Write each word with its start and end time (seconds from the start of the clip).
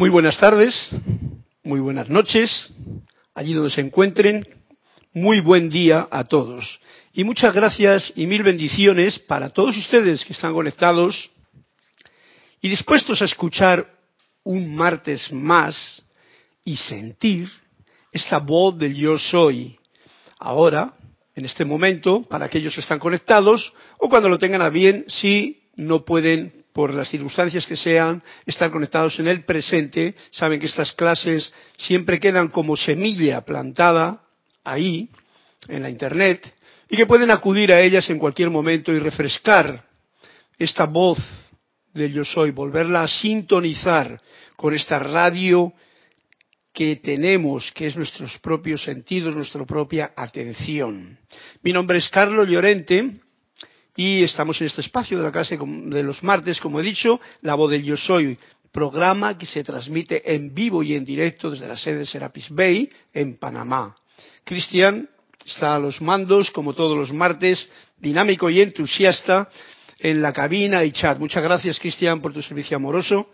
Muy 0.00 0.08
buenas 0.08 0.38
tardes, 0.38 0.88
muy 1.62 1.78
buenas 1.78 2.08
noches, 2.08 2.72
allí 3.34 3.52
donde 3.52 3.70
se 3.70 3.82
encuentren, 3.82 4.48
muy 5.12 5.40
buen 5.40 5.68
día 5.68 6.08
a 6.10 6.24
todos. 6.24 6.80
Y 7.12 7.22
muchas 7.22 7.54
gracias 7.54 8.10
y 8.16 8.26
mil 8.26 8.42
bendiciones 8.42 9.18
para 9.18 9.50
todos 9.50 9.76
ustedes 9.76 10.24
que 10.24 10.32
están 10.32 10.54
conectados 10.54 11.30
y 12.62 12.70
dispuestos 12.70 13.20
a 13.20 13.26
escuchar 13.26 13.90
un 14.42 14.74
martes 14.74 15.30
más 15.34 16.02
y 16.64 16.78
sentir 16.78 17.50
esta 18.10 18.38
voz 18.38 18.78
del 18.78 18.94
yo 18.94 19.18
soy. 19.18 19.78
Ahora, 20.38 20.94
en 21.34 21.44
este 21.44 21.66
momento, 21.66 22.22
para 22.22 22.46
aquellos 22.46 22.74
que 22.74 22.80
están 22.80 23.00
conectados, 23.00 23.70
o 23.98 24.08
cuando 24.08 24.30
lo 24.30 24.38
tengan 24.38 24.62
a 24.62 24.70
bien, 24.70 25.04
si 25.08 25.60
no 25.76 26.06
pueden 26.06 26.59
por 26.72 26.94
las 26.94 27.08
circunstancias 27.08 27.66
que 27.66 27.76
sean, 27.76 28.22
estar 28.46 28.70
conectados 28.70 29.18
en 29.18 29.28
el 29.28 29.44
presente, 29.44 30.14
saben 30.30 30.60
que 30.60 30.66
estas 30.66 30.92
clases 30.92 31.52
siempre 31.76 32.20
quedan 32.20 32.48
como 32.48 32.76
semilla 32.76 33.40
plantada 33.42 34.22
ahí, 34.64 35.08
en 35.68 35.82
la 35.82 35.90
Internet, 35.90 36.54
y 36.88 36.96
que 36.96 37.06
pueden 37.06 37.30
acudir 37.30 37.72
a 37.72 37.80
ellas 37.80 38.08
en 38.10 38.18
cualquier 38.18 38.50
momento 38.50 38.92
y 38.92 38.98
refrescar 38.98 39.84
esta 40.58 40.84
voz 40.86 41.18
del 41.92 42.12
yo 42.12 42.24
soy, 42.24 42.50
volverla 42.50 43.02
a 43.02 43.08
sintonizar 43.08 44.20
con 44.56 44.74
esta 44.74 44.98
radio 44.98 45.72
que 46.72 46.96
tenemos, 46.96 47.70
que 47.72 47.86
es 47.86 47.96
nuestros 47.96 48.38
propios 48.38 48.84
sentidos, 48.84 49.34
nuestra 49.34 49.64
propia 49.64 50.12
atención. 50.16 51.18
Mi 51.62 51.72
nombre 51.72 51.98
es 51.98 52.08
Carlos 52.08 52.48
Llorente 52.48 53.20
y 54.00 54.22
estamos 54.22 54.58
en 54.62 54.68
este 54.68 54.80
espacio 54.80 55.18
de 55.18 55.24
la 55.24 55.30
clase 55.30 55.58
de 55.58 56.02
los 56.02 56.22
martes, 56.22 56.58
como 56.58 56.80
he 56.80 56.82
dicho, 56.82 57.20
La 57.42 57.54
voz 57.54 57.70
del 57.70 57.82
yo 57.82 57.98
soy, 57.98 58.38
programa 58.72 59.36
que 59.36 59.44
se 59.44 59.62
transmite 59.62 60.34
en 60.34 60.54
vivo 60.54 60.82
y 60.82 60.94
en 60.94 61.04
directo 61.04 61.50
desde 61.50 61.68
la 61.68 61.76
sede 61.76 61.98
de 61.98 62.06
Serapis 62.06 62.48
Bay 62.48 62.88
en 63.12 63.36
Panamá. 63.36 63.94
Cristian 64.42 65.06
está 65.44 65.76
a 65.76 65.78
los 65.78 66.00
mandos, 66.00 66.50
como 66.50 66.72
todos 66.72 66.96
los 66.96 67.12
martes, 67.12 67.68
dinámico 67.98 68.48
y 68.48 68.62
entusiasta 68.62 69.50
en 69.98 70.22
la 70.22 70.32
cabina 70.32 70.82
y 70.82 70.92
chat. 70.92 71.18
Muchas 71.18 71.44
gracias, 71.44 71.78
Cristian, 71.78 72.22
por 72.22 72.32
tu 72.32 72.40
servicio 72.40 72.78
amoroso. 72.78 73.28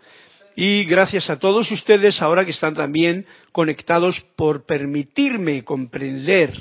Y 0.53 0.83
gracias 0.83 1.29
a 1.29 1.39
todos 1.39 1.71
ustedes 1.71 2.21
ahora 2.21 2.43
que 2.43 2.51
están 2.51 2.73
también 2.73 3.25
conectados 3.53 4.19
por 4.35 4.65
permitirme 4.65 5.63
comprender, 5.63 6.51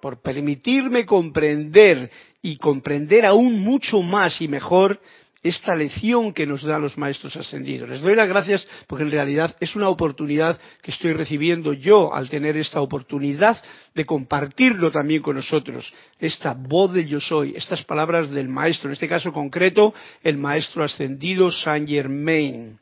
por 0.00 0.20
permitirme 0.20 1.06
comprender 1.06 2.10
y 2.42 2.56
comprender 2.56 3.24
aún 3.24 3.60
mucho 3.60 4.02
más 4.02 4.40
y 4.40 4.48
mejor 4.48 5.00
esta 5.42 5.74
lección 5.74 6.32
que 6.32 6.46
nos 6.46 6.62
dan 6.62 6.82
los 6.82 6.96
maestros 6.96 7.36
ascendidos. 7.36 7.88
Les 7.88 8.00
doy 8.00 8.14
las 8.14 8.28
gracias 8.28 8.66
porque 8.86 9.04
en 9.04 9.10
realidad 9.10 9.56
es 9.58 9.74
una 9.74 9.88
oportunidad 9.88 10.58
que 10.82 10.92
estoy 10.92 11.12
recibiendo 11.14 11.72
yo 11.72 12.14
al 12.14 12.28
tener 12.28 12.56
esta 12.56 12.80
oportunidad 12.80 13.60
de 13.94 14.06
compartirlo 14.06 14.92
también 14.92 15.20
con 15.20 15.36
nosotros. 15.36 15.92
Esta 16.20 16.54
voz 16.54 16.92
del 16.92 17.08
yo 17.08 17.20
soy, 17.20 17.54
estas 17.56 17.82
palabras 17.82 18.30
del 18.30 18.48
maestro, 18.48 18.88
en 18.88 18.92
este 18.92 19.08
caso 19.08 19.32
concreto, 19.32 19.92
el 20.22 20.38
maestro 20.38 20.84
ascendido 20.84 21.50
Saint 21.50 21.88
Germain 21.88 22.78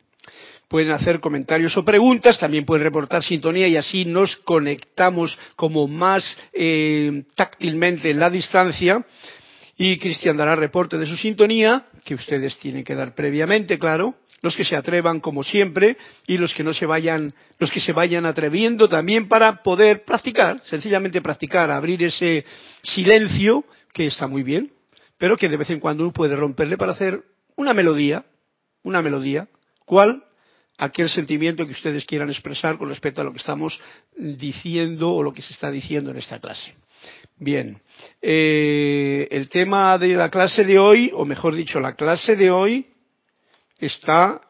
pueden 0.67 0.91
hacer 0.91 1.19
comentarios 1.19 1.75
o 1.75 1.83
preguntas, 1.83 2.39
también 2.39 2.63
pueden 2.63 2.85
reportar 2.85 3.23
sintonía 3.23 3.67
y 3.67 3.75
así 3.75 4.05
nos 4.05 4.37
conectamos 4.37 5.37
como 5.57 5.85
más 5.85 6.37
eh, 6.53 7.23
táctilmente 7.35 8.09
en 8.09 8.19
la 8.19 8.29
distancia. 8.29 9.05
Y 9.83 9.97
Cristian 9.97 10.37
dará 10.37 10.55
reporte 10.55 10.95
de 10.99 11.07
su 11.07 11.17
sintonía, 11.17 11.87
que 12.05 12.13
ustedes 12.13 12.55
tienen 12.59 12.83
que 12.83 12.93
dar 12.93 13.15
previamente, 13.15 13.79
claro, 13.79 14.13
los 14.43 14.55
que 14.55 14.63
se 14.63 14.75
atrevan 14.75 15.19
como 15.19 15.41
siempre 15.41 15.97
y 16.27 16.37
los 16.37 16.53
que 16.53 16.63
no 16.63 16.71
se 16.71 16.85
vayan, 16.85 17.33
los 17.57 17.71
que 17.71 17.79
se 17.79 17.91
vayan 17.91 18.27
atreviendo 18.27 18.87
también 18.87 19.27
para 19.27 19.63
poder 19.63 20.05
practicar, 20.05 20.61
sencillamente 20.61 21.19
practicar, 21.19 21.71
abrir 21.71 22.03
ese 22.03 22.45
silencio 22.83 23.65
que 23.91 24.05
está 24.05 24.27
muy 24.27 24.43
bien, 24.43 24.71
pero 25.17 25.35
que 25.35 25.49
de 25.49 25.57
vez 25.57 25.71
en 25.71 25.79
cuando 25.79 26.03
uno 26.03 26.13
puede 26.13 26.35
romperle 26.35 26.77
para 26.77 26.91
hacer 26.91 27.23
una 27.55 27.73
melodía, 27.73 28.23
una 28.83 29.01
melodía, 29.01 29.47
¿cuál? 29.83 30.23
Aquel 30.81 31.09
sentimiento 31.09 31.65
que 31.65 31.73
ustedes 31.73 32.05
quieran 32.05 32.29
expresar 32.29 32.77
con 32.79 32.89
respecto 32.89 33.21
a 33.21 33.23
lo 33.23 33.31
que 33.31 33.37
estamos 33.37 33.79
diciendo 34.17 35.13
o 35.13 35.21
lo 35.21 35.31
que 35.31 35.43
se 35.43 35.53
está 35.53 35.69
diciendo 35.69 36.09
en 36.09 36.17
esta 36.17 36.39
clase. 36.39 36.73
Bien, 37.37 37.79
eh, 38.19 39.27
el 39.29 39.47
tema 39.47 39.99
de 39.99 40.15
la 40.15 40.31
clase 40.31 40.63
de 40.63 40.79
hoy, 40.79 41.11
o 41.13 41.23
mejor 41.23 41.53
dicho, 41.55 41.79
la 41.79 41.93
clase 41.93 42.35
de 42.35 42.49
hoy 42.49 42.87
está, 43.77 44.41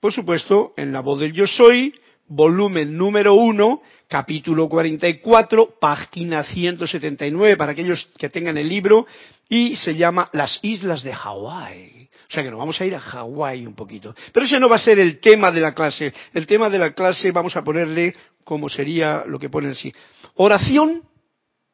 por 0.00 0.14
supuesto, 0.14 0.72
en 0.78 0.92
la 0.92 1.00
voz 1.00 1.20
del 1.20 1.34
yo 1.34 1.46
soy, 1.46 1.94
volumen 2.26 2.96
número 2.96 3.34
uno, 3.34 3.82
capítulo 4.08 4.68
44, 4.68 5.78
página 5.80 6.44
179, 6.44 7.56
para 7.56 7.72
aquellos 7.72 8.08
que 8.18 8.28
tengan 8.28 8.56
el 8.56 8.68
libro, 8.68 9.06
y 9.48 9.76
se 9.76 9.94
llama 9.94 10.28
Las 10.32 10.58
Islas 10.62 11.02
de 11.02 11.14
Hawái. 11.14 12.08
O 12.28 12.32
sea 12.32 12.42
que 12.42 12.50
nos 12.50 12.58
vamos 12.58 12.80
a 12.80 12.86
ir 12.86 12.94
a 12.94 13.00
Hawái 13.00 13.66
un 13.66 13.74
poquito. 13.74 14.14
Pero 14.32 14.46
ese 14.46 14.58
no 14.58 14.68
va 14.68 14.76
a 14.76 14.80
ser 14.80 14.98
el 14.98 15.20
tema 15.20 15.52
de 15.52 15.60
la 15.60 15.74
clase. 15.74 16.12
El 16.34 16.46
tema 16.46 16.68
de 16.68 16.78
la 16.78 16.92
clase 16.92 17.30
vamos 17.30 17.54
a 17.56 17.62
ponerle 17.62 18.14
como 18.44 18.68
sería 18.68 19.24
lo 19.26 19.38
que 19.38 19.50
pone 19.50 19.70
así. 19.70 19.92
Oración 20.34 21.02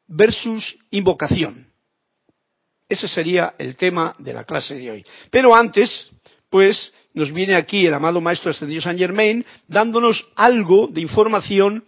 versus 0.07 0.77
invocación. 0.91 1.67
Ese 2.87 3.07
sería 3.07 3.55
el 3.57 3.75
tema 3.75 4.15
de 4.19 4.33
la 4.33 4.43
clase 4.43 4.75
de 4.75 4.91
hoy. 4.91 5.05
Pero 5.31 5.55
antes, 5.55 6.09
pues, 6.49 6.93
nos 7.13 7.31
viene 7.31 7.55
aquí 7.55 7.87
el 7.87 7.93
amado 7.93 8.21
Maestro 8.21 8.51
Ascendido 8.51 8.81
Saint 8.81 8.99
Germain 8.99 9.45
dándonos 9.67 10.25
algo 10.35 10.87
de 10.87 11.01
información 11.01 11.83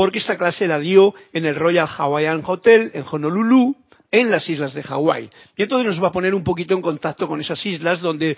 porque 0.00 0.18
esta 0.18 0.38
clase 0.38 0.66
la 0.66 0.78
dio 0.78 1.12
en 1.30 1.44
el 1.44 1.54
Royal 1.54 1.86
Hawaiian 1.86 2.42
Hotel 2.46 2.90
en 2.94 3.04
Honolulu, 3.10 3.76
en 4.10 4.30
las 4.30 4.48
islas 4.48 4.72
de 4.72 4.82
Hawái. 4.82 5.28
Y 5.58 5.62
entonces 5.64 5.88
nos 5.88 6.02
va 6.02 6.08
a 6.08 6.10
poner 6.10 6.34
un 6.34 6.42
poquito 6.42 6.72
en 6.72 6.80
contacto 6.80 7.28
con 7.28 7.38
esas 7.38 7.66
islas 7.66 8.00
donde... 8.00 8.34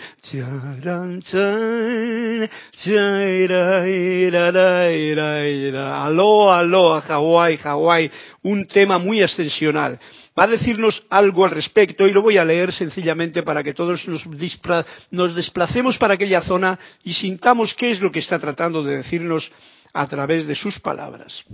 Aló, 6.02 6.52
aló, 6.52 7.00
Hawái, 7.00 7.56
Hawái, 7.58 8.10
un 8.42 8.66
tema 8.66 8.98
muy 8.98 9.22
ascensional. 9.22 10.00
Va 10.36 10.44
a 10.44 10.48
decirnos 10.48 11.04
algo 11.10 11.44
al 11.44 11.52
respecto 11.52 12.08
y 12.08 12.12
lo 12.12 12.22
voy 12.22 12.38
a 12.38 12.44
leer 12.44 12.72
sencillamente 12.72 13.44
para 13.44 13.62
que 13.62 13.72
todos 13.72 14.02
nos 15.12 15.36
desplacemos 15.36 15.96
para 15.96 16.14
aquella 16.14 16.42
zona 16.42 16.76
y 17.04 17.14
sintamos 17.14 17.72
qué 17.74 17.92
es 17.92 18.00
lo 18.00 18.10
que 18.10 18.18
está 18.18 18.40
tratando 18.40 18.82
de 18.82 18.96
decirnos 18.96 19.48
a 19.92 20.06
través 20.06 20.46
de 20.46 20.54
sus 20.54 20.80
palabras. 20.80 21.44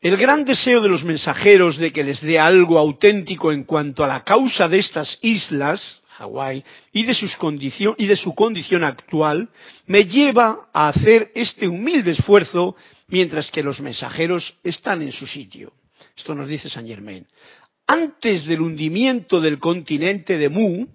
El 0.00 0.18
gran 0.18 0.44
deseo 0.44 0.82
de 0.82 0.88
los 0.90 1.02
mensajeros 1.02 1.78
de 1.78 1.90
que 1.90 2.04
les 2.04 2.20
dé 2.20 2.38
algo 2.38 2.78
auténtico 2.78 3.50
en 3.50 3.64
cuanto 3.64 4.04
a 4.04 4.06
la 4.06 4.22
causa 4.22 4.68
de 4.68 4.78
estas 4.78 5.18
islas, 5.22 6.02
Hawái, 6.18 6.62
y 6.92 7.04
de, 7.04 7.94
y 7.96 8.06
de 8.06 8.16
su 8.16 8.34
condición 8.34 8.84
actual, 8.84 9.48
me 9.86 10.04
lleva 10.04 10.68
a 10.74 10.88
hacer 10.88 11.32
este 11.34 11.66
humilde 11.66 12.10
esfuerzo 12.10 12.76
mientras 13.08 13.50
que 13.50 13.62
los 13.62 13.80
mensajeros 13.80 14.54
están 14.62 15.00
en 15.00 15.10
su 15.10 15.26
sitio. 15.26 15.72
Esto 16.16 16.34
nos 16.34 16.48
dice 16.48 16.68
Saint 16.68 16.88
Germain. 16.88 17.26
Antes 17.86 18.44
del 18.44 18.60
hundimiento 18.60 19.40
del 19.40 19.58
continente 19.58 20.36
de 20.36 20.48
Mu, 20.50 20.86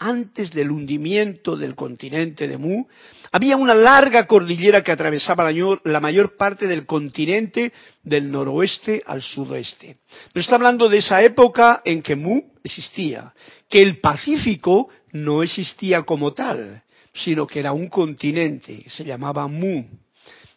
antes 0.00 0.50
del 0.50 0.70
hundimiento 0.70 1.56
del 1.56 1.74
continente 1.74 2.48
de 2.48 2.56
Mu, 2.56 2.86
había 3.30 3.56
una 3.56 3.74
larga 3.74 4.26
cordillera 4.26 4.82
que 4.82 4.90
atravesaba 4.90 5.52
la 5.84 6.00
mayor, 6.00 6.36
parte 6.36 6.66
del 6.66 6.86
continente 6.86 7.72
del 8.02 8.30
noroeste 8.30 9.02
al 9.06 9.22
sudoeste. 9.22 9.98
Nos 10.34 10.44
está 10.44 10.56
hablando 10.56 10.88
de 10.88 10.98
esa 10.98 11.22
época 11.22 11.82
en 11.84 12.02
que 12.02 12.16
Mu 12.16 12.42
existía, 12.64 13.32
que 13.68 13.82
el 13.82 14.00
Pacífico 14.00 14.88
no 15.12 15.42
existía 15.42 16.02
como 16.02 16.32
tal, 16.32 16.82
sino 17.12 17.46
que 17.46 17.60
era 17.60 17.72
un 17.72 17.88
continente, 17.88 18.84
se 18.88 19.04
llamaba 19.04 19.46
Mu, 19.46 19.84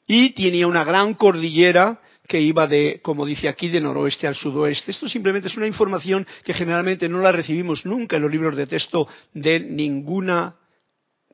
y 0.07 0.31
tenía 0.31 0.67
una 0.67 0.83
gran 0.83 1.15
cordillera 1.15 1.99
que 2.27 2.39
iba 2.39 2.67
de, 2.67 2.99
como 3.01 3.25
dice 3.25 3.49
aquí, 3.49 3.67
de 3.67 3.81
noroeste 3.81 4.27
al 4.27 4.35
sudoeste. 4.35 4.91
Esto 4.91 5.09
simplemente 5.09 5.49
es 5.49 5.57
una 5.57 5.67
información 5.67 6.25
que 6.43 6.53
generalmente 6.53 7.09
no 7.09 7.19
la 7.19 7.31
recibimos 7.31 7.85
nunca 7.85 8.15
en 8.15 8.21
los 8.21 8.31
libros 8.31 8.55
de 8.55 8.67
texto 8.67 9.07
de 9.33 9.59
ninguna, 9.59 10.55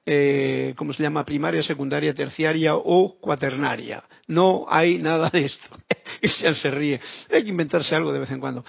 eh, 0.05 0.73
¿cómo 0.75 0.93
se 0.93 1.03
llama?, 1.03 1.25
primaria, 1.25 1.61
secundaria, 1.61 2.13
terciaria 2.13 2.75
o 2.75 3.19
cuaternaria. 3.19 4.03
No 4.27 4.65
hay 4.67 4.97
nada 4.97 5.29
de 5.29 5.45
esto. 5.45 5.77
Cristian 6.19 6.55
se 6.55 6.71
ríe. 6.71 6.99
Hay 7.31 7.43
que 7.43 7.49
inventarse 7.49 7.95
algo 7.95 8.11
de 8.11 8.19
vez 8.19 8.31
en 8.31 8.39
cuando. 8.39 8.65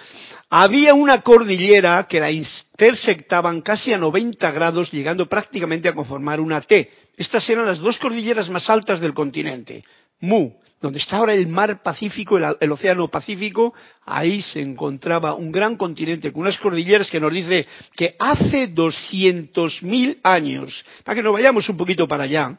Había 0.50 0.94
una 0.94 1.22
cordillera 1.22 2.06
que 2.06 2.20
la 2.20 2.30
intersectaban 2.30 3.62
casi 3.62 3.92
a 3.92 3.98
90 3.98 4.50
grados, 4.52 4.92
llegando 4.92 5.26
prácticamente 5.26 5.88
a 5.88 5.94
conformar 5.94 6.38
una 6.40 6.60
T. 6.60 6.90
Estas 7.16 7.48
eran 7.48 7.66
las 7.66 7.78
dos 7.78 7.98
cordilleras 7.98 8.48
más 8.50 8.68
altas 8.68 9.00
del 9.00 9.14
continente. 9.14 9.82
Mu, 10.20 10.52
donde 10.80 10.98
está 10.98 11.16
ahora 11.16 11.34
el 11.34 11.46
mar 11.48 11.82
Pacífico, 11.82 12.38
el, 12.38 12.72
océano 12.72 13.08
Pacífico, 13.08 13.74
ahí 14.06 14.40
se 14.40 14.60
encontraba 14.60 15.34
un 15.34 15.52
gran 15.52 15.76
continente 15.76 16.32
con 16.32 16.42
unas 16.42 16.58
cordilleras 16.58 17.10
que 17.10 17.20
nos 17.20 17.32
dice 17.32 17.66
que 17.94 18.16
hace 18.18 18.74
200.000 18.74 20.18
años, 20.22 20.84
para 21.04 21.16
que 21.16 21.22
nos 21.22 21.34
vayamos 21.34 21.68
un 21.68 21.76
poquito 21.76 22.08
para 22.08 22.24
allá, 22.24 22.58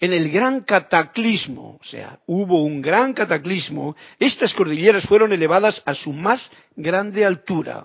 en 0.00 0.12
el 0.12 0.30
gran 0.30 0.60
cataclismo, 0.62 1.78
o 1.80 1.84
sea, 1.84 2.18
hubo 2.26 2.62
un 2.62 2.80
gran 2.80 3.12
cataclismo, 3.12 3.96
estas 4.18 4.54
cordilleras 4.54 5.04
fueron 5.04 5.32
elevadas 5.32 5.82
a 5.84 5.94
su 5.94 6.12
más 6.12 6.50
grande 6.76 7.24
altura. 7.24 7.84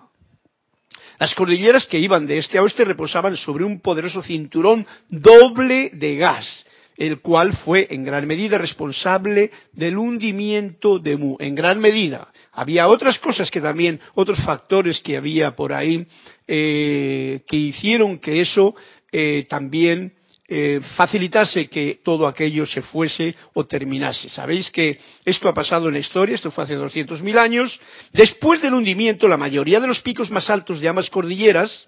Las 1.19 1.35
cordilleras 1.35 1.85
que 1.85 1.99
iban 1.99 2.25
de 2.25 2.37
este 2.37 2.57
a 2.57 2.63
oeste 2.63 2.85
reposaban 2.85 3.35
sobre 3.35 3.63
un 3.63 3.79
poderoso 3.81 4.21
cinturón 4.21 4.85
doble 5.09 5.91
de 5.93 6.15
gas, 6.15 6.65
el 6.98 7.19
cual 7.22 7.54
fue 7.57 7.88
en 7.90 8.04
gran 8.04 8.28
medida 8.28 8.57
responsable 8.57 9.51
del 9.72 9.98
hundimiento 9.98 11.00
de 11.00 11.18
Mu, 11.18 11.38
en 11.40 11.56
gran 11.56 11.80
medida. 11.80 12.28
Había 12.51 12.88
otras 12.88 13.19
cosas 13.19 13.50
que 13.50 13.62
también, 13.62 14.00
otros 14.16 14.40
factores 14.44 15.00
que 15.01 15.18
había 15.18 15.56
por 15.56 15.74
ahí, 15.74 16.06
eh, 16.48 17.42
que 17.48 17.57
hicieron 17.57 18.19
que 18.19 18.42
eso 18.42 18.75
eh, 19.12 19.45
también 19.50 20.13
eh, 20.48 20.81
facilitase 20.98 21.68
que 21.68 22.01
todo 22.04 22.28
aquello 22.28 22.66
se 22.66 22.81
fuese 22.81 23.34
o 23.54 23.66
terminase. 23.66 24.30
Sabéis 24.30 24.69
que 24.69 25.00
esto 25.25 25.48
ha 25.50 25.54
pasado 25.54 25.88
en 25.88 25.94
la 25.94 26.00
historia, 26.00 26.36
esto 26.36 26.51
fue 26.51 26.66
hace 26.66 26.78
200.000 26.78 27.38
años. 27.40 27.80
Después 28.12 28.62
del 28.62 28.74
hundimiento, 28.74 29.28
la 29.28 29.38
mayoría 29.38 29.80
de 29.80 29.88
los 29.88 30.01
picos 30.01 30.30
más 30.30 30.50
altos 30.50 30.80
de 30.80 30.90
ambas 30.90 31.10
cordilleras, 31.10 31.88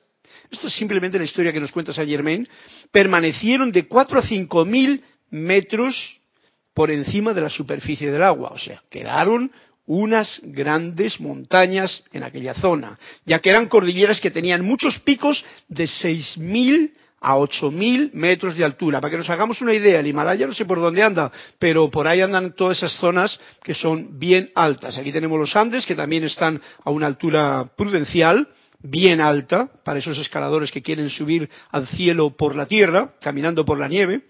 esto 0.49 0.67
es 0.67 0.73
simplemente 0.73 1.17
la 1.17 1.25
historia 1.25 1.51
que 1.51 1.59
nos 1.59 1.71
cuenta 1.71 1.93
Saint 1.93 2.09
Germain, 2.09 2.47
permanecieron 2.91 3.71
de 3.71 3.87
4 3.87 4.19
a 4.19 4.23
5 4.23 4.65
mil 4.65 5.03
metros 5.29 6.19
por 6.73 6.91
encima 6.91 7.33
de 7.33 7.41
la 7.41 7.49
superficie 7.49 8.11
del 8.11 8.23
agua. 8.23 8.51
O 8.53 8.59
sea, 8.59 8.83
quedaron 8.89 9.51
unas 9.87 10.41
grandes 10.43 11.19
montañas 11.19 12.03
en 12.11 12.23
aquella 12.23 12.53
zona, 12.55 12.97
ya 13.25 13.39
que 13.39 13.49
eran 13.49 13.67
cordilleras 13.67 14.19
que 14.19 14.31
tenían 14.31 14.65
muchos 14.65 14.99
picos 14.99 15.45
de 15.67 15.85
6.000 15.85 16.91
a 17.21 17.37
8.000 17.37 18.11
metros 18.13 18.55
de 18.55 18.63
altura. 18.63 18.99
Para 18.99 19.11
que 19.11 19.17
nos 19.17 19.29
hagamos 19.29 19.61
una 19.61 19.73
idea, 19.73 19.99
el 19.99 20.07
Himalaya 20.07 20.47
no 20.47 20.53
sé 20.53 20.65
por 20.65 20.79
dónde 20.79 21.01
anda, 21.01 21.31
pero 21.59 21.89
por 21.89 22.07
ahí 22.07 22.21
andan 22.21 22.53
todas 22.53 22.77
esas 22.77 22.93
zonas 22.93 23.39
que 23.63 23.73
son 23.73 24.19
bien 24.19 24.49
altas. 24.55 24.97
Aquí 24.97 25.11
tenemos 25.11 25.39
los 25.39 25.55
Andes, 25.55 25.85
que 25.85 25.95
también 25.95 26.23
están 26.23 26.61
a 26.83 26.89
una 26.89 27.07
altura 27.07 27.71
prudencial, 27.75 28.47
bien 28.89 29.21
alta, 29.21 29.69
para 29.83 29.99
esos 29.99 30.17
escaladores 30.17 30.71
que 30.71 30.81
quieren 30.81 31.09
subir 31.09 31.49
al 31.71 31.87
cielo 31.87 32.35
por 32.35 32.55
la 32.55 32.65
tierra, 32.65 33.13
caminando 33.21 33.65
por 33.65 33.79
la 33.79 33.87
nieve. 33.87 34.21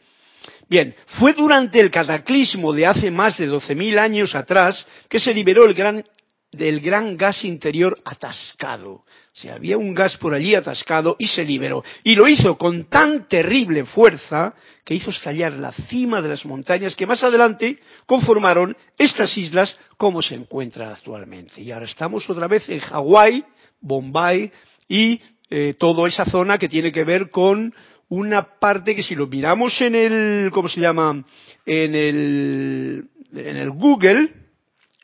Bien, 0.70 0.96
fue 1.20 1.34
durante 1.34 1.80
el 1.80 1.92
cataclismo 1.92 2.74
de 2.74 2.86
hace 2.86 3.12
más 3.12 3.38
de 3.38 3.50
12.000 3.50 4.00
años 4.00 4.36
atrás 4.36 4.86
que 5.10 5.20
se 5.20 5.34
liberó 5.34 5.66
el 5.66 5.74
gran, 5.74 6.04
del 6.52 6.80
gran 6.80 7.18
gas 7.18 7.44
interior 7.44 7.98
atascado. 8.04 9.04
O 9.44 9.52
había 9.52 9.78
un 9.78 9.94
gas 9.94 10.16
por 10.18 10.34
allí 10.34 10.56
atascado 10.56 11.18
y 11.20 11.28
se 11.28 11.44
liberó. 11.44 11.84
Y 12.04 12.16
lo 12.16 12.28
hizo 12.28 12.58
con 12.58 12.86
tan 12.86 13.28
terrible 13.28 13.84
fuerza 13.84 14.54
que 14.86 14.96
hizo 14.96 15.10
estallar 15.10 15.54
la 15.54 15.74
cima 15.74 16.22
de 16.22 16.30
las 16.30 16.46
montañas 16.46 16.96
que 16.96 17.06
más 17.06 17.22
adelante 17.22 17.78
conformaron 18.06 18.78
estas 18.98 19.38
islas 19.38 19.78
como 19.98 20.22
se 20.22 20.36
encuentran 20.36 20.90
actualmente. 20.90 21.62
Y 21.62 21.72
ahora 21.72 21.86
estamos 21.86 22.30
otra 22.30 22.48
vez 22.48 22.70
en 22.70 22.80
Hawái, 22.80 23.44
Bombay 23.82 24.52
y 24.88 25.22
eh, 25.50 25.76
toda 25.78 26.08
esa 26.08 26.26
zona 26.26 26.58
que 26.58 26.70
tiene 26.70 26.92
que 26.92 27.04
ver 27.04 27.30
con 27.30 27.74
una 28.10 28.60
parte 28.60 28.96
que 28.96 29.04
si 29.04 29.16
lo 29.16 29.28
miramos 29.28 29.80
en 29.82 29.96
el, 29.96 30.52
¿cómo 30.52 30.70
se 30.70 30.80
llama? 30.80 31.24
En 31.66 31.96
el, 31.96 33.10
en 33.34 33.58
el 33.58 33.72
Google 33.72 34.34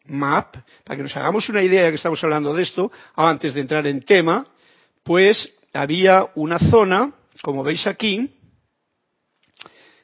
Map, 0.06 0.56
para 0.84 0.98
que 0.98 1.04
nos 1.04 1.16
hagamos 1.16 1.48
una 1.50 1.64
idea 1.64 1.90
que 1.90 1.96
estamos 1.96 2.24
hablando 2.24 2.54
de 2.54 2.64
esto, 2.64 2.92
antes 3.16 3.54
de 3.54 3.62
entrar 3.62 3.86
en 3.88 4.02
tema, 4.02 4.48
pues 5.04 5.54
había 5.74 6.28
una 6.36 6.60
zona, 6.60 7.14
como 7.42 7.64
veis 7.64 7.88
aquí, 7.88 8.30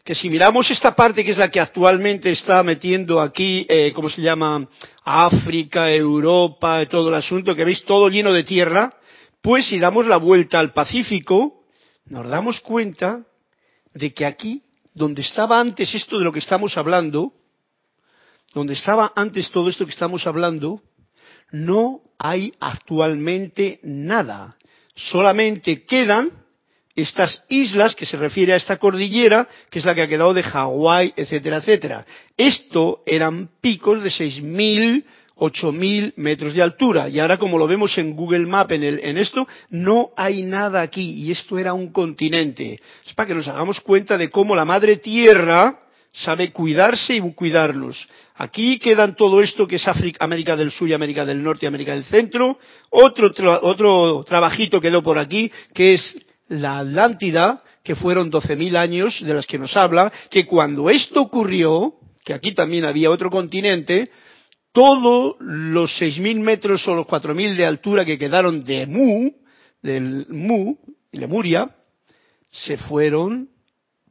que 0.07 0.15
si 0.15 0.30
miramos 0.30 0.71
esta 0.71 0.95
parte 0.95 1.25
que 1.25 1.31
es 1.31 1.38
la 1.38 1.51
que 1.51 1.59
actualmente 1.59 2.31
está 2.31 2.63
metiendo 2.63 3.19
aquí, 3.19 3.65
eh, 3.68 3.92
¿cómo 3.94 4.09
se 4.09 4.21
llama? 4.21 4.65
África, 5.04 5.92
Europa, 5.92 6.86
todo 6.86 7.09
el 7.09 7.15
asunto, 7.15 7.54
que 7.54 7.65
veis 7.65 7.83
todo 7.83 8.07
lleno 8.07 8.31
de 8.31 8.45
tierra, 8.45 8.94
pues 9.42 9.68
si 9.68 9.77
damos 9.80 10.07
la 10.07 10.15
vuelta 10.15 10.59
al 10.59 10.71
Pacífico, 10.71 11.65
nos 12.06 12.25
damos 12.30 12.62
cuenta 12.62 13.25
de 13.94 14.13
que 14.13 14.25
aquí, 14.25 14.63
donde 14.94 15.24
estaba 15.24 15.59
antes 15.59 15.94
esto 15.94 16.18
de 16.18 16.24
lo 16.24 16.31
que 16.31 16.39
estamos 16.39 16.77
hablando, 16.77 17.33
donde 18.54 18.75
estaba 18.75 19.12
antes 19.13 19.51
todo 19.51 19.68
esto 19.68 19.86
que 19.86 19.92
estamos 19.92 20.25
hablando, 20.25 20.83
no 21.51 22.00
hay 22.18 22.54
actualmente 22.62 23.81
nada. 23.83 24.56
Solamente 24.95 25.83
quedan 25.83 26.31
estas 26.97 27.44
islas 27.47 27.95
que 27.95 28.07
se 28.07 28.17
refiere 28.17 28.53
a 28.53 28.55
esta 28.55 28.77
cordillera, 28.77 29.47
que 29.69 29.77
es 29.77 29.85
la 29.85 29.94
que 29.94 30.01
ha 30.01 30.07
quedado 30.07 30.33
de 30.33 30.41
Hawái, 30.41 31.13
etcétera, 31.15 31.57
etcétera. 31.57 32.05
Esto 32.35 33.03
eran 33.05 33.51
picos 33.61 34.01
de 34.01 34.09
6.000, 34.09 35.03
8.000 35.38 36.13
metros 36.15 36.55
de 36.55 36.63
altura. 36.63 37.07
Y 37.07 37.19
ahora, 37.19 37.38
como 37.38 37.59
lo 37.59 37.67
vemos 37.67 37.95
en 37.99 38.15
Google 38.15 38.47
Map 38.47 38.71
en, 38.71 38.83
el, 38.83 38.99
en 39.03 39.19
esto, 39.19 39.47
no 39.69 40.09
hay 40.17 40.41
nada 40.41 40.81
aquí. 40.81 41.23
Y 41.23 41.31
esto 41.31 41.59
era 41.59 41.73
un 41.73 41.91
continente. 41.91 42.79
Es 43.05 43.13
para 43.13 43.27
que 43.27 43.35
nos 43.35 43.47
hagamos 43.47 43.79
cuenta 43.79 44.17
de 44.17 44.31
cómo 44.31 44.55
la 44.55 44.65
Madre 44.65 44.97
Tierra 44.97 45.79
sabe 46.11 46.51
cuidarse 46.51 47.13
y 47.13 47.33
cuidarnos. 47.33 48.07
Aquí 48.38 48.79
quedan 48.79 49.15
todo 49.15 49.41
esto 49.44 49.67
que 49.67 49.75
es 49.75 49.85
América 50.19 50.55
del 50.55 50.71
Sur 50.71 50.89
y 50.89 50.94
América 50.94 51.25
del 51.25 51.44
Norte 51.44 51.65
y 51.65 51.67
América 51.67 51.94
del 51.94 52.05
Centro. 52.05 52.57
Otro, 52.89 53.31
otro 53.61 54.23
trabajito 54.27 54.81
quedó 54.81 55.03
por 55.03 55.19
aquí, 55.19 55.51
que 55.75 55.94
es 55.94 56.26
la 56.49 56.79
Atlántida, 56.79 57.61
que 57.83 57.95
fueron 57.95 58.31
12.000 58.31 58.75
años 58.77 59.21
de 59.21 59.33
las 59.33 59.45
que 59.45 59.59
nos 59.59 59.75
habla, 59.75 60.11
que 60.29 60.45
cuando 60.45 60.89
esto 60.89 61.21
ocurrió, 61.21 61.95
que 62.23 62.33
aquí 62.33 62.53
también 62.53 62.85
había 62.85 63.09
otro 63.09 63.29
continente, 63.29 64.09
todos 64.71 65.35
los 65.39 65.99
6.000 65.99 66.39
metros 66.39 66.88
o 66.88 66.95
los 66.95 67.07
4.000 67.07 67.55
de 67.55 67.65
altura 67.65 68.05
que 68.05 68.17
quedaron 68.17 68.63
de 68.63 68.85
Mu, 68.85 69.31
del 69.81 70.27
Mu, 70.29 70.75
Lemuria, 71.11 71.75
se 72.49 72.77
fueron 72.77 73.49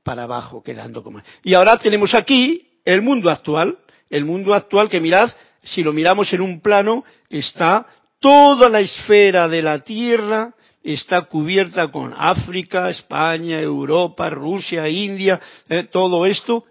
para 0.02 0.24
abajo, 0.24 0.62
quedando 0.62 1.02
como. 1.02 1.20
Y 1.42 1.54
ahora 1.54 1.78
tenemos 1.78 2.14
aquí 2.14 2.80
el 2.84 3.02
mundo 3.02 3.30
actual, 3.30 3.78
el 4.08 4.24
mundo 4.24 4.54
actual 4.54 4.88
que 4.88 5.00
mirad, 5.00 5.30
si 5.62 5.82
lo 5.82 5.92
miramos 5.92 6.32
en 6.32 6.40
un 6.40 6.60
plano, 6.60 7.04
está 7.28 7.86
toda 8.20 8.68
la 8.68 8.80
esfera 8.80 9.48
de 9.48 9.62
la 9.62 9.80
Tierra 9.80 10.54
está 10.92 11.22
cubierta 11.22 11.88
con 11.88 12.14
África, 12.16 12.90
España, 12.90 13.60
Europa, 13.60 14.30
Rusia, 14.30 14.88
India, 14.88 15.40
eh, 15.68 15.84
todo 15.84 16.24
esto, 16.26 16.64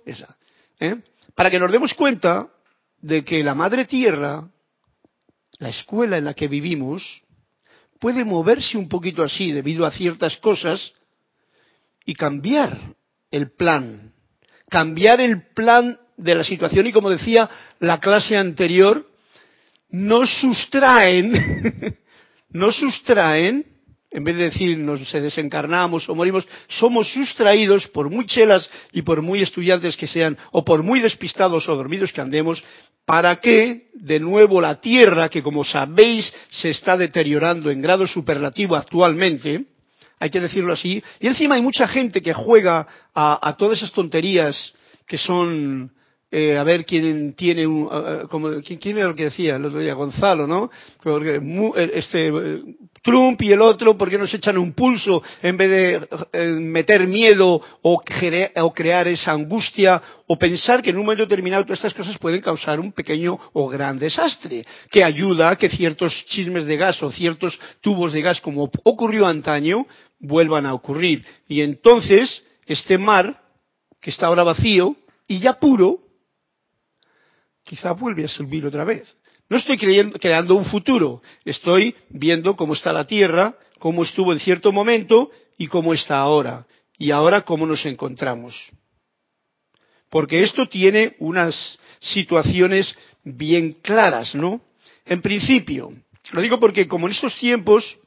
¿eh? 0.79 0.95
para 1.35 1.49
que 1.49 1.59
nos 1.59 1.71
demos 1.71 1.93
cuenta 1.93 2.47
de 3.01 3.23
que 3.23 3.43
la 3.43 3.53
Madre 3.53 3.85
Tierra, 3.85 4.47
la 5.59 5.69
escuela 5.69 6.17
en 6.17 6.25
la 6.25 6.33
que 6.33 6.47
vivimos, 6.47 7.21
puede 7.99 8.23
moverse 8.23 8.77
un 8.77 8.87
poquito 8.87 9.23
así 9.23 9.51
debido 9.51 9.85
a 9.85 9.91
ciertas 9.91 10.37
cosas 10.37 10.93
y 12.05 12.13
cambiar 12.13 12.95
el 13.31 13.51
plan, 13.51 14.13
cambiar 14.69 15.19
el 15.19 15.47
plan 15.53 15.99
de 16.15 16.35
la 16.35 16.43
situación 16.43 16.87
y 16.87 16.93
como 16.93 17.09
decía 17.09 17.49
la 17.79 17.99
clase 17.99 18.37
anterior, 18.37 19.05
nos 19.89 20.29
sustraen, 20.39 21.97
nos 22.49 22.77
sustraen 22.77 23.74
en 24.15 24.23
vez 24.23 24.37
de 24.37 24.43
decir 24.45 24.77
nos 24.77 25.03
se 25.09 25.19
desencarnamos 25.19 26.07
o 26.07 26.15
morimos, 26.15 26.47
somos 26.69 27.11
sustraídos 27.11 27.85
por 27.87 28.09
muy 28.09 28.25
chelas 28.25 28.71
y 28.93 29.01
por 29.01 29.21
muy 29.21 29.41
estudiantes 29.41 29.97
que 29.97 30.07
sean, 30.07 30.37
o 30.51 30.63
por 30.63 30.83
muy 30.83 31.01
despistados 31.01 31.67
o 31.67 31.75
dormidos 31.75 32.13
que 32.13 32.21
andemos, 32.21 32.63
para 33.05 33.35
que 33.41 33.89
de 33.93 34.21
nuevo 34.21 34.61
la 34.61 34.79
Tierra, 34.79 35.27
que 35.27 35.43
como 35.43 35.65
sabéis 35.65 36.33
se 36.49 36.69
está 36.69 36.95
deteriorando 36.95 37.69
en 37.69 37.81
grado 37.81 38.07
superlativo 38.07 38.77
actualmente, 38.77 39.65
hay 40.17 40.29
que 40.29 40.39
decirlo 40.39 40.71
así, 40.71 41.03
y 41.19 41.27
encima 41.27 41.55
hay 41.55 41.61
mucha 41.61 41.85
gente 41.85 42.21
que 42.21 42.33
juega 42.33 42.87
a, 43.13 43.49
a 43.49 43.57
todas 43.57 43.79
esas 43.79 43.91
tonterías 43.91 44.73
que 45.05 45.17
son 45.17 45.91
eh, 46.31 46.57
a 46.57 46.63
ver 46.63 46.85
quién 46.85 47.33
tiene 47.33 47.67
un, 47.67 47.87
como, 48.29 48.61
¿quién, 48.61 48.79
quién, 48.79 48.97
era 48.97 49.07
lo 49.07 49.15
que 49.15 49.25
decía 49.25 49.55
el 49.55 49.65
otro 49.65 49.79
día, 49.79 49.93
Gonzalo, 49.93 50.47
¿no? 50.47 50.69
Porque, 51.01 51.35
eh, 51.35 51.91
este, 51.93 52.31
Trump 53.03 53.41
y 53.43 53.51
el 53.51 53.61
otro, 53.61 53.95
¿por 53.95 54.09
qué 54.09 54.17
nos 54.17 54.33
echan 54.33 54.57
un 54.57 54.73
pulso 54.73 55.21
en 55.43 55.55
vez 55.55 55.69
de 55.69 56.07
eh, 56.33 56.47
meter 56.59 57.05
miedo 57.07 57.61
o, 57.83 58.01
o, 58.01 58.73
crear 58.73 59.07
esa 59.07 59.31
angustia 59.31 60.01
o 60.25 60.37
pensar 60.37 60.81
que 60.81 60.89
en 60.89 60.97
un 60.97 61.03
momento 61.03 61.23
determinado 61.23 61.63
todas 61.63 61.79
estas 61.79 61.93
cosas 61.93 62.17
pueden 62.17 62.41
causar 62.41 62.79
un 62.79 62.91
pequeño 62.91 63.37
o 63.53 63.69
gran 63.69 63.99
desastre, 63.99 64.65
que 64.89 65.03
ayuda 65.03 65.51
a 65.51 65.55
que 65.55 65.69
ciertos 65.69 66.25
chismes 66.25 66.65
de 66.65 66.77
gas 66.77 67.01
o 67.03 67.11
ciertos 67.11 67.59
tubos 67.81 68.11
de 68.11 68.23
gas, 68.23 68.41
como 68.41 68.71
ocurrió 68.83 69.27
antaño, 69.27 69.85
vuelvan 70.19 70.65
a 70.65 70.73
ocurrir. 70.73 71.23
Y 71.47 71.61
entonces, 71.61 72.43
este 72.65 72.97
mar, 72.97 73.39
que 74.01 74.09
está 74.09 74.25
ahora 74.25 74.43
vacío 74.43 74.95
y 75.27 75.39
ya 75.39 75.59
puro, 75.59 76.04
quizá 77.65 77.91
vuelve 77.91 78.23
a 78.23 78.29
subir 78.29 78.65
otra 78.65 78.85
vez. 78.85 79.17
No 79.49 79.57
estoy 79.57 79.77
creando 79.77 80.55
un 80.55 80.65
futuro, 80.65 81.21
estoy 81.43 81.93
viendo 82.09 82.55
cómo 82.55 82.73
está 82.73 82.93
la 82.93 83.05
Tierra, 83.05 83.55
cómo 83.79 84.03
estuvo 84.03 84.31
en 84.31 84.39
cierto 84.39 84.71
momento 84.71 85.29
y 85.57 85.67
cómo 85.67 85.93
está 85.93 86.19
ahora. 86.19 86.65
Y 86.97 87.11
ahora 87.11 87.41
cómo 87.41 87.67
nos 87.67 87.85
encontramos. 87.85 88.55
porque 90.09 90.43
esto 90.43 90.67
tiene 90.69 91.15
unas 91.19 91.77
situaciones 91.99 92.95
bien 93.23 93.73
claras, 93.81 94.33
¿no? 94.33 94.61
En 95.05 95.21
principio, 95.21 95.91
lo 96.31 96.41
digo 96.41 96.57
porque 96.57 96.87
como 96.87 97.07
en 97.07 97.13
estos 97.13 97.35
tiempos 97.37 97.97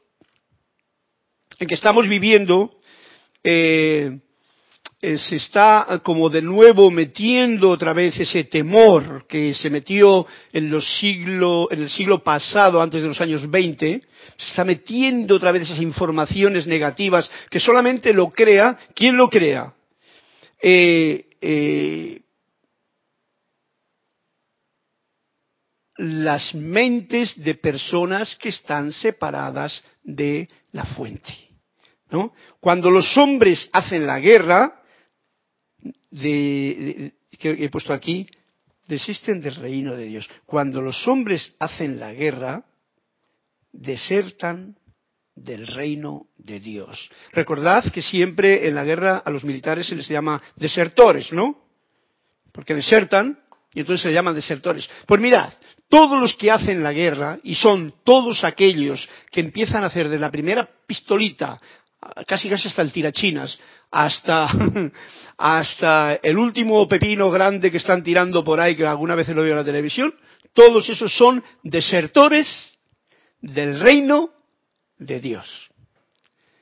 en 1.58 1.68
que 1.68 1.74
estamos 1.74 2.08
viviendo, 2.08 2.78
eh, 3.44 4.20
eh, 5.00 5.16
se 5.16 5.36
está 5.36 6.00
como 6.02 6.28
de 6.28 6.42
nuevo 6.42 6.90
metiendo 6.90 7.70
otra 7.70 7.92
vez 7.92 8.18
ese 8.18 8.44
temor 8.44 9.26
que 9.28 9.54
se 9.54 9.70
metió 9.70 10.26
en 10.52 10.70
los 10.70 10.84
siglo, 10.98 11.68
en 11.70 11.82
el 11.82 11.88
siglo 11.88 12.22
pasado, 12.24 12.82
antes 12.82 13.02
de 13.02 13.08
los 13.08 13.20
años 13.20 13.48
20, 13.48 14.02
se 14.36 14.46
está 14.46 14.64
metiendo 14.64 15.36
otra 15.36 15.52
vez 15.52 15.62
esas 15.62 15.80
informaciones 15.80 16.66
negativas 16.66 17.30
que 17.48 17.60
solamente 17.60 18.12
lo 18.12 18.30
crea, 18.30 18.76
¿quién 18.92 19.16
lo 19.16 19.28
crea? 19.30 19.72
Eh, 20.60 21.26
eh, 21.40 22.20
las 25.98 26.54
mentes 26.56 27.40
de 27.44 27.54
personas 27.54 28.34
que 28.34 28.48
están 28.48 28.92
separadas 28.92 29.80
de 30.02 30.48
la 30.72 30.84
fuente. 30.84 31.32
¿no? 32.10 32.32
Cuando 32.60 32.90
los 32.90 33.16
hombres 33.16 33.68
hacen 33.72 34.06
la 34.06 34.18
guerra, 34.18 34.77
de, 36.11 37.12
que 37.38 37.50
he 37.50 37.68
puesto 37.70 37.92
aquí, 37.92 38.26
desisten 38.87 39.40
del 39.40 39.54
reino 39.56 39.94
de 39.94 40.04
Dios. 40.06 40.28
Cuando 40.47 40.80
los 40.80 41.06
hombres 41.06 41.54
hacen 41.58 42.00
la 42.00 42.12
guerra, 42.12 42.64
desertan 43.73 44.76
del 45.35 45.66
reino 45.66 46.26
de 46.37 46.58
Dios. 46.58 47.11
Recordad 47.32 47.92
que 47.92 48.02
siempre 48.02 48.66
en 48.66 48.75
la 48.75 48.85
guerra 48.85 49.18
a 49.18 49.30
los 49.30 49.44
militares 49.44 49.87
se 49.87 49.94
les 49.94 50.08
llama 50.08 50.42
desertores, 50.56 51.32
¿no? 51.32 51.58
Porque 52.52 52.75
desertan 52.75 53.38
y 53.73 53.80
entonces 53.80 54.02
se 54.02 54.12
llaman 54.12 54.35
desertores. 54.35 54.88
Pues 55.06 55.20
mirad, 55.20 55.52
todos 55.88 56.20
los 56.20 56.37
que 56.37 56.50
hacen 56.50 56.82
la 56.82 56.92
guerra, 56.92 57.38
y 57.42 57.54
son 57.54 57.94
todos 58.04 58.44
aquellos 58.44 59.08
que 59.30 59.40
empiezan 59.40 59.82
a 59.82 59.87
hacer 59.87 60.08
de 60.08 60.18
la 60.18 60.30
primera 60.30 60.68
pistolita, 60.87 61.61
casi 62.26 62.48
casi 62.48 62.68
hasta 62.68 62.82
el 62.82 62.92
tirachinas, 62.92 63.58
hasta, 63.90 64.48
hasta 65.36 66.14
el 66.22 66.38
último 66.38 66.86
pepino 66.88 67.30
grande 67.30 67.70
que 67.70 67.78
están 67.78 68.02
tirando 68.02 68.44
por 68.44 68.60
ahí, 68.60 68.76
que 68.76 68.86
alguna 68.86 69.14
vez 69.14 69.28
lo 69.28 69.42
veo 69.42 69.52
en 69.52 69.58
la 69.58 69.64
televisión, 69.64 70.14
todos 70.52 70.88
esos 70.88 71.12
son 71.12 71.42
desertores 71.62 72.78
del 73.40 73.78
reino 73.80 74.30
de 74.98 75.20
Dios. 75.20 75.68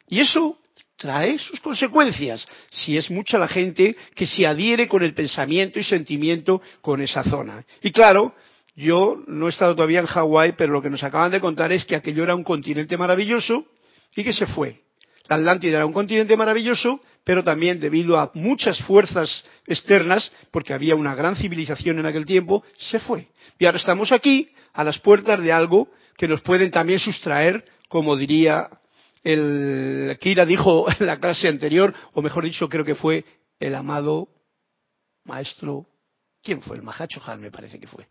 Y 0.09 0.21
eso 0.21 0.59
trae 0.97 1.39
sus 1.39 1.61
consecuencias 1.61 2.47
si 2.71 2.97
es 2.97 3.11
mucha 3.11 3.39
la 3.39 3.49
gente 3.49 3.97
que 4.15 4.27
se 4.27 4.47
adhiere 4.47 4.89
con 4.89 5.03
el 5.03 5.15
pensamiento 5.15 5.79
y 5.79 5.85
sentimiento 5.85 6.63
con 6.81 7.03
esa 7.03 7.23
zona. 7.25 7.65
Y 7.83 7.93
claro, 7.93 8.35
yo 8.75 9.23
no 9.27 9.47
he 9.47 9.51
estado 9.51 9.75
todavía 9.75 10.01
en 10.01 10.07
Hawái, 10.07 10.53
pero 10.53 10.73
lo 10.73 10.83
que 10.83 10.91
nos 10.91 11.03
acaban 11.03 11.31
de 11.31 11.41
contar 11.41 11.73
es 11.73 11.85
que 11.85 11.97
aquello 11.97 12.23
era 12.23 12.35
un 12.35 12.45
continente 12.45 12.97
maravilloso 12.97 13.67
y 14.15 14.25
que 14.25 14.33
se 14.33 14.47
fue. 14.47 14.86
Atlántida 15.29 15.77
era 15.77 15.87
un 15.87 15.93
continente 15.93 16.37
maravilloso, 16.37 17.01
pero 17.25 17.43
también 17.43 17.81
debido 17.81 18.19
a 18.19 18.31
muchas 18.35 18.81
fuerzas 18.83 19.45
externas, 19.67 20.31
porque 20.51 20.73
había 20.73 20.95
una 20.95 21.15
gran 21.15 21.37
civilización 21.37 21.99
en 21.99 22.07
aquel 22.07 22.25
tiempo, 22.25 22.63
se 22.79 22.99
fue. 23.01 23.29
Y 23.59 23.67
ahora 23.67 23.79
estamos 23.79 24.13
aquí, 24.13 24.51
a 24.73 24.85
las 24.85 24.99
puertas 24.99 25.41
de 25.41 25.53
algo 25.53 25.89
que 26.17 26.29
nos 26.29 26.43
pueden 26.43 26.71
también 26.71 27.01
sustraer, 27.01 27.65
como 27.89 28.17
diría 28.17 28.69
el 29.25 30.17
Kira 30.21 30.47
dijo 30.47 30.87
en 31.01 31.07
la 31.07 31.19
clase 31.19 31.49
anterior, 31.49 31.93
o 32.15 32.23
mejor 32.23 32.45
dicho, 32.45 32.69
creo 32.69 32.85
que 32.85 32.95
fue 32.95 33.25
el 33.59 33.75
amado 33.75 34.29
maestro, 35.25 35.87
¿quién 36.43 36.63
fue? 36.63 36.77
El 36.77 36.83
Mahacho 36.83 37.21
Han, 37.27 37.41
me 37.41 37.51
parece 37.51 37.81
que 37.81 37.89
fue 37.89 38.07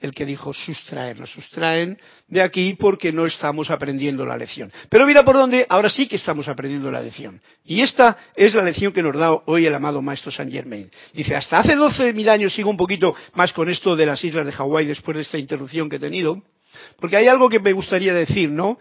el 0.00 0.12
que 0.12 0.26
dijo 0.26 0.52
sustraer, 0.52 1.18
nos 1.18 1.30
sustraen 1.30 1.98
de 2.28 2.42
aquí 2.42 2.74
porque 2.74 3.12
no 3.12 3.26
estamos 3.26 3.70
aprendiendo 3.70 4.26
la 4.26 4.36
lección. 4.36 4.70
Pero 4.88 5.06
mira 5.06 5.24
por 5.24 5.36
dónde, 5.36 5.66
ahora 5.68 5.88
sí 5.88 6.06
que 6.06 6.16
estamos 6.16 6.48
aprendiendo 6.48 6.90
la 6.90 7.00
lección. 7.00 7.40
Y 7.64 7.80
esta 7.80 8.16
es 8.34 8.54
la 8.54 8.62
lección 8.62 8.92
que 8.92 9.02
nos 9.02 9.16
da 9.16 9.32
hoy 9.46 9.66
el 9.66 9.74
amado 9.74 10.02
maestro 10.02 10.30
Saint 10.30 10.52
Germain. 10.52 10.90
Dice, 11.14 11.34
hasta 11.34 11.58
hace 11.58 11.76
12.000 11.76 12.28
años, 12.28 12.54
sigo 12.54 12.68
un 12.68 12.76
poquito 12.76 13.14
más 13.34 13.52
con 13.52 13.70
esto 13.70 13.96
de 13.96 14.06
las 14.06 14.22
islas 14.22 14.44
de 14.44 14.52
Hawái 14.52 14.86
después 14.86 15.16
de 15.16 15.22
esta 15.22 15.38
interrupción 15.38 15.88
que 15.88 15.96
he 15.96 16.00
tenido, 16.00 16.42
porque 17.00 17.16
hay 17.16 17.28
algo 17.28 17.48
que 17.48 17.60
me 17.60 17.72
gustaría 17.72 18.12
decir, 18.12 18.50
¿no? 18.50 18.78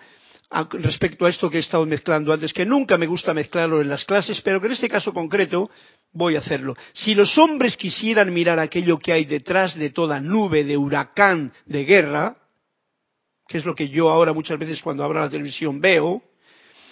Respecto 0.71 1.25
a 1.25 1.29
esto 1.29 1.49
que 1.49 1.57
he 1.57 1.61
estado 1.61 1.85
mezclando 1.85 2.31
antes, 2.31 2.53
que 2.53 2.65
nunca 2.65 2.97
me 2.97 3.07
gusta 3.07 3.33
mezclarlo 3.33 3.81
en 3.81 3.89
las 3.89 4.05
clases, 4.05 4.41
pero 4.41 4.59
que 4.59 4.67
en 4.67 4.73
este 4.73 4.89
caso 4.89 5.13
concreto 5.13 5.69
voy 6.11 6.35
a 6.35 6.39
hacerlo. 6.39 6.75
Si 6.93 7.13
los 7.13 7.37
hombres 7.37 7.75
quisieran 7.75 8.33
mirar 8.33 8.59
aquello 8.59 8.97
que 8.97 9.11
hay 9.11 9.25
detrás 9.25 9.75
de 9.75 9.89
toda 9.89 10.19
nube 10.19 10.63
de 10.63 10.77
huracán 10.77 11.51
de 11.65 11.83
guerra, 11.83 12.37
que 13.47 13.57
es 13.57 13.65
lo 13.65 13.75
que 13.75 13.89
yo 13.89 14.09
ahora 14.09 14.33
muchas 14.33 14.57
veces 14.57 14.81
cuando 14.81 15.03
abro 15.03 15.19
la 15.19 15.29
televisión 15.29 15.81
veo, 15.81 16.23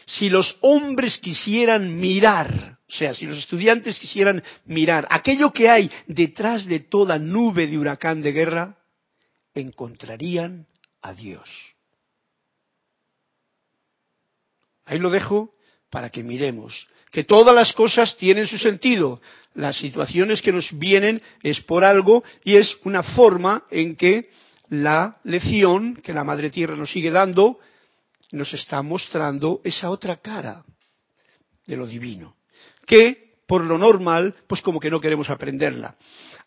si 0.05 0.29
los 0.29 0.57
hombres 0.61 1.17
quisieran 1.19 1.99
mirar, 1.99 2.79
o 2.87 2.91
sea, 2.91 3.13
si 3.13 3.25
los 3.25 3.37
estudiantes 3.37 3.99
quisieran 3.99 4.43
mirar 4.65 5.07
aquello 5.09 5.51
que 5.53 5.69
hay 5.69 5.89
detrás 6.07 6.65
de 6.65 6.81
toda 6.81 7.17
nube 7.17 7.67
de 7.67 7.77
huracán 7.77 8.21
de 8.21 8.33
guerra, 8.33 8.77
encontrarían 9.53 10.67
a 11.01 11.13
Dios. 11.13 11.72
Ahí 14.85 14.99
lo 14.99 15.09
dejo 15.09 15.53
para 15.89 16.09
que 16.09 16.23
miremos 16.23 16.87
que 17.13 17.23
todas 17.23 17.53
las 17.53 17.71
cosas 17.73 18.17
tienen 18.17 18.47
su 18.47 18.57
sentido. 18.57 19.21
Las 19.53 19.77
situaciones 19.77 20.41
que 20.41 20.51
nos 20.51 20.77
vienen 20.77 21.21
es 21.43 21.61
por 21.61 21.83
algo 21.83 22.23
y 22.43 22.55
es 22.55 22.75
una 22.83 23.03
forma 23.03 23.65
en 23.69 23.95
que 23.95 24.29
la 24.69 25.19
lección 25.23 25.95
que 25.95 26.11
la 26.11 26.23
Madre 26.23 26.49
Tierra 26.49 26.75
nos 26.75 26.91
sigue 26.91 27.11
dando 27.11 27.59
nos 28.31 28.51
está 28.55 28.81
mostrando 28.81 29.61
esa 29.63 29.91
otra 29.91 30.17
cara 30.17 30.63
de 31.67 31.77
lo 31.77 31.85
divino, 31.85 32.35
que 32.87 33.35
por 33.47 33.63
lo 33.63 33.77
normal, 33.77 34.33
pues 34.47 34.61
como 34.63 34.79
que 34.79 34.89
no 34.89 34.99
queremos 34.99 35.29
aprenderla. 35.29 35.95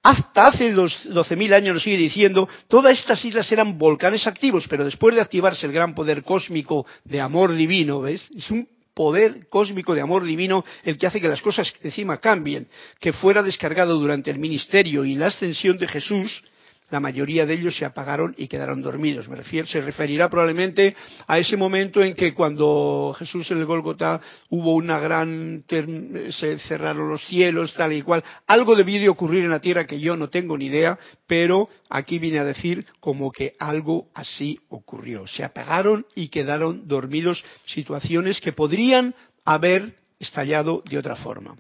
Hasta 0.02 0.48
hace 0.48 0.72
12.000 0.72 1.52
años 1.54 1.74
nos 1.74 1.82
sigue 1.82 1.96
diciendo, 1.96 2.48
todas 2.68 2.98
estas 2.98 3.24
islas 3.24 3.50
eran 3.50 3.76
volcanes 3.76 4.26
activos, 4.26 4.66
pero 4.68 4.84
después 4.84 5.14
de 5.14 5.20
activarse 5.20 5.66
el 5.66 5.72
gran 5.72 5.94
poder 5.94 6.22
cósmico 6.22 6.86
de 7.04 7.20
amor 7.20 7.54
divino, 7.54 8.00
¿ves? 8.00 8.30
Es 8.36 8.50
un 8.50 8.68
poder 8.94 9.48
cósmico 9.50 9.94
de 9.94 10.00
amor 10.00 10.24
divino 10.24 10.64
el 10.82 10.96
que 10.96 11.06
hace 11.06 11.20
que 11.20 11.28
las 11.28 11.42
cosas 11.42 11.72
encima 11.82 12.16
cambien, 12.16 12.66
que 12.98 13.12
fuera 13.12 13.42
descargado 13.42 13.98
durante 13.98 14.30
el 14.30 14.38
ministerio 14.38 15.04
y 15.04 15.14
la 15.16 15.26
ascensión 15.26 15.76
de 15.76 15.86
Jesús, 15.86 16.42
la 16.90 17.00
mayoría 17.00 17.46
de 17.46 17.54
ellos 17.54 17.76
se 17.76 17.84
apagaron 17.84 18.34
y 18.38 18.46
quedaron 18.46 18.82
dormidos. 18.82 19.28
Me 19.28 19.36
refiero, 19.36 19.66
se 19.66 19.80
referirá 19.80 20.28
probablemente 20.28 20.94
a 21.26 21.38
ese 21.38 21.56
momento 21.56 22.02
en 22.02 22.14
que 22.14 22.32
cuando 22.32 23.14
Jesús 23.18 23.50
en 23.50 23.58
el 23.58 23.66
Golgotá 23.66 24.20
hubo 24.50 24.74
una 24.74 25.00
gran, 25.00 25.64
se 25.68 26.58
cerraron 26.60 27.08
los 27.08 27.24
cielos, 27.26 27.74
tal 27.74 27.92
y 27.92 28.02
cual. 28.02 28.22
Algo 28.46 28.76
debió 28.76 29.00
de 29.00 29.08
ocurrir 29.08 29.44
en 29.44 29.50
la 29.50 29.60
tierra 29.60 29.86
que 29.86 29.98
yo 29.98 30.16
no 30.16 30.28
tengo 30.28 30.56
ni 30.56 30.66
idea, 30.66 30.98
pero 31.26 31.68
aquí 31.90 32.18
vine 32.18 32.38
a 32.38 32.44
decir 32.44 32.86
como 33.00 33.32
que 33.32 33.54
algo 33.58 34.08
así 34.14 34.58
ocurrió. 34.68 35.26
Se 35.26 35.44
apagaron 35.44 36.06
y 36.14 36.28
quedaron 36.28 36.86
dormidos, 36.86 37.44
situaciones 37.66 38.40
que 38.40 38.52
podrían 38.52 39.14
haber 39.44 39.94
estallado 40.18 40.82
de 40.88 40.98
otra 40.98 41.16
forma. 41.16 41.56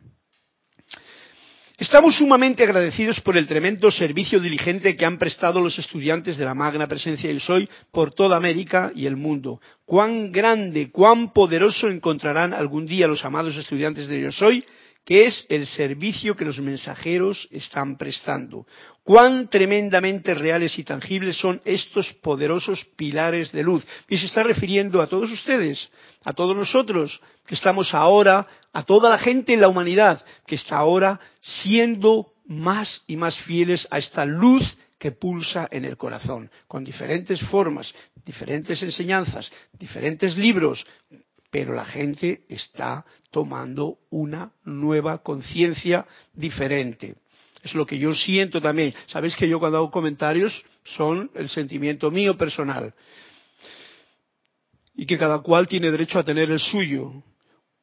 Estamos 1.78 2.16
sumamente 2.16 2.62
agradecidos 2.62 3.20
por 3.20 3.36
el 3.36 3.46
tremendo 3.46 3.90
servicio 3.90 4.40
diligente 4.40 4.96
que 4.96 5.04
han 5.04 5.18
prestado 5.18 5.60
los 5.60 5.78
estudiantes 5.78 6.38
de 6.38 6.44
la 6.46 6.54
Magna 6.54 6.86
Presencia 6.86 7.28
del 7.28 7.42
Soy 7.42 7.68
por 7.92 8.14
toda 8.14 8.38
América 8.38 8.92
y 8.94 9.04
el 9.04 9.16
mundo. 9.16 9.60
Cuán 9.84 10.32
grande, 10.32 10.90
cuán 10.90 11.34
poderoso 11.34 11.88
encontrarán 11.88 12.54
algún 12.54 12.86
día 12.86 13.06
los 13.06 13.22
amados 13.26 13.58
estudiantes 13.58 14.08
de 14.08 14.22
Yo 14.22 14.32
Soy 14.32 14.64
que 15.06 15.24
es 15.24 15.46
el 15.48 15.68
servicio 15.68 16.36
que 16.36 16.44
los 16.44 16.58
mensajeros 16.58 17.48
están 17.52 17.96
prestando. 17.96 18.66
Cuán 19.04 19.48
tremendamente 19.48 20.34
reales 20.34 20.76
y 20.80 20.82
tangibles 20.82 21.36
son 21.36 21.62
estos 21.64 22.12
poderosos 22.14 22.84
pilares 22.96 23.52
de 23.52 23.62
luz. 23.62 23.86
Y 24.08 24.18
se 24.18 24.26
está 24.26 24.42
refiriendo 24.42 25.00
a 25.00 25.06
todos 25.06 25.30
ustedes, 25.30 25.88
a 26.24 26.32
todos 26.32 26.56
nosotros, 26.56 27.20
que 27.46 27.54
estamos 27.54 27.94
ahora, 27.94 28.48
a 28.72 28.82
toda 28.82 29.08
la 29.08 29.18
gente 29.18 29.54
en 29.54 29.60
la 29.60 29.68
humanidad, 29.68 30.24
que 30.44 30.56
está 30.56 30.78
ahora 30.78 31.20
siendo 31.40 32.32
más 32.48 33.04
y 33.06 33.14
más 33.14 33.38
fieles 33.42 33.86
a 33.92 33.98
esta 33.98 34.24
luz 34.24 34.76
que 34.98 35.12
pulsa 35.12 35.68
en 35.70 35.84
el 35.84 35.96
corazón, 35.96 36.50
con 36.66 36.82
diferentes 36.82 37.40
formas, 37.42 37.94
diferentes 38.24 38.82
enseñanzas, 38.82 39.52
diferentes 39.78 40.36
libros, 40.36 40.84
pero 41.50 41.74
la 41.74 41.84
gente 41.84 42.44
está 42.48 43.04
tomando 43.30 43.98
una 44.10 44.52
nueva 44.64 45.22
conciencia 45.22 46.06
diferente. 46.34 47.16
Es 47.62 47.74
lo 47.74 47.86
que 47.86 47.98
yo 47.98 48.14
siento 48.14 48.60
también. 48.60 48.94
Sabéis 49.06 49.34
que 49.34 49.48
yo 49.48 49.58
cuando 49.58 49.78
hago 49.78 49.90
comentarios 49.90 50.64
son 50.84 51.30
el 51.34 51.48
sentimiento 51.48 52.10
mío 52.10 52.36
personal. 52.36 52.94
Y 54.94 55.04
que 55.04 55.18
cada 55.18 55.40
cual 55.40 55.66
tiene 55.66 55.90
derecho 55.90 56.18
a 56.18 56.24
tener 56.24 56.50
el 56.50 56.60
suyo. 56.60 57.22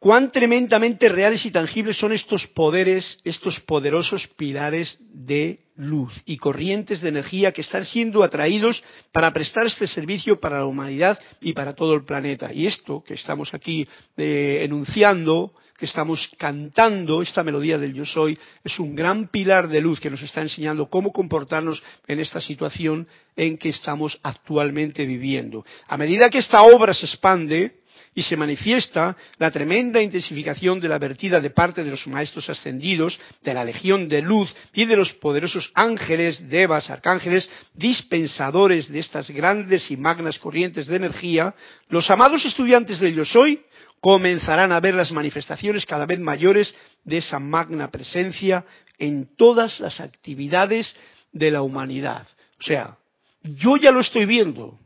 Cuán 0.03 0.33
tremendamente 0.33 1.07
reales 1.07 1.45
y 1.45 1.51
tangibles 1.51 1.95
son 1.95 2.11
estos 2.11 2.45
poderes, 2.47 3.19
estos 3.23 3.61
poderosos 3.61 4.27
pilares 4.35 4.97
de 5.13 5.59
luz 5.77 6.11
y 6.25 6.35
corrientes 6.35 6.99
de 6.99 7.07
energía 7.07 7.53
que 7.53 7.61
están 7.61 7.85
siendo 7.85 8.21
atraídos 8.21 8.83
para 9.13 9.31
prestar 9.31 9.65
este 9.65 9.87
servicio 9.87 10.41
para 10.41 10.57
la 10.57 10.65
humanidad 10.65 11.17
y 11.39 11.53
para 11.53 11.73
todo 11.73 11.93
el 11.93 12.03
planeta. 12.03 12.51
Y 12.51 12.67
esto 12.67 13.01
que 13.01 13.13
estamos 13.13 13.53
aquí 13.53 13.87
eh, 14.17 14.59
enunciando, 14.63 15.53
que 15.77 15.85
estamos 15.85 16.29
cantando, 16.37 17.21
esta 17.21 17.41
melodía 17.41 17.77
del 17.77 17.93
yo 17.93 18.05
soy, 18.05 18.37
es 18.61 18.77
un 18.79 18.95
gran 18.95 19.29
pilar 19.29 19.69
de 19.69 19.79
luz 19.79 20.01
que 20.01 20.09
nos 20.09 20.21
está 20.21 20.41
enseñando 20.41 20.89
cómo 20.89 21.13
comportarnos 21.13 21.81
en 22.07 22.19
esta 22.19 22.41
situación 22.41 23.07
en 23.37 23.57
que 23.57 23.69
estamos 23.69 24.19
actualmente 24.21 25.05
viviendo. 25.05 25.65
A 25.87 25.95
medida 25.95 26.29
que 26.29 26.39
esta 26.39 26.61
obra 26.63 26.93
se 26.93 27.05
expande, 27.05 27.82
y 28.15 28.21
se 28.23 28.37
manifiesta 28.37 29.15
la 29.37 29.51
tremenda 29.51 30.01
intensificación 30.01 30.79
de 30.79 30.87
la 30.87 30.99
vertida 30.99 31.41
de 31.41 31.49
parte 31.49 31.83
de 31.83 31.91
los 31.91 32.07
maestros 32.07 32.49
ascendidos, 32.49 33.19
de 33.41 33.53
la 33.53 33.65
legión 33.65 34.07
de 34.07 34.21
luz 34.21 34.55
y 34.73 34.85
de 34.85 34.95
los 34.95 35.13
poderosos 35.13 35.71
ángeles, 35.73 36.49
devas, 36.49 36.89
arcángeles, 36.89 37.49
dispensadores 37.73 38.91
de 38.91 38.99
estas 38.99 39.29
grandes 39.31 39.89
y 39.89 39.97
magnas 39.97 40.39
corrientes 40.39 40.87
de 40.87 40.95
energía, 40.95 41.55
los 41.89 42.09
amados 42.09 42.45
estudiantes 42.45 42.99
del 42.99 43.15
yo 43.15 43.25
soy 43.25 43.61
comenzarán 43.99 44.73
a 44.73 44.81
ver 44.81 44.95
las 44.95 45.13
manifestaciones 45.13 45.85
cada 45.85 46.05
vez 46.05 46.19
mayores 46.19 46.75
de 47.05 47.19
esa 47.19 47.39
magna 47.39 47.89
presencia 47.89 48.65
en 48.99 49.35
todas 49.37 49.79
las 49.79 50.01
actividades 50.01 50.93
de 51.31 51.51
la 51.51 51.61
humanidad. 51.61 52.27
O 52.59 52.63
sea, 52.63 52.97
yo 53.43 53.77
ya 53.77 53.91
lo 53.91 54.01
estoy 54.01 54.25
viendo, 54.25 54.77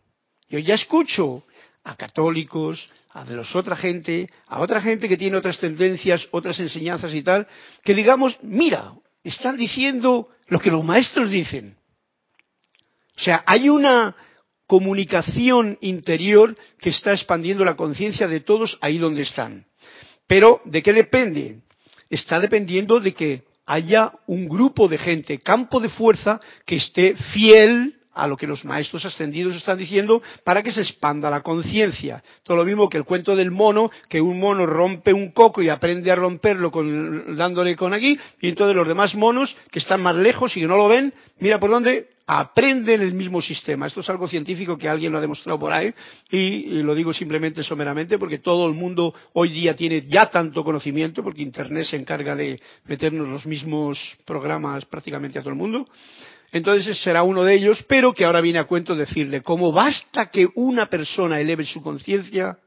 yo 0.50 0.60
ya 0.60 0.76
escucho 0.76 1.44
a 1.88 1.96
católicos, 1.96 2.90
a 3.14 3.24
de 3.24 3.36
los 3.36 3.56
otra 3.56 3.78
gente, 3.78 4.30
a 4.48 4.60
otra 4.60 4.82
gente 4.82 5.08
que 5.08 5.16
tiene 5.16 5.38
otras 5.38 5.58
tendencias, 5.58 6.28
otras 6.32 6.60
enseñanzas 6.60 7.14
y 7.14 7.22
tal, 7.22 7.48
que 7.82 7.94
digamos, 7.94 8.38
mira, 8.42 8.92
están 9.24 9.56
diciendo 9.56 10.28
lo 10.48 10.60
que 10.60 10.70
los 10.70 10.84
maestros 10.84 11.32
dicen. 11.32 11.78
O 13.16 13.22
sea, 13.22 13.42
hay 13.48 13.70
una 13.70 14.16
comunicación 14.68 15.78
interior 15.80 16.58
que 16.78 16.90
está 16.90 17.14
expandiendo 17.14 17.64
la 17.64 17.78
conciencia 17.78 18.28
de 18.28 18.42
todos 18.42 18.78
ahí 18.82 18.98
donde 18.98 19.22
están. 19.22 19.66
Pero, 20.28 20.62
¿de 20.66 20.84
qué 20.84 20.92
depende? 20.92 21.62
Está 22.10 22.42
dependiendo 22.42 23.00
de 23.00 23.14
que 23.14 23.44
haya 23.66 24.12
un 24.28 24.50
grupo 24.50 24.90
de 24.90 24.98
gente, 24.98 25.40
campo 25.40 25.80
de 25.80 25.88
fuerza, 25.88 26.42
que 26.66 26.76
esté 26.76 27.16
fiel 27.16 27.97
a 28.18 28.28
lo 28.28 28.36
que 28.36 28.48
los 28.48 28.66
maestros 28.66 29.06
ascendidos 29.06 29.56
están 29.56 29.78
diciendo 29.78 30.22
para 30.44 30.64
que 30.64 30.72
se 30.72 30.82
expanda 30.82 31.30
la 31.30 31.42
conciencia. 31.42 32.24
Todo 32.44 32.58
lo 32.58 32.66
mismo 32.66 32.90
que 32.90 32.98
el 32.98 33.06
cuento 33.06 33.36
del 33.36 33.52
mono, 33.52 33.92
que 34.10 34.20
un 34.20 34.40
mono 34.40 34.66
rompe 34.66 35.14
un 35.14 35.32
coco 35.32 35.62
y 35.62 35.70
aprende 35.70 36.12
a 36.12 36.16
romperlo 36.16 36.72
dándole 37.36 37.76
con 37.76 37.94
aquí, 37.94 38.18
y 38.42 38.50
entonces 38.50 38.76
los 38.76 38.88
demás 38.88 39.16
monos 39.16 39.56
que 39.72 39.80
están 39.80 40.02
más 40.02 40.16
lejos 40.16 40.56
y 40.58 40.62
que 40.62 40.68
no 40.68 40.78
lo 40.78 40.88
ven, 40.88 41.14
mira 41.40 41.60
por 41.60 41.70
dónde, 41.70 42.10
aprenden 42.28 43.02
el 43.02 43.14
mismo 43.14 43.42
sistema. 43.42 43.88
Esto 43.88 44.02
es 44.02 44.10
algo 44.10 44.28
científico 44.28 44.78
que 44.78 44.90
alguien 44.90 45.14
lo 45.14 45.18
ha 45.18 45.22
demostrado 45.22 45.58
por 45.58 45.72
ahí 45.72 45.94
y, 46.30 46.84
lo 46.84 46.94
digo 46.94 47.14
simplemente 47.14 47.64
someramente 47.64 48.18
porque 48.18 48.40
todo 48.40 48.68
el 48.68 48.74
mundo 48.74 49.14
hoy 49.34 49.50
día 49.50 49.76
tiene 49.76 50.06
ya 50.08 50.30
tanto 50.30 50.64
conocimiento 50.64 51.24
porque 51.24 51.42
Internet 51.42 51.86
se 51.86 51.96
encarga 51.96 52.36
de 52.36 52.60
meternos 52.86 53.30
los 53.30 53.46
mismos 53.46 54.18
programas 54.26 54.86
prácticamente 54.86 55.40
a 55.40 55.42
todo 55.42 55.52
el 55.52 55.60
mundo 55.60 55.88
entonces 56.52 57.02
será 57.02 57.24
uno 57.24 57.44
de 57.44 57.56
ellos, 57.56 57.84
pero 57.88 58.14
que 58.14 58.26
ahora 58.26 58.42
viene 58.42 58.60
a 58.60 58.66
cuento 58.66 58.96
decirle 58.96 59.42
cómo 59.42 59.72
basta 59.72 60.28
que 60.32 60.48
una 60.56 60.88
persona 60.90 61.40
eleve 61.40 61.66
su 61.66 61.82
conciencia 61.82 62.58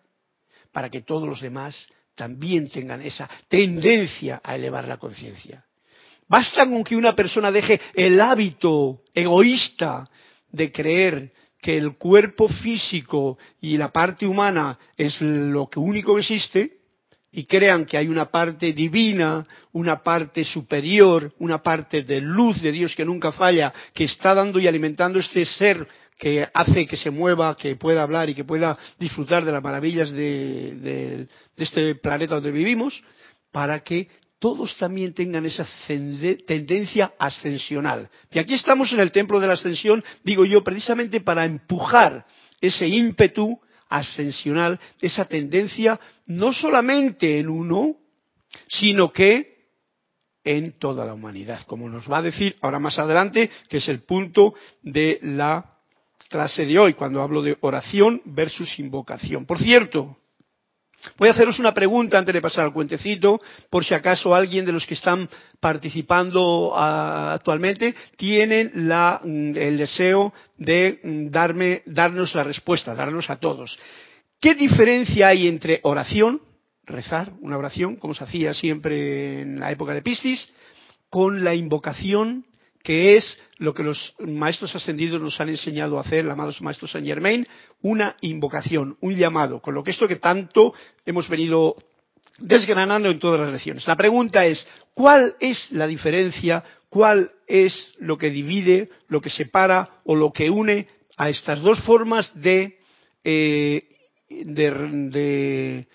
para 0.73 0.91
que 0.91 1.03
todos 1.03 1.27
los 1.27 1.41
demás 1.41 1.87
también 2.15 2.69
tengan 2.69 3.01
esa 3.01 3.29
tendencia 3.49 4.41
a 4.45 4.55
elevar 4.55 4.87
la 4.87 4.99
conciencia. 4.99 5.65
Basta 6.29 6.67
con 6.67 6.85
que 6.85 6.95
una 6.95 7.17
persona 7.17 7.51
deje 7.51 7.81
el 7.95 8.21
hábito 8.21 9.01
egoísta 9.15 10.09
de 10.53 10.71
creer 10.71 11.33
que 11.61 11.77
el 11.77 11.97
cuerpo 11.97 12.49
físico 12.49 13.39
y 13.61 13.77
la 13.77 13.91
parte 13.91 14.27
humana 14.27 14.79
es 14.97 15.21
lo 15.21 15.69
único 15.77 16.15
que 16.15 16.21
existe 16.21 16.80
y 17.33 17.45
crean 17.45 17.85
que 17.85 17.97
hay 17.97 18.09
una 18.09 18.31
parte 18.31 18.73
divina, 18.73 19.47
una 19.73 20.03
parte 20.03 20.45
superior, 20.45 21.33
una 21.39 21.63
parte 21.63 22.03
de 22.03 22.21
luz 22.21 22.61
de 22.61 22.73
Dios 22.73 22.95
que 22.97 23.05
nunca 23.05 23.31
falla, 23.31 23.73
que 23.95 24.05
está 24.05 24.35
dando 24.35 24.59
y 24.59 24.67
alimentando 24.67 25.19
este 25.19 25.45
ser 25.45 25.87
que 26.19 26.47
hace 26.53 26.87
que 26.87 26.99
se 26.99 27.11
mueva, 27.11 27.57
que 27.57 27.77
pueda 27.77 28.03
hablar 28.03 28.29
y 28.29 28.35
que 28.35 28.45
pueda 28.45 28.77
disfrutar 28.99 29.45
de 29.45 29.53
las 29.53 29.63
maravillas 29.63 30.11
de, 30.11 31.27
este 31.57 31.95
planeta 31.95 32.35
donde 32.35 32.51
vivimos, 32.51 33.03
para 33.51 33.83
que 33.83 34.09
todos 34.39 34.77
también 34.77 35.15
tengan 35.15 35.47
esa 35.47 35.67
tendencia 36.47 37.13
ascensional. 37.19 38.11
Y 38.31 38.39
aquí 38.39 38.55
estamos 38.55 38.93
en 38.93 39.01
el 39.01 39.13
templo 39.13 39.41
de 39.41 39.47
la 39.47 39.55
ascensión, 39.55 40.05
digo 40.23 40.45
yo, 40.45 40.63
precisamente 40.63 41.21
para 41.21 41.45
empujar 41.47 42.27
ese 42.61 42.87
ímpetu 42.87 43.59
ascensional, 43.91 44.81
esa 45.01 45.27
tendencia 45.27 46.01
no 46.27 46.53
solamente 46.53 47.39
en 47.39 47.49
uno, 47.49 47.97
sino 48.69 49.13
que 49.13 49.51
en 50.45 50.79
toda 50.79 51.05
la 51.05 51.13
humanidad, 51.13 51.67
como 51.67 51.89
nos 51.89 52.11
va 52.11 52.19
a 52.19 52.23
decir 52.23 52.57
ahora 52.63 52.79
más 52.79 52.99
adelante, 52.99 53.51
que 53.69 53.77
es 53.77 53.89
el 53.89 54.01
punto 54.01 54.55
de 54.83 55.19
la 55.23 55.77
clase 56.29 56.65
de 56.65 56.79
hoy, 56.79 56.95
cuando 56.95 57.21
hablo 57.21 57.43
de 57.43 57.59
oración 57.61 58.23
versus 58.25 58.79
invocación. 58.79 59.45
Por 59.45 59.59
cierto, 59.59 60.17
Voy 61.17 61.29
a 61.29 61.33
haceros 61.33 61.59
una 61.59 61.73
pregunta 61.73 62.19
antes 62.19 62.35
de 62.35 62.43
pasar 62.43 62.65
al 62.65 62.73
cuentecito, 62.73 63.41
por 63.71 63.85
si 63.85 63.95
acaso 63.95 64.35
alguien 64.35 64.65
de 64.65 64.73
los 64.73 64.87
que 64.87 64.95
están 64.95 65.29
participando 65.59 66.73
ah, 66.75 67.33
actualmente 67.35 67.95
tienen 68.17 68.73
mm, 68.75 69.57
el 69.57 69.79
deseo 69.79 70.33
de 70.57 71.01
mm, 71.03 71.31
darme, 71.31 71.83
darnos 71.87 72.35
la 72.35 72.45
respuesta, 72.45 72.95
darnos 72.95 73.31
a 73.31 73.37
todos. 73.37 73.79
¿Qué 74.41 74.55
diferencia 74.55 75.29
hay 75.29 75.49
entre 75.49 75.81
oración, 75.83 76.41
rezar, 76.85 77.33
una 77.41 77.59
oración, 77.59 77.97
como 77.97 78.15
se 78.15 78.25
hacía 78.25 78.55
siempre 78.55 79.43
en 79.43 79.61
la 79.61 79.71
época 79.71 79.95
de 79.95 80.03
Piscis, 80.03 80.49
con 81.09 81.45
la 81.45 81.55
invocación 81.55 82.47
que 82.83 83.17
es 83.17 83.39
lo 83.59 83.75
que 83.75 83.83
los 83.83 84.15
maestros 84.21 84.75
ascendidos 84.75 85.21
nos 85.21 85.41
han 85.41 85.51
enseñado 85.51 85.99
a 85.99 86.03
hacer, 86.03 86.21
el 86.21 86.31
amado 86.31 86.53
maestro 86.61 86.89
Saint 86.89 87.07
Germain, 87.07 87.47
una 87.83 88.17
invocación, 88.23 88.97
un 89.01 89.15
llamado, 89.15 89.61
con 89.61 89.75
lo 89.75 89.85
que 89.85 89.91
esto 89.91 90.09
que 90.09 90.17
tanto 90.17 90.73
hemos 91.05 91.29
venido 91.29 91.77
desgranando 92.39 93.11
en 93.11 93.19
todas 93.19 93.41
las 93.41 93.53
lecciones. 93.53 93.87
La 93.87 93.97
pregunta 93.97 94.47
es, 94.47 94.67
¿cuál 94.95 95.37
es 95.41 95.71
la 95.73 95.87
diferencia, 95.87 96.65
cuál 96.89 97.33
es 97.47 97.95
lo 97.99 98.17
que 98.17 98.31
divide, 98.31 98.89
lo 99.09 99.21
que 99.21 99.31
separa 99.31 100.01
o 100.05 100.15
lo 100.15 100.33
que 100.33 100.49
une 100.49 100.87
a 101.19 101.29
estas 101.29 101.61
dos 101.61 101.81
formas 101.83 102.33
de, 102.41 102.79
eh, 103.25 103.83
de, 104.31 105.87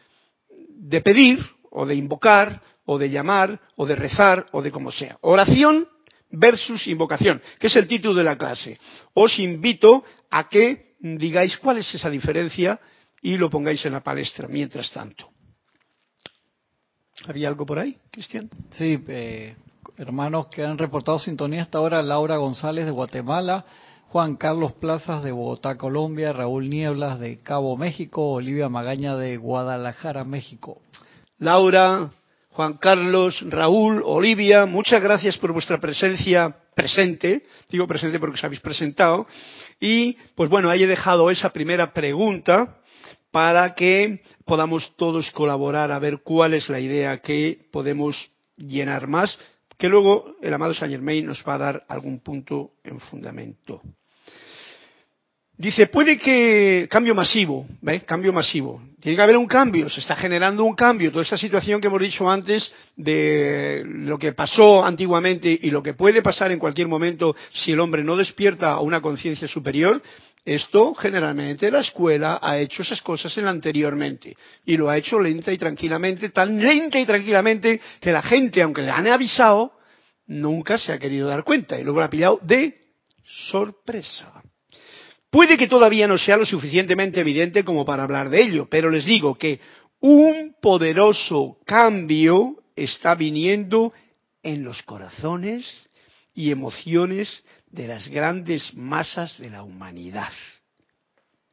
de 0.70 1.02
pedir 1.02 1.40
o 1.72 1.88
de 1.88 1.96
invocar 1.96 2.62
o 2.86 3.00
de 3.00 3.10
llamar 3.10 3.60
o 3.76 3.88
de 3.88 3.96
rezar 3.96 4.46
o 4.52 4.62
de 4.62 4.72
como 4.72 4.92
sea? 4.92 5.18
Oración 5.22 5.88
versus 6.38 6.88
invocación, 6.88 7.42
que 7.60 7.68
es 7.68 7.76
el 7.76 7.88
título 7.88 8.14
de 8.14 8.24
la 8.24 8.38
clase. 8.38 8.80
Os 9.14 9.40
invito 9.40 10.04
a 10.30 10.48
que 10.50 10.96
digáis 11.00 11.58
cuál 11.58 11.78
es 11.78 11.94
esa 11.94 12.10
diferencia 12.10 12.80
y 13.22 13.38
lo 13.38 13.50
pongáis 13.50 13.86
en 13.86 13.94
la 13.94 14.04
palestra 14.04 14.48
mientras 14.48 14.92
tanto. 14.92 15.30
¿Había 17.28 17.48
algo 17.48 17.66
por 17.66 17.80
ahí, 17.80 17.98
Cristian? 18.12 18.50
Sí, 18.72 19.04
eh, 19.08 19.56
hermanos 19.98 20.48
que 20.48 20.64
han 20.64 20.78
reportado 20.78 21.18
sintonía 21.18 21.64
hasta 21.64 21.78
ahora, 21.78 22.02
Laura 22.02 22.38
González 22.38 22.86
de 22.86 22.92
Guatemala, 22.92 23.66
Juan 24.10 24.36
Carlos 24.36 24.74
Plazas 24.74 25.24
de 25.24 25.32
Bogotá, 25.32 25.78
Colombia, 25.78 26.34
Raúl 26.34 26.70
Nieblas 26.70 27.20
de 27.20 27.40
Cabo, 27.40 27.78
México, 27.78 28.32
Olivia 28.32 28.70
Magaña 28.70 29.16
de 29.16 29.38
Guadalajara, 29.38 30.24
México. 30.24 30.82
Laura, 31.38 32.12
Juan 32.56 32.78
Carlos, 32.78 33.44
Raúl, 33.50 34.02
Olivia, 34.06 34.66
muchas 34.66 35.04
gracias 35.04 35.38
por 35.38 35.52
vuestra 35.52 35.78
presencia 35.78 36.56
presente, 36.74 37.44
digo 37.70 37.86
presente 37.86 38.18
porque 38.18 38.36
os 38.36 38.44
habéis 38.46 38.62
presentado, 38.62 39.28
y 39.78 40.14
pues 40.36 40.50
bueno, 40.50 40.70
ahí 40.70 40.84
he 40.84 40.88
dejado 40.88 41.30
esa 41.30 41.50
primera 41.50 41.92
pregunta 41.92 42.78
para 43.30 43.76
que 43.76 44.22
podamos 44.46 44.96
todos 44.96 45.32
colaborar 45.32 45.92
a 45.92 46.00
ver 46.00 46.20
cuál 46.24 46.54
es 46.54 46.70
la 46.70 46.80
idea 46.80 47.18
que 47.18 47.60
podemos 47.74 48.32
llenar 48.56 49.10
más, 49.10 49.38
que 49.78 49.90
luego 49.90 50.38
el 50.42 50.54
amado 50.54 50.74
Saint 50.74 50.94
Germain 50.94 51.26
nos 51.26 51.44
va 51.46 51.56
a 51.56 51.58
dar 51.58 51.84
algún 51.90 52.22
punto 52.22 52.72
en 52.86 53.02
fundamento. 53.02 53.82
Dice, 55.58 55.88
puede 55.88 56.18
que 56.18 56.88
cambio 56.90 57.16
masivo, 57.16 57.66
¿ve? 57.82 58.02
Cambio 58.02 58.34
masivo. 58.34 58.82
Tiene 59.00 59.16
que 59.16 59.22
haber 59.22 59.38
un 59.38 59.46
cambio, 59.46 59.90
se 59.90 60.02
está 60.02 60.16
generando 60.16 60.66
un 60.66 60.76
cambio. 60.76 61.12
Toda 61.12 61.24
esta 61.24 61.38
situación 61.38 61.80
que 61.80 61.88
hemos 61.88 62.02
dicho 62.02 62.30
antes 62.30 62.74
de 62.98 63.84
lo 63.86 64.18
que 64.18 64.34
pasó 64.34 64.84
antiguamente 64.84 65.58
y 65.62 65.70
lo 65.70 65.82
que 65.82 65.94
puede 65.94 66.22
pasar 66.22 66.52
en 66.52 66.60
cualquier 66.60 66.88
momento 66.88 67.36
si 67.54 67.72
el 67.72 67.80
hombre 67.80 68.04
no 68.04 68.18
despierta 68.18 68.74
a 68.74 68.80
una 68.82 69.02
conciencia 69.02 69.48
superior, 69.48 70.02
Esto 70.46 70.94
generalmente 70.94 71.72
la 71.72 71.80
escuela 71.80 72.40
ha 72.40 72.60
hecho 72.60 72.84
esas 72.84 73.02
cosas 73.02 73.36
en 73.40 73.48
anteriormente 73.48 74.38
y 74.64 74.78
lo 74.78 74.90
ha 74.90 74.98
hecho 74.98 75.20
lenta 75.20 75.52
y 75.52 75.58
tranquilamente, 75.58 76.30
tan 76.30 76.62
lenta 76.62 77.00
y 77.00 77.06
tranquilamente 77.06 77.82
que 78.00 78.12
la 78.12 78.22
gente, 78.22 78.62
aunque 78.62 78.84
le 78.84 78.92
han 78.92 79.08
avisado, 79.08 79.72
nunca 80.28 80.78
se 80.78 80.94
ha 80.94 81.00
querido 81.00 81.28
dar 81.28 81.44
cuenta 81.44 81.80
y 81.80 81.84
luego 81.84 82.00
la 82.00 82.06
ha 82.06 82.10
pillado 82.12 82.40
de 82.44 82.78
sorpresa. 83.24 84.44
Puede 85.36 85.58
que 85.58 85.68
todavía 85.68 86.08
no 86.08 86.18
sea 86.18 86.38
lo 86.38 86.46
suficientemente 86.46 87.20
evidente 87.20 87.66
como 87.66 87.84
para 87.84 88.04
hablar 88.04 88.30
de 88.30 88.42
ello, 88.42 88.70
pero 88.70 88.90
les 88.90 89.04
digo 89.04 89.36
que 89.36 89.60
un 90.00 90.56
poderoso 90.62 91.58
cambio 91.66 92.64
está 92.74 93.16
viniendo 93.16 93.92
en 94.44 94.64
los 94.64 94.82
corazones 94.84 95.90
y 96.34 96.52
emociones 96.52 97.44
de 97.70 97.86
las 97.86 98.08
grandes 98.08 98.74
masas 98.76 99.38
de 99.38 99.50
la 99.50 99.64
humanidad. 99.64 100.32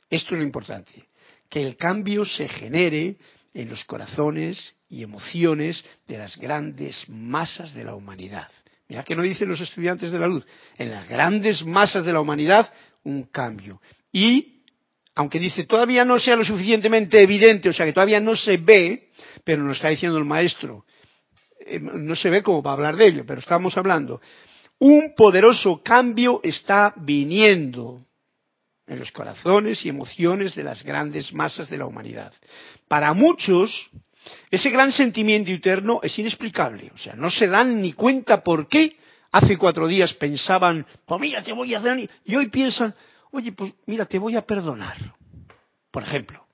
Esto 0.09 0.37
es 0.37 0.38
lo 0.38 0.45
importante, 0.45 1.09
que 1.51 1.66
el 1.66 1.77
cambio 1.77 2.25
se 2.25 2.47
genere 2.47 3.16
en 3.53 3.68
los 3.68 3.85
corazones 3.85 4.77
y 4.88 5.03
emociones 5.03 5.85
de 6.07 6.18
las 6.18 6.37
grandes 6.37 7.05
masas 7.09 7.75
de 7.75 7.83
la 7.83 7.97
humanidad. 7.97 8.47
Mira 8.88 9.03
que 9.03 9.16
no 9.16 9.23
dicen 9.23 9.49
los 9.49 9.61
estudiantes 9.61 10.12
de 10.12 10.21
la 10.21 10.29
luz, 10.29 10.47
en 10.79 10.90
las 10.92 11.09
grandes 11.09 11.64
masas 11.64 12.05
de 12.05 12.12
la 12.12 12.21
humanidad 12.21 12.73
un 13.05 13.25
cambio. 13.25 13.81
Y, 14.12 14.62
aunque 15.15 15.38
dice 15.38 15.65
todavía 15.65 16.05
no 16.05 16.19
sea 16.19 16.37
lo 16.37 16.45
suficientemente 16.45 17.21
evidente, 17.21 17.69
o 17.69 17.73
sea 17.73 17.87
que 17.87 17.93
todavía 17.93 18.21
no 18.21 18.37
se 18.37 18.57
ve, 18.57 19.09
pero 19.45 19.62
nos 19.62 19.77
está 19.77 19.88
diciendo 19.88 20.19
el 20.19 20.25
maestro, 20.25 20.85
eh, 21.67 21.81
no 21.81 22.15
se 22.17 22.31
ve 22.31 22.43
como 22.43 22.62
para 22.62 22.75
hablar 22.75 22.97
de 22.97 23.07
ello, 23.07 23.25
pero 23.27 23.41
estamos 23.41 23.77
hablando 23.77 24.21
un 24.83 25.15
poderoso 25.15 25.81
cambio 25.81 26.41
está 26.43 26.93
viniendo 26.97 28.05
en 28.85 28.99
los 28.99 29.12
corazones 29.12 29.87
y 29.87 29.88
emociones 29.88 30.57
de 30.57 30.65
las 30.65 30.83
grandes 30.83 31.33
masas 31.33 31.71
de 31.71 31.79
la 31.79 31.87
humanidad. 31.87 32.33
Para 32.88 33.12
muchos, 33.12 33.91
ese 34.51 34.71
gran 34.71 34.91
sentimiento 34.91 35.53
interno 35.53 36.01
es 36.03 36.19
inexplicable, 36.19 36.91
o 36.93 36.99
sea, 36.99 37.15
no 37.15 37.31
se 37.31 37.47
dan 37.47 37.81
ni 37.81 37.93
cuenta 37.93 38.43
por 38.43 38.67
qué 38.67 38.97
hace 39.33 39.59
cuatro 39.59 39.88
días 39.88 40.14
pensaban, 40.14 40.87
pues 41.05 41.21
mira, 41.21 41.42
te 41.42 41.53
voy 41.53 41.75
a 41.75 41.81
hacer, 41.81 42.09
y 42.25 42.37
hoy 42.37 42.49
piensan, 42.49 42.95
oye, 43.33 43.53
pues 43.53 43.73
mira, 43.87 44.07
te 44.07 44.18
voy 44.18 44.37
a 44.37 44.42
perdonar, 44.42 44.97
por 45.90 46.05
ejemplo. 46.05 46.47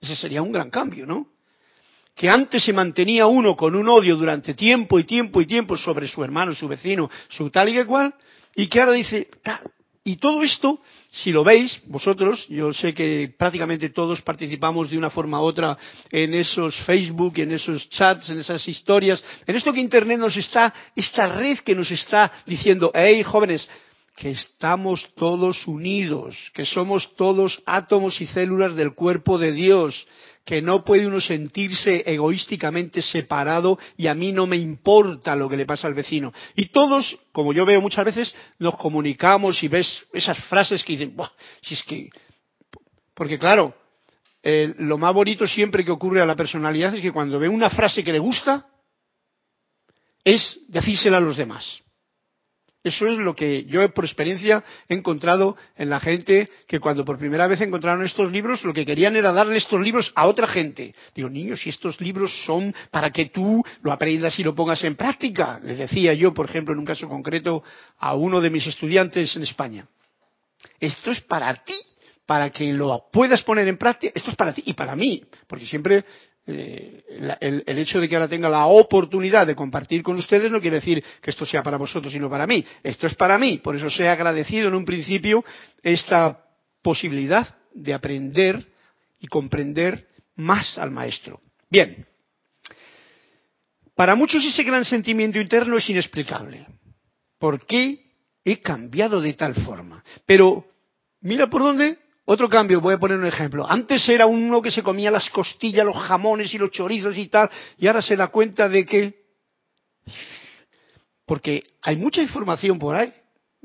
Ese 0.00 0.16
sería 0.16 0.42
un 0.42 0.52
gran 0.52 0.68
cambio, 0.68 1.06
¿no? 1.06 1.32
que 2.14 2.28
antes 2.28 2.62
se 2.64 2.72
mantenía 2.72 3.26
uno 3.26 3.56
con 3.56 3.74
un 3.74 3.88
odio 3.88 4.16
durante 4.16 4.54
tiempo 4.54 4.98
y 4.98 5.04
tiempo 5.04 5.40
y 5.40 5.46
tiempo 5.46 5.76
sobre 5.76 6.06
su 6.08 6.22
hermano, 6.22 6.54
su 6.54 6.68
vecino, 6.68 7.10
su 7.28 7.50
tal 7.50 7.70
y 7.70 7.74
que 7.74 7.86
cual, 7.86 8.14
y 8.54 8.66
que 8.66 8.80
ahora 8.80 8.92
dice, 8.92 9.28
tal. 9.42 9.60
Y 10.04 10.16
todo 10.16 10.42
esto, 10.42 10.80
si 11.12 11.30
lo 11.30 11.44
veis, 11.44 11.80
vosotros, 11.86 12.44
yo 12.48 12.72
sé 12.72 12.92
que 12.92 13.32
prácticamente 13.38 13.90
todos 13.90 14.20
participamos 14.22 14.90
de 14.90 14.98
una 14.98 15.10
forma 15.10 15.40
u 15.40 15.44
otra 15.44 15.78
en 16.10 16.34
esos 16.34 16.74
Facebook, 16.84 17.38
en 17.38 17.52
esos 17.52 17.88
chats, 17.88 18.28
en 18.30 18.40
esas 18.40 18.66
historias, 18.66 19.22
en 19.46 19.54
esto 19.54 19.72
que 19.72 19.78
Internet 19.78 20.18
nos 20.18 20.36
está, 20.36 20.74
esta 20.96 21.28
red 21.28 21.58
que 21.58 21.76
nos 21.76 21.88
está 21.92 22.32
diciendo, 22.46 22.90
hey 22.92 23.22
jóvenes, 23.22 23.68
que 24.16 24.30
estamos 24.30 25.08
todos 25.14 25.68
unidos, 25.68 26.36
que 26.52 26.64
somos 26.64 27.14
todos 27.14 27.62
átomos 27.64 28.20
y 28.20 28.26
células 28.26 28.74
del 28.74 28.94
cuerpo 28.94 29.38
de 29.38 29.52
Dios, 29.52 30.06
que 30.44 30.60
no 30.60 30.84
puede 30.84 31.06
uno 31.06 31.20
sentirse 31.20 32.02
egoísticamente 32.06 33.00
separado 33.00 33.78
y 33.96 34.08
a 34.08 34.14
mí 34.14 34.32
no 34.32 34.46
me 34.46 34.56
importa 34.56 35.36
lo 35.36 35.48
que 35.48 35.56
le 35.56 35.66
pasa 35.66 35.86
al 35.86 35.94
vecino. 35.94 36.32
Y 36.56 36.66
todos, 36.66 37.18
como 37.32 37.52
yo 37.52 37.64
veo 37.64 37.80
muchas 37.80 38.04
veces, 38.04 38.34
nos 38.58 38.76
comunicamos 38.76 39.62
y 39.62 39.68
ves 39.68 40.04
esas 40.12 40.38
frases 40.46 40.84
que 40.84 40.92
dicen, 40.94 41.16
Buah, 41.16 41.30
si 41.60 41.74
es 41.74 41.82
que... 41.84 42.08
Porque 43.14 43.38
claro, 43.38 43.74
eh, 44.42 44.74
lo 44.78 44.98
más 44.98 45.14
bonito 45.14 45.46
siempre 45.46 45.84
que 45.84 45.92
ocurre 45.92 46.20
a 46.20 46.26
la 46.26 46.34
personalidad 46.34 46.94
es 46.94 47.02
que 47.02 47.12
cuando 47.12 47.38
ve 47.38 47.48
una 47.48 47.70
frase 47.70 48.02
que 48.02 48.12
le 48.12 48.18
gusta, 48.18 48.66
es 50.24 50.60
decírsela 50.68 51.18
a 51.18 51.20
los 51.20 51.36
demás. 51.36 51.81
Eso 52.84 53.06
es 53.06 53.16
lo 53.18 53.34
que 53.34 53.64
yo 53.64 53.88
por 53.94 54.04
experiencia 54.04 54.64
he 54.88 54.94
encontrado 54.94 55.56
en 55.76 55.88
la 55.88 56.00
gente 56.00 56.50
que 56.66 56.80
cuando 56.80 57.04
por 57.04 57.16
primera 57.16 57.46
vez 57.46 57.60
encontraron 57.60 58.04
estos 58.04 58.32
libros, 58.32 58.64
lo 58.64 58.74
que 58.74 58.84
querían 58.84 59.14
era 59.14 59.32
darle 59.32 59.56
estos 59.58 59.80
libros 59.80 60.12
a 60.16 60.26
otra 60.26 60.48
gente. 60.48 60.92
Digo, 61.14 61.28
niños, 61.28 61.60
si 61.60 61.70
estos 61.70 62.00
libros 62.00 62.32
son 62.44 62.74
para 62.90 63.10
que 63.10 63.26
tú 63.26 63.62
lo 63.82 63.92
aprendas 63.92 64.36
y 64.40 64.42
lo 64.42 64.54
pongas 64.54 64.82
en 64.82 64.96
práctica, 64.96 65.60
le 65.62 65.76
decía 65.76 66.12
yo, 66.14 66.34
por 66.34 66.48
ejemplo, 66.48 66.74
en 66.74 66.80
un 66.80 66.84
caso 66.84 67.08
concreto 67.08 67.62
a 67.98 68.14
uno 68.14 68.40
de 68.40 68.50
mis 68.50 68.66
estudiantes 68.66 69.36
en 69.36 69.42
España. 69.44 69.86
Esto 70.80 71.12
es 71.12 71.20
para 71.20 71.54
ti, 71.62 71.76
para 72.26 72.50
que 72.50 72.72
lo 72.72 73.04
puedas 73.12 73.42
poner 73.42 73.68
en 73.68 73.78
práctica. 73.78 74.12
Esto 74.16 74.30
es 74.30 74.36
para 74.36 74.52
ti 74.52 74.62
y 74.66 74.72
para 74.72 74.96
mí, 74.96 75.22
porque 75.46 75.66
siempre 75.66 76.04
eh, 76.46 77.04
el, 77.40 77.78
hecho 77.78 78.00
de 78.00 78.08
que 78.08 78.16
ahora 78.16 78.28
tenga 78.28 78.48
la 78.48 78.66
oportunidad 78.66 79.46
de 79.46 79.54
compartir 79.54 80.02
con 80.02 80.16
ustedes 80.16 80.50
no 80.50 80.60
quiere 80.60 80.76
decir 80.76 81.02
que 81.20 81.30
esto 81.30 81.46
sea 81.46 81.62
para 81.62 81.76
vosotros, 81.76 82.12
sino 82.12 82.28
para 82.28 82.46
mí. 82.46 82.64
Esto 82.82 83.06
es 83.06 83.14
para 83.14 83.38
mí, 83.38 83.58
por 83.58 83.76
eso 83.76 83.88
se 83.88 84.08
ha 84.08 84.12
agradecido 84.12 84.68
en 84.68 84.74
un 84.74 84.84
principio 84.84 85.44
esta 85.82 86.44
posibilidad 86.82 87.56
de 87.72 87.94
aprender 87.94 88.66
y 89.20 89.26
comprender 89.28 90.08
más 90.36 90.78
al 90.78 90.90
maestro. 90.90 91.40
Bien, 91.70 92.06
para 93.94 94.14
muchos 94.14 94.44
ese 94.44 94.64
gran 94.64 94.84
sentimiento 94.84 95.40
interno 95.40 95.76
es 95.76 95.88
inexplicable. 95.88 96.66
¿Por 97.38 97.64
qué 97.66 98.12
he 98.44 98.60
cambiado 98.60 99.20
de 99.20 99.34
tal 99.34 99.54
forma? 99.54 100.02
Pero 100.26 100.64
mira 101.20 101.48
por 101.48 101.62
dónde 101.62 101.98
otro 102.32 102.48
cambio, 102.48 102.80
voy 102.80 102.94
a 102.94 102.98
poner 102.98 103.18
un 103.18 103.26
ejemplo. 103.26 103.64
Antes 103.68 104.08
era 104.08 104.26
uno 104.26 104.62
que 104.62 104.70
se 104.70 104.82
comía 104.82 105.10
las 105.10 105.30
costillas, 105.30 105.84
los 105.84 105.96
jamones 105.96 106.52
y 106.54 106.58
los 106.58 106.70
chorizos 106.70 107.16
y 107.16 107.28
tal, 107.28 107.50
y 107.78 107.86
ahora 107.86 108.02
se 108.02 108.16
da 108.16 108.28
cuenta 108.28 108.68
de 108.68 108.84
que... 108.84 109.22
Porque 111.26 111.62
hay 111.82 111.96
mucha 111.96 112.20
información 112.20 112.78
por 112.78 112.96
ahí. 112.96 113.12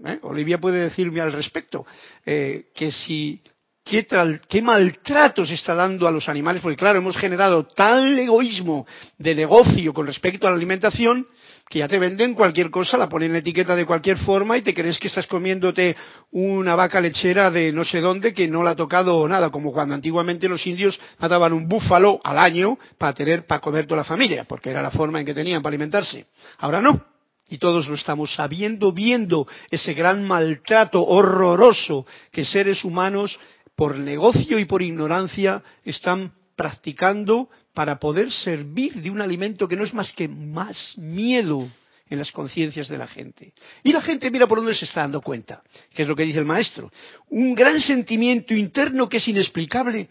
¿eh? 0.05 0.19
Olivia 0.21 0.59
puede 0.59 0.79
decirme 0.79 1.21
al 1.21 1.33
respecto 1.33 1.85
eh, 2.25 2.69
que 2.75 2.91
si 2.91 3.41
qué, 3.87 4.61
maltrato 4.61 5.45
se 5.45 5.53
está 5.53 5.73
dando 5.73 6.07
a 6.07 6.11
los 6.11 6.27
animales, 6.29 6.61
porque 6.61 6.77
claro, 6.77 6.99
hemos 6.99 7.17
generado 7.17 7.65
tal 7.65 8.17
egoísmo 8.19 8.85
de 9.17 9.35
negocio 9.35 9.93
con 9.93 10.07
respecto 10.07 10.47
a 10.47 10.49
la 10.49 10.57
alimentación 10.57 11.25
que 11.69 11.79
ya 11.79 11.87
te 11.87 11.99
venden 11.99 12.33
cualquier 12.33 12.69
cosa, 12.69 12.97
la 12.97 13.09
ponen 13.09 13.31
en 13.31 13.37
etiqueta 13.37 13.75
de 13.75 13.85
cualquier 13.85 14.17
forma 14.17 14.57
y 14.57 14.61
te 14.61 14.73
crees 14.73 14.99
que 14.99 15.07
estás 15.07 15.27
comiéndote 15.27 15.95
una 16.31 16.75
vaca 16.75 17.01
lechera 17.01 17.51
de 17.51 17.71
no 17.73 17.83
sé 17.83 17.99
dónde 17.99 18.33
que 18.33 18.47
no 18.47 18.63
la 18.63 18.71
ha 18.71 18.75
tocado 18.75 19.27
nada, 19.27 19.49
como 19.49 19.73
cuando 19.73 19.93
antiguamente 19.93 20.47
los 20.47 20.65
indios 20.65 20.99
mataban 21.19 21.53
un 21.53 21.67
búfalo 21.67 22.19
al 22.23 22.37
año 22.37 22.77
para 22.97 23.13
tener, 23.13 23.45
para 23.45 23.59
comer 23.59 23.85
toda 23.85 23.97
la 23.97 24.05
familia, 24.05 24.45
porque 24.45 24.69
era 24.69 24.81
la 24.81 24.91
forma 24.91 25.19
en 25.19 25.25
que 25.25 25.33
tenían 25.33 25.61
para 25.61 25.71
alimentarse. 25.71 26.27
Ahora 26.59 26.81
no. 26.81 27.17
Y 27.49 27.59
todos 27.59 27.87
lo 27.87 27.95
estamos 27.95 28.33
sabiendo, 28.33 28.91
viendo 28.91 29.47
ese 29.71 29.93
gran 29.93 30.27
maltrato 30.27 31.05
horroroso 31.05 32.05
que 32.29 32.43
seres 32.43 32.83
humanos, 32.83 33.39
por 33.77 33.95
negocio 33.95 34.57
y 34.57 34.65
por 34.65 34.81
ignorancia, 34.81 35.63
están 35.85 36.31
practicando 36.55 37.47
para 37.75 37.99
poder 37.99 38.31
servir 38.31 38.95
de 38.95 39.11
un 39.11 39.21
alimento 39.21 39.67
que 39.67 39.75
no 39.75 39.83
es 39.83 39.93
más 39.93 40.11
que 40.13 40.27
más 40.27 40.97
miedo 40.97 41.69
en 42.09 42.17
las 42.17 42.31
conciencias 42.31 42.87
de 42.87 42.97
la 42.97 43.07
gente. 43.07 43.53
Y 43.83 43.93
la 43.93 44.01
gente 44.01 44.31
mira 44.31 44.47
por 44.47 44.57
dónde 44.57 44.73
se 44.73 44.85
está 44.85 45.01
dando 45.01 45.21
cuenta, 45.21 45.61
que 45.93 46.01
es 46.01 46.07
lo 46.07 46.15
que 46.15 46.23
dice 46.23 46.39
el 46.39 46.45
maestro. 46.45 46.91
Un 47.29 47.53
gran 47.53 47.79
sentimiento 47.79 48.55
interno 48.55 49.07
que 49.07 49.17
es 49.17 49.27
inexplicable, 49.27 50.09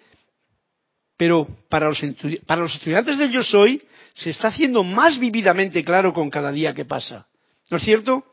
pero 1.17 1.49
para 1.69 1.89
los, 1.89 2.01
para 2.47 2.63
los 2.63 2.73
estudiantes 2.73 3.19
del 3.19 3.33
yo 3.33 3.43
soy 3.43 3.83
se 4.15 4.31
está 4.31 4.49
haciendo 4.49 4.85
más 4.85 5.19
vividamente 5.19 5.83
claro 5.83 6.13
con 6.13 6.31
cada 6.31 6.53
día 6.53 6.73
que 6.73 6.85
pasa. 6.85 7.27
¿No 7.69 7.79
es 7.79 7.83
cierto? 7.83 8.25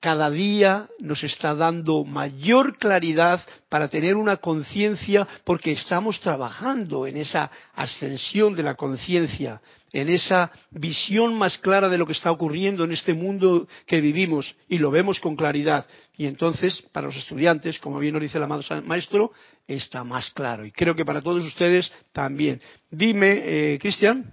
Cada 0.00 0.30
día 0.30 0.88
nos 0.98 1.22
está 1.22 1.54
dando 1.54 2.04
mayor 2.04 2.78
claridad 2.78 3.40
para 3.68 3.88
tener 3.88 4.16
una 4.16 4.38
conciencia 4.38 5.28
porque 5.44 5.72
estamos 5.72 6.18
trabajando 6.20 7.06
en 7.06 7.18
esa 7.18 7.50
ascensión 7.74 8.56
de 8.56 8.62
la 8.62 8.74
conciencia, 8.74 9.60
en 9.92 10.08
esa 10.08 10.50
visión 10.70 11.34
más 11.34 11.58
clara 11.58 11.90
de 11.90 11.98
lo 11.98 12.06
que 12.06 12.12
está 12.12 12.30
ocurriendo 12.30 12.84
en 12.84 12.92
este 12.92 13.12
mundo 13.12 13.68
que 13.86 14.00
vivimos 14.00 14.54
y 14.68 14.78
lo 14.78 14.90
vemos 14.90 15.20
con 15.20 15.36
claridad. 15.36 15.86
Y 16.16 16.26
entonces, 16.26 16.82
para 16.92 17.08
los 17.08 17.16
estudiantes, 17.16 17.78
como 17.78 17.98
bien 17.98 18.14
nos 18.14 18.22
dice 18.22 18.38
el 18.38 18.44
amado 18.44 18.62
maestro, 18.84 19.32
está 19.68 20.02
más 20.02 20.30
claro. 20.30 20.64
Y 20.64 20.72
creo 20.72 20.96
que 20.96 21.04
para 21.04 21.20
todos 21.20 21.44
ustedes 21.44 21.92
también. 22.12 22.60
Dime, 22.90 23.42
eh, 23.44 23.78
Cristian. 23.78 24.32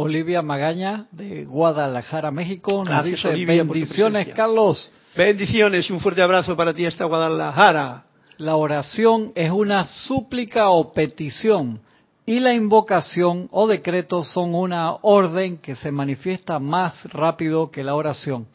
Olivia 0.00 0.42
Magaña 0.42 1.08
de 1.10 1.42
Guadalajara, 1.42 2.30
México. 2.30 2.84
Nos 2.84 3.04
dice 3.04 3.30
bendiciones, 3.44 4.28
Carlos. 4.28 4.92
Bendiciones 5.16 5.90
y 5.90 5.92
un 5.92 5.98
fuerte 5.98 6.22
abrazo 6.22 6.56
para 6.56 6.72
ti 6.72 6.86
hasta 6.86 7.04
Guadalajara. 7.04 8.04
La 8.36 8.54
oración 8.54 9.32
es 9.34 9.50
una 9.50 9.84
súplica 9.86 10.70
o 10.70 10.92
petición 10.92 11.80
y 12.24 12.38
la 12.38 12.54
invocación 12.54 13.48
o 13.50 13.66
decreto 13.66 14.22
son 14.22 14.54
una 14.54 14.92
orden 15.02 15.56
que 15.56 15.74
se 15.74 15.90
manifiesta 15.90 16.60
más 16.60 16.94
rápido 17.12 17.68
que 17.68 17.82
la 17.82 17.96
oración. 17.96 18.46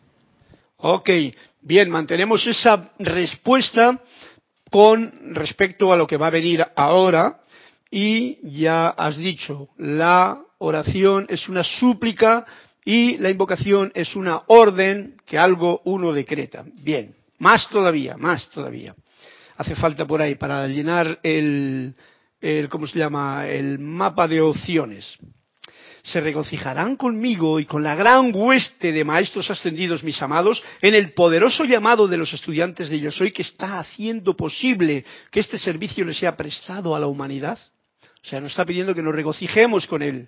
Ok, 0.78 1.10
bien, 1.62 1.90
mantenemos 1.90 2.48
esa 2.48 2.90
respuesta 3.00 4.00
con 4.72 5.12
respecto 5.36 5.92
a 5.92 5.98
lo 5.98 6.08
que 6.08 6.16
va 6.16 6.28
a 6.28 6.38
venir 6.40 6.66
ahora 6.78 7.42
y 7.92 8.40
ya 8.62 8.88
has 8.88 9.18
dicho, 9.18 9.68
la 9.78 10.40
oración 10.64 11.26
es 11.30 11.48
una 11.50 11.64
súplica 11.64 12.46
y 12.86 13.18
la 13.18 13.30
invocación 13.30 13.92
es 13.96 14.16
una 14.16 14.42
orden 14.48 15.16
que 15.26 15.38
algo 15.38 15.82
uno 15.86 16.12
decreta. 16.12 16.64
Bien, 16.82 17.16
más 17.40 17.70
todavía, 17.70 18.18
más 18.18 18.50
todavía. 18.50 18.96
Hace 19.58 19.76
falta 19.76 20.06
por 20.06 20.22
ahí 20.22 20.36
para 20.36 20.68
llenar 20.68 21.20
el, 21.24 21.96
el 22.42 22.70
¿cómo 22.70 22.88
se 22.88 23.00
llama? 23.00 23.48
El 23.48 23.80
mapa 23.80 24.28
de 24.28 24.42
opciones 24.42 25.18
se 26.04 26.20
regocijarán 26.20 26.98
conmigo 26.98 27.62
y 27.62 27.66
con 27.66 27.82
la 27.82 27.96
gran 27.96 28.36
hueste 28.36 28.92
de 28.92 29.06
maestros 29.06 29.50
ascendidos, 29.50 30.04
mis 30.04 30.22
amados, 30.22 30.62
en 30.82 30.96
el 30.96 31.14
poderoso 31.14 31.64
llamado 31.64 32.10
de 32.10 32.18
los 32.18 32.34
estudiantes 32.34 32.90
de 32.90 33.00
Yo 33.00 33.10
Soy 33.10 33.32
que 33.32 33.42
está 33.42 33.80
haciendo 33.80 34.36
posible 34.36 35.06
que 35.32 35.40
este 35.40 35.58
servicio 35.58 36.04
le 36.04 36.14
sea 36.14 36.36
prestado 36.36 36.94
a 36.94 37.00
la 37.00 37.08
humanidad. 37.08 37.58
O 38.22 38.28
sea, 38.28 38.42
nos 38.42 38.52
está 38.52 38.66
pidiendo 38.66 38.94
que 38.94 39.02
nos 39.02 39.16
regocijemos 39.16 39.88
con 39.88 40.02
él. 40.02 40.28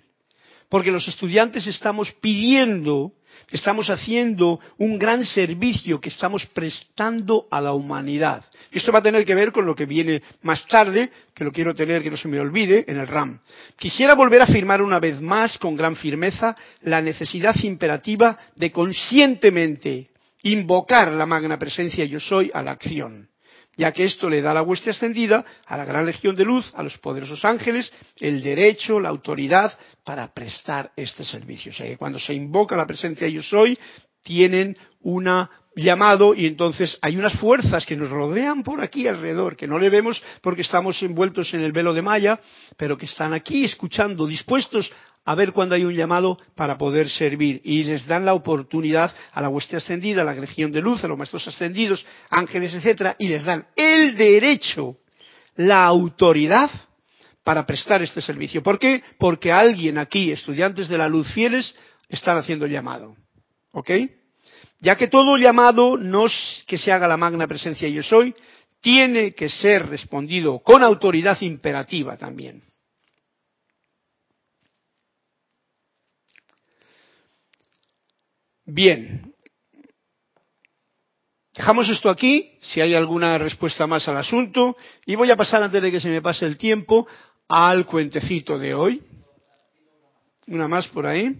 Porque 0.68 0.90
los 0.90 1.06
estudiantes 1.08 1.66
estamos 1.66 2.12
pidiendo 2.20 3.12
estamos 3.50 3.90
haciendo 3.90 4.60
un 4.78 4.98
gran 4.98 5.24
servicio 5.24 6.00
que 6.00 6.08
estamos 6.08 6.46
prestando 6.46 7.46
a 7.50 7.60
la 7.60 7.72
humanidad. 7.72 8.44
Y 8.72 8.78
esto 8.78 8.92
va 8.92 8.98
a 8.98 9.02
tener 9.02 9.24
que 9.24 9.34
ver 9.34 9.52
con 9.52 9.66
lo 9.66 9.74
que 9.74 9.86
viene 9.86 10.22
más 10.42 10.66
tarde, 10.66 11.10
que 11.34 11.44
lo 11.44 11.52
quiero 11.52 11.74
tener, 11.74 12.02
que 12.02 12.10
no 12.10 12.16
se 12.16 12.28
me 12.28 12.40
olvide, 12.40 12.84
en 12.88 12.98
el 12.98 13.06
RAM. 13.06 13.40
Quisiera 13.78 14.14
volver 14.14 14.40
a 14.40 14.44
afirmar 14.44 14.82
una 14.82 14.98
vez 14.98 15.20
más, 15.20 15.58
con 15.58 15.76
gran 15.76 15.96
firmeza, 15.96 16.56
la 16.82 17.00
necesidad 17.00 17.54
imperativa 17.62 18.36
de 18.56 18.72
conscientemente 18.72 20.10
invocar 20.42 21.12
la 21.12 21.26
magna 21.26 21.58
presencia 21.58 22.04
yo 22.04 22.20
soy 22.20 22.50
a 22.54 22.62
la 22.62 22.72
acción 22.72 23.28
ya 23.76 23.92
que 23.92 24.04
esto 24.04 24.28
le 24.28 24.40
da 24.40 24.54
la 24.54 24.62
hueste 24.62 24.90
ascendida 24.90 25.44
a 25.66 25.76
la 25.76 25.84
gran 25.84 26.06
legión 26.06 26.34
de 26.34 26.44
luz, 26.44 26.72
a 26.74 26.82
los 26.82 26.96
poderosos 26.98 27.44
ángeles, 27.44 27.92
el 28.18 28.42
derecho, 28.42 28.98
la 28.98 29.10
autoridad 29.10 29.76
para 30.04 30.32
prestar 30.32 30.92
este 30.96 31.24
servicio. 31.24 31.72
O 31.72 31.74
sea 31.74 31.86
que 31.86 31.96
cuando 31.96 32.18
se 32.18 32.34
invoca 32.34 32.76
la 32.76 32.86
presencia 32.86 33.28
yo 33.28 33.42
soy, 33.42 33.78
tienen 34.22 34.76
un 35.02 35.28
llamado 35.76 36.34
y 36.34 36.46
entonces 36.46 36.98
hay 37.02 37.16
unas 37.16 37.34
fuerzas 37.38 37.84
que 37.84 37.96
nos 37.96 38.08
rodean 38.08 38.62
por 38.62 38.80
aquí 38.80 39.06
alrededor, 39.06 39.56
que 39.56 39.68
no 39.68 39.78
le 39.78 39.90
vemos 39.90 40.22
porque 40.40 40.62
estamos 40.62 41.00
envueltos 41.02 41.52
en 41.52 41.60
el 41.60 41.72
velo 41.72 41.92
de 41.92 42.02
Maya, 42.02 42.40
pero 42.76 42.96
que 42.96 43.04
están 43.04 43.34
aquí 43.34 43.64
escuchando, 43.64 44.26
dispuestos 44.26 44.90
a 45.26 45.34
ver 45.34 45.52
cuando 45.52 45.74
hay 45.74 45.84
un 45.84 45.94
llamado 45.94 46.38
para 46.54 46.78
poder 46.78 47.08
servir. 47.10 47.60
Y 47.64 47.84
les 47.84 48.06
dan 48.06 48.24
la 48.24 48.34
oportunidad 48.34 49.14
a 49.32 49.42
la 49.42 49.48
hueste 49.48 49.76
ascendida, 49.76 50.22
a 50.22 50.24
la 50.24 50.34
legión 50.34 50.72
de 50.72 50.80
luz, 50.80 51.04
a 51.04 51.08
los 51.08 51.18
maestros 51.18 51.46
ascendidos, 51.46 52.06
ángeles, 52.30 52.72
etcétera, 52.74 53.16
y 53.18 53.28
les 53.28 53.44
dan 53.44 53.66
el 53.76 54.16
derecho, 54.16 54.96
la 55.56 55.84
autoridad 55.84 56.70
para 57.44 57.66
prestar 57.66 58.02
este 58.02 58.22
servicio. 58.22 58.62
¿Por 58.62 58.78
qué? 58.78 59.02
Porque 59.18 59.52
alguien 59.52 59.98
aquí, 59.98 60.30
estudiantes 60.30 60.88
de 60.88 60.98
la 60.98 61.08
luz 61.08 61.30
fieles, 61.32 61.74
están 62.08 62.38
haciendo 62.38 62.64
el 62.64 62.72
llamado. 62.72 63.16
¿Ok? 63.72 63.90
Ya 64.80 64.96
que 64.96 65.08
todo 65.08 65.36
llamado 65.36 65.96
no 65.96 66.26
es 66.26 66.64
que 66.66 66.78
se 66.78 66.92
haga 66.92 67.08
la 67.08 67.16
magna 67.16 67.46
presencia 67.46 67.88
yo 67.88 68.02
soy, 68.02 68.34
tiene 68.80 69.32
que 69.32 69.48
ser 69.48 69.88
respondido 69.88 70.58
con 70.60 70.82
autoridad 70.82 71.40
imperativa 71.40 72.16
también. 72.16 72.62
Bien. 78.66 79.32
Dejamos 81.54 81.88
esto 81.88 82.10
aquí, 82.10 82.58
si 82.60 82.80
hay 82.80 82.94
alguna 82.94 83.38
respuesta 83.38 83.86
más 83.86 84.06
al 84.08 84.18
asunto, 84.18 84.76
y 85.06 85.14
voy 85.14 85.30
a 85.30 85.36
pasar 85.36 85.62
antes 85.62 85.82
de 85.82 85.90
que 85.90 86.00
se 86.00 86.08
me 86.10 86.20
pase 86.20 86.44
el 86.44 86.58
tiempo 86.58 87.06
al 87.48 87.86
cuentecito 87.86 88.58
de 88.58 88.74
hoy. 88.74 89.02
Una 90.48 90.68
más 90.68 90.86
por 90.88 91.06
ahí. 91.06 91.34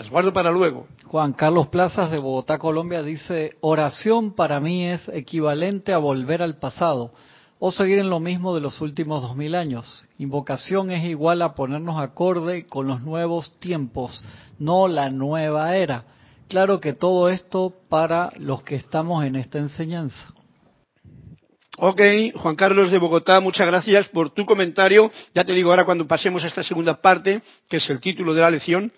Las 0.00 0.08
guardo 0.08 0.32
para 0.32 0.50
luego. 0.50 0.88
Juan 1.04 1.34
Carlos 1.34 1.68
Plazas 1.68 2.10
de 2.10 2.16
Bogotá, 2.16 2.56
Colombia 2.56 3.02
dice, 3.02 3.58
oración 3.60 4.32
para 4.32 4.58
mí 4.58 4.86
es 4.86 5.06
equivalente 5.10 5.92
a 5.92 5.98
volver 5.98 6.42
al 6.42 6.56
pasado 6.56 7.12
o 7.58 7.70
seguir 7.70 7.98
en 7.98 8.08
lo 8.08 8.18
mismo 8.18 8.54
de 8.54 8.62
los 8.62 8.80
últimos 8.80 9.20
dos 9.20 9.36
mil 9.36 9.54
años. 9.54 10.06
Invocación 10.16 10.90
es 10.90 11.04
igual 11.04 11.42
a 11.42 11.54
ponernos 11.54 12.00
acorde 12.00 12.64
con 12.64 12.86
los 12.86 13.02
nuevos 13.02 13.54
tiempos, 13.58 14.24
no 14.58 14.88
la 14.88 15.10
nueva 15.10 15.76
era. 15.76 16.06
Claro 16.48 16.80
que 16.80 16.94
todo 16.94 17.28
esto 17.28 17.74
para 17.90 18.32
los 18.38 18.62
que 18.62 18.76
estamos 18.76 19.22
en 19.26 19.36
esta 19.36 19.58
enseñanza. 19.58 20.32
Ok, 21.76 22.00
Juan 22.36 22.56
Carlos 22.56 22.90
de 22.90 22.96
Bogotá, 22.96 23.38
muchas 23.40 23.66
gracias 23.66 24.08
por 24.08 24.30
tu 24.30 24.46
comentario. 24.46 25.10
Ya 25.34 25.44
te 25.44 25.52
digo 25.52 25.68
ahora 25.68 25.84
cuando 25.84 26.08
pasemos 26.08 26.42
a 26.42 26.46
esta 26.46 26.62
segunda 26.62 27.02
parte, 27.02 27.42
que 27.68 27.76
es 27.76 27.90
el 27.90 28.00
título 28.00 28.32
de 28.32 28.40
la 28.40 28.50
lección, 28.50 28.90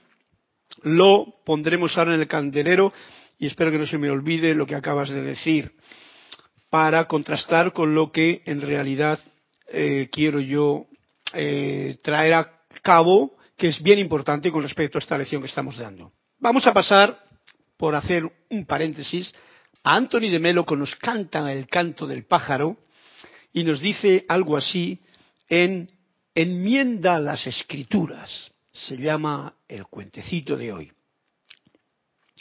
lo 0.83 1.35
pondremos 1.45 1.97
ahora 1.97 2.15
en 2.15 2.21
el 2.21 2.29
candelero 2.29 2.93
y 3.39 3.47
espero 3.47 3.71
que 3.71 3.79
no 3.79 3.87
se 3.87 3.99
me 3.99 4.11
olvide 4.11 4.55
lo 4.55 4.67
que 4.67 4.75
acabas 4.75 5.11
de 5.11 5.23
decir 5.23 5.73
para 6.71 7.07
contrastar 7.07 7.73
con 7.73 7.95
lo 7.95 8.11
que 8.11 8.43
en 8.47 8.63
realidad 8.63 9.19
eh, 9.69 10.09
quiero 10.11 10.41
yo 10.41 10.87
eh, 11.35 11.97
traer 12.03 12.35
a 12.35 12.53
cabo, 12.83 13.37
que 13.57 13.69
es 13.69 13.83
bien 13.83 13.99
importante 13.99 14.51
con 14.51 14.63
respecto 14.63 14.99
a 14.99 15.01
esta 15.01 15.19
lección 15.19 15.43
que 15.43 15.49
estamos 15.49 15.77
dando. 15.77 16.13
Vamos 16.39 16.67
a 16.67 16.73
pasar, 16.73 17.19
por 17.77 17.95
hacer 17.95 18.25
un 18.51 18.65
paréntesis, 18.65 19.33
a 19.83 19.97
Anthony 19.97 20.31
de 20.31 20.39
Melo 20.39 20.65
que 20.65 20.77
nos 20.77 20.95
canta 20.97 21.53
el 21.53 21.67
canto 21.67 22.07
del 22.07 22.25
pájaro 22.25 22.77
y 23.53 23.65
nos 23.65 23.81
dice 23.81 24.25
algo 24.29 24.57
así 24.57 25.01
en 25.49 25.91
Enmienda 26.35 27.19
las 27.19 27.47
Escrituras. 27.47 28.52
Se 28.73 28.97
llama 28.97 29.55
el 29.69 29.87
cuentecito 29.87 30.57
de 30.57 30.73
hoy. 30.73 30.93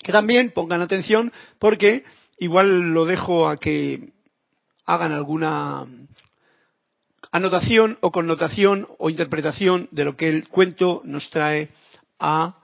Que 0.02 0.12
también 0.12 0.52
pongan 0.52 0.82
atención 0.82 1.32
porque 1.60 2.04
igual 2.38 2.94
lo 2.94 3.06
dejo 3.06 3.48
a 3.48 3.58
que 3.58 4.14
hagan 4.86 5.12
alguna 5.12 5.86
anotación 7.32 7.98
o 8.02 8.12
connotación 8.12 8.88
o 8.98 9.10
interpretación 9.10 9.88
de 9.92 10.06
lo 10.06 10.18
que 10.18 10.28
el 10.28 10.48
cuento 10.50 11.02
nos 11.06 11.30
trae 11.30 11.70
a, 12.20 12.58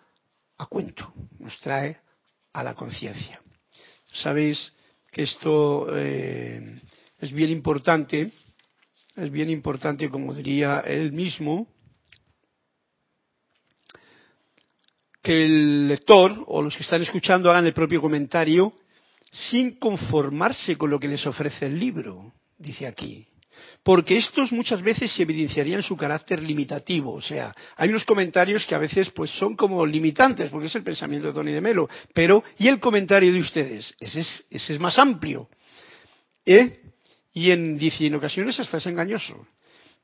cuento, 0.70 1.14
nos 1.40 1.58
trae 1.60 1.98
a 2.54 2.64
la 2.64 2.74
conciencia. 2.74 3.40
Sabéis 4.14 4.74
que 5.12 5.24
esto 5.24 5.88
eh, 5.96 6.82
es 7.20 7.32
bien 7.32 7.52
importante, 7.52 8.32
es 9.16 9.32
bien 9.32 9.50
importante, 9.50 10.10
como 10.10 10.34
diría 10.34 10.80
él 10.82 11.12
mismo, 11.12 11.68
que 15.22 15.44
el 15.44 15.88
lector 15.88 16.44
o 16.48 16.62
los 16.62 16.76
que 16.76 16.84
están 16.84 17.02
escuchando 17.02 17.50
hagan 17.50 17.66
el 17.66 17.74
propio 17.74 18.02
comentario 18.02 18.74
sin 19.32 19.78
conformarse 19.78 20.78
con 20.78 20.90
lo 20.90 21.00
que 21.00 21.08
les 21.08 21.26
ofrece 21.26 21.66
el 21.66 21.80
libro, 21.80 22.32
dice 22.58 22.88
aquí. 22.88 23.28
Porque 23.84 24.18
estos 24.18 24.52
muchas 24.52 24.82
veces 24.82 25.18
evidenciarían 25.20 25.82
su 25.82 25.96
carácter 25.96 26.42
limitativo. 26.42 27.14
O 27.14 27.22
sea, 27.22 27.56
hay 27.76 27.90
unos 27.90 28.04
comentarios 28.04 28.66
que 28.66 28.76
a 28.76 28.80
veces 28.80 29.10
pues 29.12 29.32
son 29.32 29.56
como 29.56 29.86
limitantes, 29.86 30.50
porque 30.50 30.68
es 30.68 30.76
el 30.76 30.84
pensamiento 30.84 31.28
de 31.28 31.34
Tony 31.34 31.52
de 31.52 31.62
Melo. 31.62 31.90
Pero, 32.14 32.44
¿y 32.58 32.68
el 32.68 32.80
comentario 32.80 33.32
de 33.32 33.40
ustedes? 33.40 33.94
Ese 34.00 34.22
es, 34.22 34.46
ese 34.50 34.74
es 34.74 34.80
más 34.80 34.98
amplio. 35.00 35.50
¿Eh? 36.46 36.80
Y 37.34 37.52
en, 37.52 37.78
dice, 37.78 38.06
en 38.06 38.16
ocasiones 38.16 38.60
hasta 38.60 38.78
es 38.78 38.86
engañoso. 38.86 39.48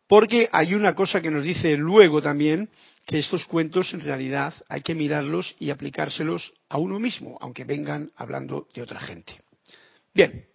Porque 0.08 0.49
hay 0.52 0.73
una 0.73 0.95
cosa 0.95 1.21
que 1.21 1.32
nos 1.32 1.43
dice 1.43 1.76
luego 1.78 2.21
también, 2.21 2.69
que 3.06 3.20
estos 3.20 3.46
cuentos 3.46 3.94
en 3.94 4.02
realidad 4.02 4.54
hay 4.70 4.82
que 4.82 4.96
mirarlos 4.96 5.56
y 5.60 5.70
aplicárselos 5.70 6.54
a 6.70 6.78
uno 6.78 7.00
mismo, 7.00 7.38
aunque 7.42 7.66
vengan 7.66 8.12
hablando 8.16 8.68
de 8.74 8.82
otra 8.82 9.00
gente. 9.00 9.42
Bien, 10.13 10.48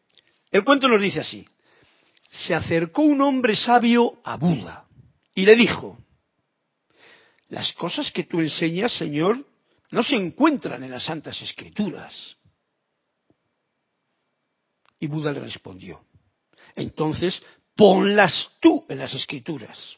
el 0.50 0.64
cuento 0.64 0.88
nos 0.88 1.00
dice 1.00 1.20
así. 1.20 1.46
Se 2.30 2.54
acercó 2.54 3.02
un 3.02 3.20
hombre 3.20 3.56
sabio 3.56 4.20
a 4.24 4.36
Buda 4.36 4.86
y 5.34 5.44
le 5.44 5.56
dijo, 5.56 5.98
las 7.48 7.72
cosas 7.72 8.10
que 8.12 8.24
tú 8.24 8.40
enseñas, 8.40 8.92
Señor, 8.92 9.44
no 9.90 10.02
se 10.02 10.16
encuentran 10.16 10.82
en 10.84 10.90
las 10.90 11.04
santas 11.04 11.40
escrituras. 11.40 12.36
Y 15.00 15.06
Buda 15.06 15.32
le 15.32 15.40
respondió, 15.40 16.04
entonces 16.74 17.42
ponlas 17.74 18.50
tú 18.60 18.84
en 18.88 18.98
las 18.98 19.14
escrituras. 19.14 19.96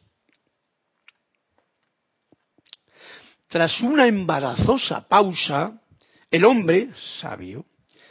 Tras 3.51 3.81
una 3.81 4.07
embarazosa 4.07 5.09
pausa, 5.09 5.83
el 6.31 6.45
hombre, 6.45 6.91
sabio, 7.21 7.67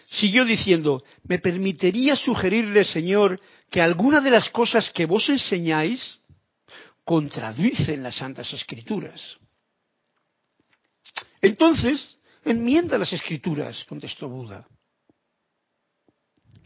siguió 0.10 0.44
diciendo, 0.44 1.02
¿me 1.24 1.40
permitiría 1.40 2.18
sugerirle, 2.18 2.84
Señor, 2.84 3.40
que 3.72 3.82
alguna 3.82 4.20
de 4.20 4.32
las 4.32 4.50
cosas 4.50 4.92
que 4.92 5.06
vos 5.06 5.30
enseñáis 5.30 6.20
contradicen 7.06 8.04
las 8.04 8.18
Santas 8.18 8.52
Escrituras? 8.52 9.38
Entonces, 11.42 12.18
enmienda 12.44 12.98
las 12.98 13.14
Escrituras, 13.14 13.86
contestó 13.86 14.28
Buda. 14.28 14.68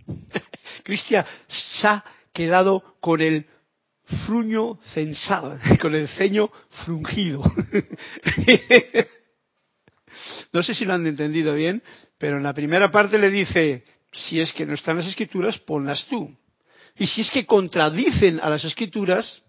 Cristian, 0.83 1.27
sa 1.47 2.03
quedado 2.33 2.97
con 2.99 3.21
el 3.21 3.45
fruño 4.25 4.79
censado, 4.93 5.57
con 5.81 5.95
el 5.95 6.07
ceño 6.09 6.49
frungido. 6.85 7.43
no 10.53 10.63
sé 10.63 10.73
si 10.73 10.85
lo 10.85 10.93
han 10.93 11.07
entendido 11.07 11.55
bien, 11.55 11.81
pero 12.17 12.37
en 12.37 12.43
la 12.43 12.53
primera 12.53 12.91
parte 12.91 13.17
le 13.17 13.29
dice, 13.29 13.83
si 14.11 14.39
es 14.39 14.53
que 14.53 14.65
no 14.65 14.73
están 14.73 14.97
las 14.97 15.07
escrituras, 15.07 15.57
ponlas 15.59 16.05
tú. 16.07 16.35
Y 16.97 17.07
si 17.07 17.21
es 17.21 17.31
que 17.31 17.45
contradicen 17.45 18.39
a 18.41 18.49
las 18.49 18.63
escrituras, 18.63 19.43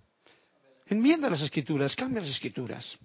enmienda 0.86 1.28
las 1.28 1.42
escrituras, 1.42 1.94
cambia 1.94 2.22
las 2.22 2.30
escrituras. 2.30 2.98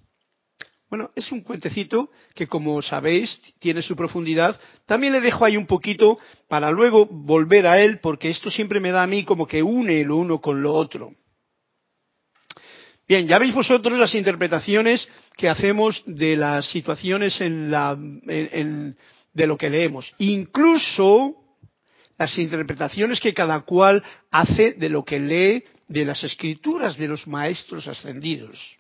Bueno, 0.90 1.12
es 1.16 1.32
un 1.32 1.42
cuentecito 1.42 2.10
que, 2.34 2.48
como 2.48 2.82
sabéis, 2.82 3.40
tiene 3.60 3.84
su 3.84 3.96
profundidad. 3.96 4.60
También 4.88 5.14
le 5.14 5.22
dejo 5.22 5.46
ahí 5.46 5.56
un 5.56 5.68
poquito 5.68 6.18
para 6.48 6.72
luego 6.72 7.06
volver 7.06 7.68
a 7.68 7.80
él, 7.80 8.00
porque 8.00 8.30
esto 8.32 8.50
siempre 8.50 8.80
me 8.80 8.92
da 8.92 9.04
a 9.04 9.08
mí 9.08 9.24
como 9.24 9.46
que 9.46 9.62
une 9.62 10.04
lo 10.04 10.18
uno 10.18 10.42
con 10.42 10.64
lo 10.64 10.74
otro. 10.74 11.12
Bien, 13.10 13.28
ya 13.28 13.40
veis 13.40 13.56
vosotros 13.56 13.98
las 13.98 14.14
interpretaciones 14.14 15.10
que 15.36 15.50
hacemos 15.50 16.04
de 16.06 16.36
las 16.36 16.70
situaciones 16.70 17.42
en 17.42 17.72
la, 17.72 17.98
de 17.98 19.48
lo 19.48 19.58
que 19.58 19.72
leemos. 19.72 20.14
Incluso 20.20 21.34
las 22.20 22.38
interpretaciones 22.38 23.20
que 23.20 23.34
cada 23.34 23.62
cual 23.62 24.04
hace 24.30 24.74
de 24.74 24.90
lo 24.90 25.04
que 25.04 25.20
lee 25.20 25.64
de 25.88 26.06
las 26.06 26.24
escrituras 26.24 26.98
de 26.98 27.08
los 27.08 27.26
maestros 27.26 27.88
ascendidos. 27.88 28.78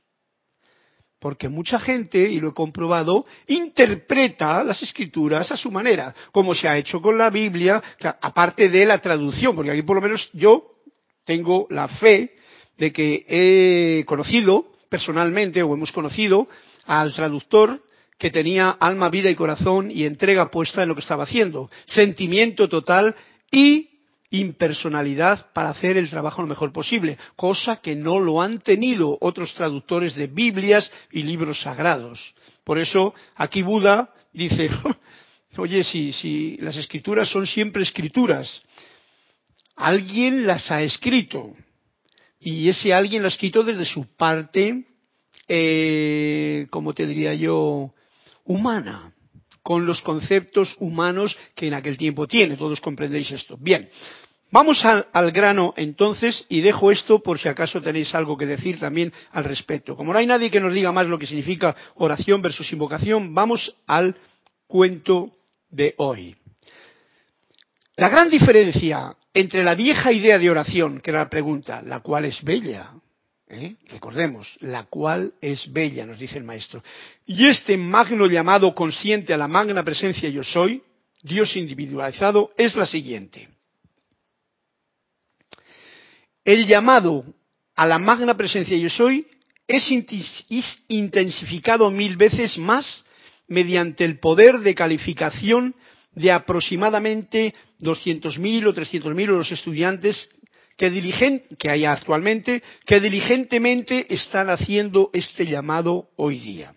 Porque 1.19 1.49
mucha 1.49 1.79
gente, 1.79 2.19
y 2.29 2.39
lo 2.39 2.49
he 2.49 2.53
comprobado, 2.53 3.25
interpreta 3.47 4.63
las 4.63 4.83
escrituras 4.83 5.51
a 5.51 5.57
su 5.57 5.71
manera, 5.71 6.13
como 6.31 6.53
se 6.53 6.67
ha 6.69 6.77
hecho 6.77 7.01
con 7.01 7.17
la 7.17 7.31
Biblia, 7.31 7.81
aparte 8.21 8.69
de 8.69 8.85
la 8.85 8.99
traducción, 8.99 9.55
porque 9.55 9.71
aquí 9.71 9.81
por 9.81 9.95
lo 9.95 10.03
menos 10.03 10.29
yo 10.33 10.75
tengo 11.25 11.65
la 11.71 11.87
fe 11.87 12.35
de 12.79 12.91
que 12.91 13.25
he 13.27 14.05
conocido 14.05 14.65
personalmente 14.89 15.61
o 15.61 15.73
hemos 15.73 15.91
conocido 15.91 16.47
al 16.85 17.13
traductor 17.13 17.83
que 18.17 18.31
tenía 18.31 18.71
alma, 18.71 19.09
vida 19.09 19.29
y 19.29 19.35
corazón 19.35 19.91
y 19.91 20.05
entrega 20.05 20.49
puesta 20.49 20.81
en 20.81 20.89
lo 20.89 20.95
que 20.95 21.01
estaba 21.01 21.23
haciendo, 21.23 21.69
sentimiento 21.85 22.67
total 22.67 23.15
y 23.51 23.89
impersonalidad 24.31 25.51
para 25.53 25.69
hacer 25.69 25.97
el 25.97 26.09
trabajo 26.09 26.41
lo 26.41 26.47
mejor 26.47 26.71
posible, 26.71 27.17
cosa 27.35 27.77
que 27.77 27.95
no 27.95 28.19
lo 28.19 28.41
han 28.41 28.59
tenido 28.59 29.17
otros 29.21 29.53
traductores 29.53 30.15
de 30.15 30.27
Biblias 30.27 30.91
y 31.11 31.23
libros 31.23 31.61
sagrados. 31.61 32.33
Por 32.63 32.77
eso 32.77 33.13
aquí 33.35 33.61
Buda 33.61 34.13
dice, 34.33 34.69
oye, 35.57 35.83
si, 35.83 36.13
si 36.13 36.57
las 36.57 36.77
escrituras 36.77 37.29
son 37.29 37.47
siempre 37.47 37.83
escrituras, 37.83 38.61
alguien 39.75 40.45
las 40.45 40.69
ha 40.71 40.81
escrito, 40.83 41.53
y 42.39 42.69
ese 42.69 42.93
alguien 42.93 43.25
ha 43.25 43.28
escrito 43.28 43.63
desde 43.63 43.86
su 43.86 44.06
parte, 44.15 44.86
eh, 45.47 46.67
como 46.69 46.93
te 46.93 47.06
diría 47.06 47.34
yo, 47.34 47.93
humana, 48.45 49.13
con 49.62 49.86
los 49.86 50.02
conceptos 50.02 50.75
humanos 50.80 51.38
que 51.54 51.67
en 51.67 51.73
aquel 51.73 51.97
tiempo 51.97 52.28
tiene. 52.28 52.56
Todos 52.56 52.80
comprendéis 52.80 53.30
esto. 53.32 53.58
Bien, 53.60 53.89
vamos 54.52 54.84
al, 54.86 55.32
grano 55.32 55.73
entonces 55.75 56.45
y 56.49 56.62
dejo 56.62 56.91
esto 56.91 57.21
por 57.21 57.39
si 57.39 57.49
acaso 57.49 57.82
tenéis 57.82 58.15
algo 58.15 58.38
que 58.38 58.45
decir 58.45 58.80
también 58.80 59.12
al 59.32 59.43
respecto. 59.43 59.95
Como 59.95 60.13
no 60.13 60.19
hay 60.19 60.25
nadie 60.25 60.49
que 60.49 60.62
nos 60.62 60.73
diga 60.73 60.91
más 60.91 61.08
lo 61.08 61.19
que 61.19 61.28
significa 61.28 61.75
oración 61.95 62.41
versus 62.41 62.71
invocación, 62.71 63.34
vamos 63.34 63.75
al 63.86 64.15
cuento 64.65 65.32
de 65.69 65.93
hoy. 65.97 66.36
La 67.99 68.07
gran 68.07 68.29
diferencia 68.29 69.13
entre 69.33 69.62
la 69.62 69.75
vieja 69.75 70.13
idea 70.13 70.39
de 70.39 70.49
oración, 70.49 71.01
que 71.01 71.09
era 71.09 71.19
la 71.19 71.29
pregunta, 71.29 71.81
la 71.81 71.99
cual 71.99 72.23
es 72.23 72.41
bella, 72.41 72.93
¿eh? 73.49 73.75
recordemos, 73.89 74.55
la 74.62 74.85
cual 74.85 75.33
es 75.41 75.69
bella, 75.73 76.05
nos 76.05 76.17
dice 76.17 76.38
el 76.38 76.45
maestro, 76.45 76.81
y 77.25 77.49
este 77.49 77.75
magno 77.75 78.25
llamado 78.27 78.73
consciente 78.73 79.33
a 79.33 79.38
la 79.38 79.49
magna 79.49 79.83
presencia 79.83 80.29
yo 80.29 80.43
soy, 80.43 80.81
Dios 81.23 81.57
individualizado, 81.57 82.51
es 82.57 82.73
la 82.77 82.85
siguiente. 82.85 83.49
El 86.45 86.67
llamado 86.67 87.25
a 87.75 87.85
la 87.85 87.99
magna 87.99 88.38
presencia 88.38 88.77
yo 88.77 88.89
soy 88.89 89.27
es 89.67 89.91
intensificado 90.88 91.91
mil 91.91 92.15
veces 92.15 92.57
más 92.57 93.03
mediante 93.49 94.05
el 94.05 94.19
poder 94.19 94.59
de 94.59 94.73
calificación 94.73 95.75
de 96.12 96.32
aproximadamente 96.32 97.54
200.000 97.80 98.67
o 98.67 98.74
300.000 98.74 99.26
los 99.28 99.52
estudiantes 99.52 100.30
que, 100.78 101.43
que 101.58 101.69
hay 101.69 101.86
actualmente, 101.86 102.63
que 102.86 103.00
diligentemente 103.00 104.12
están 104.13 104.50
haciendo 104.50 105.10
este 105.13 105.45
llamado 105.45 106.10
hoy 106.15 106.39
día. 106.39 106.74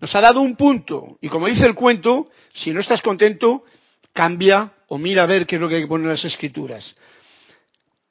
Nos 0.00 0.14
ha 0.14 0.20
dado 0.20 0.40
un 0.40 0.56
punto, 0.56 1.18
y 1.20 1.28
como 1.28 1.46
dice 1.46 1.66
el 1.66 1.74
cuento, 1.74 2.30
si 2.54 2.70
no 2.70 2.80
estás 2.80 3.02
contento, 3.02 3.64
cambia 4.14 4.72
o 4.88 4.96
mira 4.96 5.24
a 5.24 5.26
ver 5.26 5.46
qué 5.46 5.56
es 5.56 5.60
lo 5.60 5.68
que 5.68 5.76
hay 5.76 5.82
que 5.82 5.88
poner 5.88 6.06
en 6.06 6.12
las 6.12 6.24
escrituras. 6.24 6.94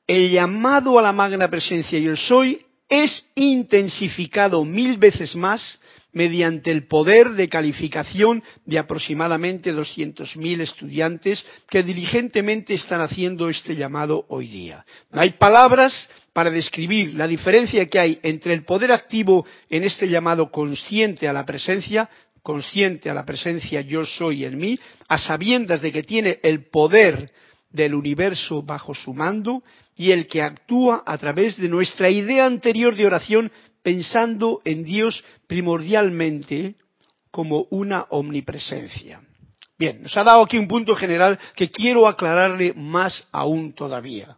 El 0.05 0.29
llamado 0.29 0.99
a 0.99 1.01
la 1.01 1.11
magna 1.11 1.49
presencia 1.49 1.97
y 1.97 2.05
el 2.05 2.17
soy 2.17 2.63
es 2.89 3.23
intensificado 3.35 4.65
mil 4.65 4.97
veces 4.97 5.35
más 5.35 5.79
mediante 6.11 6.71
el 6.71 6.87
poder 6.87 7.31
de 7.31 7.47
calificación 7.47 8.43
de 8.65 8.79
aproximadamente 8.79 9.71
200.000 9.71 10.61
estudiantes 10.61 11.45
que 11.69 11.83
diligentemente 11.83 12.73
están 12.73 13.01
haciendo 13.01 13.47
este 13.47 13.75
llamado 13.75 14.25
hoy 14.29 14.47
día. 14.47 14.83
No 15.11 15.21
hay 15.21 15.31
palabras 15.31 16.09
para 16.33 16.49
describir 16.49 17.13
la 17.13 17.27
diferencia 17.27 17.87
que 17.87 17.99
hay 17.99 18.19
entre 18.23 18.53
el 18.53 18.63
poder 18.63 18.91
activo 18.91 19.45
en 19.69 19.83
este 19.83 20.07
llamado 20.07 20.51
consciente 20.51 21.27
a 21.27 21.33
la 21.33 21.45
presencia, 21.45 22.09
consciente 22.41 23.11
a 23.11 23.13
la 23.13 23.25
presencia 23.25 23.81
yo 23.81 24.03
soy 24.03 24.45
en 24.45 24.57
mí, 24.57 24.79
a 25.07 25.19
sabiendas 25.19 25.81
de 25.81 25.91
que 25.91 26.01
tiene 26.01 26.39
el 26.41 26.65
poder 26.69 27.29
del 27.71 27.93
universo 27.93 28.61
bajo 28.61 28.93
su 28.93 29.13
mando 29.13 29.63
y 29.95 30.11
el 30.11 30.27
que 30.27 30.41
actúa 30.41 31.03
a 31.05 31.17
través 31.17 31.57
de 31.57 31.69
nuestra 31.69 32.09
idea 32.09 32.45
anterior 32.45 32.95
de 32.95 33.05
oración 33.05 33.51
pensando 33.83 34.61
en 34.65 34.83
Dios 34.83 35.23
primordialmente 35.47 36.75
como 37.31 37.67
una 37.69 38.05
omnipresencia. 38.09 39.21
Bien, 39.77 40.03
nos 40.03 40.15
ha 40.17 40.23
dado 40.23 40.43
aquí 40.43 40.57
un 40.57 40.67
punto 40.67 40.95
general 40.95 41.39
que 41.55 41.69
quiero 41.69 42.07
aclararle 42.07 42.73
más 42.73 43.25
aún 43.31 43.73
todavía. 43.73 44.35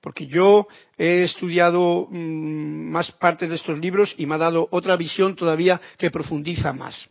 Porque 0.00 0.26
yo 0.26 0.66
he 0.98 1.24
estudiado 1.24 2.08
mmm, 2.10 2.90
más 2.90 3.10
partes 3.12 3.48
de 3.48 3.56
estos 3.56 3.78
libros 3.78 4.14
y 4.18 4.26
me 4.26 4.34
ha 4.34 4.38
dado 4.38 4.68
otra 4.70 4.96
visión 4.96 5.36
todavía 5.36 5.80
que 5.98 6.10
profundiza 6.10 6.72
más. 6.72 7.08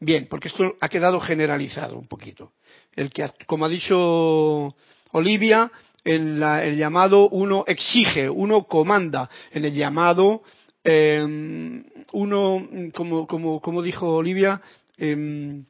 Bien, 0.00 0.26
porque 0.28 0.48
esto 0.48 0.74
ha 0.80 0.88
quedado 0.88 1.20
generalizado 1.20 1.96
un 1.96 2.06
poquito. 2.06 2.52
El 2.96 3.10
que, 3.10 3.26
como 3.46 3.64
ha 3.64 3.68
dicho 3.68 4.74
Olivia, 5.12 5.70
en 6.04 6.38
la, 6.38 6.64
el 6.64 6.76
llamado 6.76 7.28
uno 7.30 7.64
exige, 7.66 8.28
uno 8.28 8.64
comanda. 8.64 9.28
En 9.52 9.64
el 9.64 9.74
llamado 9.74 10.42
eh, 10.82 11.82
uno, 12.12 12.68
como, 12.94 13.26
como, 13.26 13.60
como, 13.60 13.82
dijo 13.82 14.14
Olivia, 14.14 14.60
eh, 14.98 15.62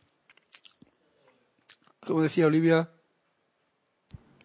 como 2.01 2.23
decía 2.23 2.47
Olivia. 2.47 2.89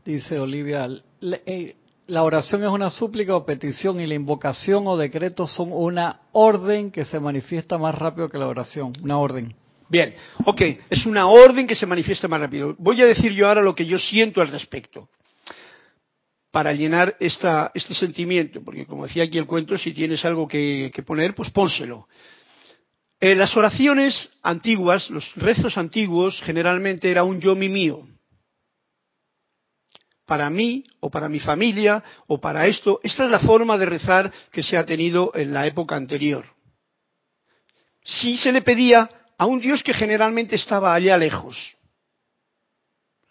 Dice 0.06 0.40
Olivia, 0.40 0.88
eh, 1.22 1.76
la 2.08 2.24
oración 2.24 2.64
es 2.64 2.70
una 2.70 2.90
súplica 2.90 3.36
o 3.36 3.46
petición 3.46 4.00
y 4.00 4.08
la 4.08 4.16
invocación 4.16 4.88
o 4.88 4.98
decreto 4.98 5.46
son 5.46 5.72
una 5.72 6.22
orden 6.32 6.92
que 6.92 7.06
se 7.06 7.20
manifiesta 7.20 7.78
más 7.78 7.96
rápido 7.96 8.30
que 8.30 8.38
la 8.38 8.48
oración, 8.48 8.94
una 9.04 9.18
orden. 9.20 9.56
Bien, 9.90 10.14
ok, 10.46 10.62
es 10.90 11.06
una 11.08 11.28
orden 11.28 11.66
que 11.66 11.76
se 11.76 11.88
manifiesta 11.88 12.28
más 12.28 12.40
rápido. 12.40 12.76
Voy 12.78 13.02
a 13.02 13.06
decir 13.06 13.34
yo 13.34 13.48
ahora 13.48 13.62
lo 13.62 13.74
que 13.74 13.88
yo 13.88 13.98
siento 13.98 14.40
al 14.42 14.50
respecto 14.50 15.10
para 16.52 16.74
llenar 16.74 17.16
este 17.20 17.94
sentimiento, 17.94 18.64
porque 18.64 18.86
como 18.86 19.06
decía 19.06 19.24
aquí 19.24 19.38
el 19.38 19.46
cuento, 19.46 19.78
si 19.78 19.94
tienes 19.94 20.24
algo 20.26 20.48
que, 20.48 20.92
poner, 21.06 21.36
pues 21.36 21.50
pónselo. 21.52 22.08
En 23.20 23.38
las 23.38 23.56
oraciones 23.56 24.32
antiguas, 24.42 25.10
los 25.10 25.36
rezos 25.36 25.78
antiguos, 25.78 26.42
generalmente 26.42 27.12
era 27.12 27.24
un 27.24 27.40
yo 27.40 27.56
mi 27.56 27.70
mío. 27.70 28.02
Para 30.26 30.50
mí, 30.50 30.86
o 31.00 31.10
para 31.10 31.28
mi 31.28 31.40
familia, 31.40 32.04
o 32.28 32.40
para 32.40 32.68
esto. 32.68 33.00
Esta 33.04 33.26
es 33.26 33.32
la 33.32 33.40
forma 33.40 33.78
de 33.78 33.88
rezar 33.88 34.32
que 34.52 34.64
se 34.64 34.78
ha 34.78 34.86
tenido 34.86 35.32
en 35.34 35.54
la 35.54 35.66
época 35.66 35.96
anterior. 35.96 36.46
Si 38.04 38.38
se 38.38 38.52
le 38.52 38.62
pedía 38.62 39.10
a 39.40 39.46
un 39.46 39.62
Dios 39.62 39.82
que 39.82 39.94
generalmente 39.94 40.58
estaba 40.58 40.94
allá 40.94 41.18
lejos. 41.18 41.56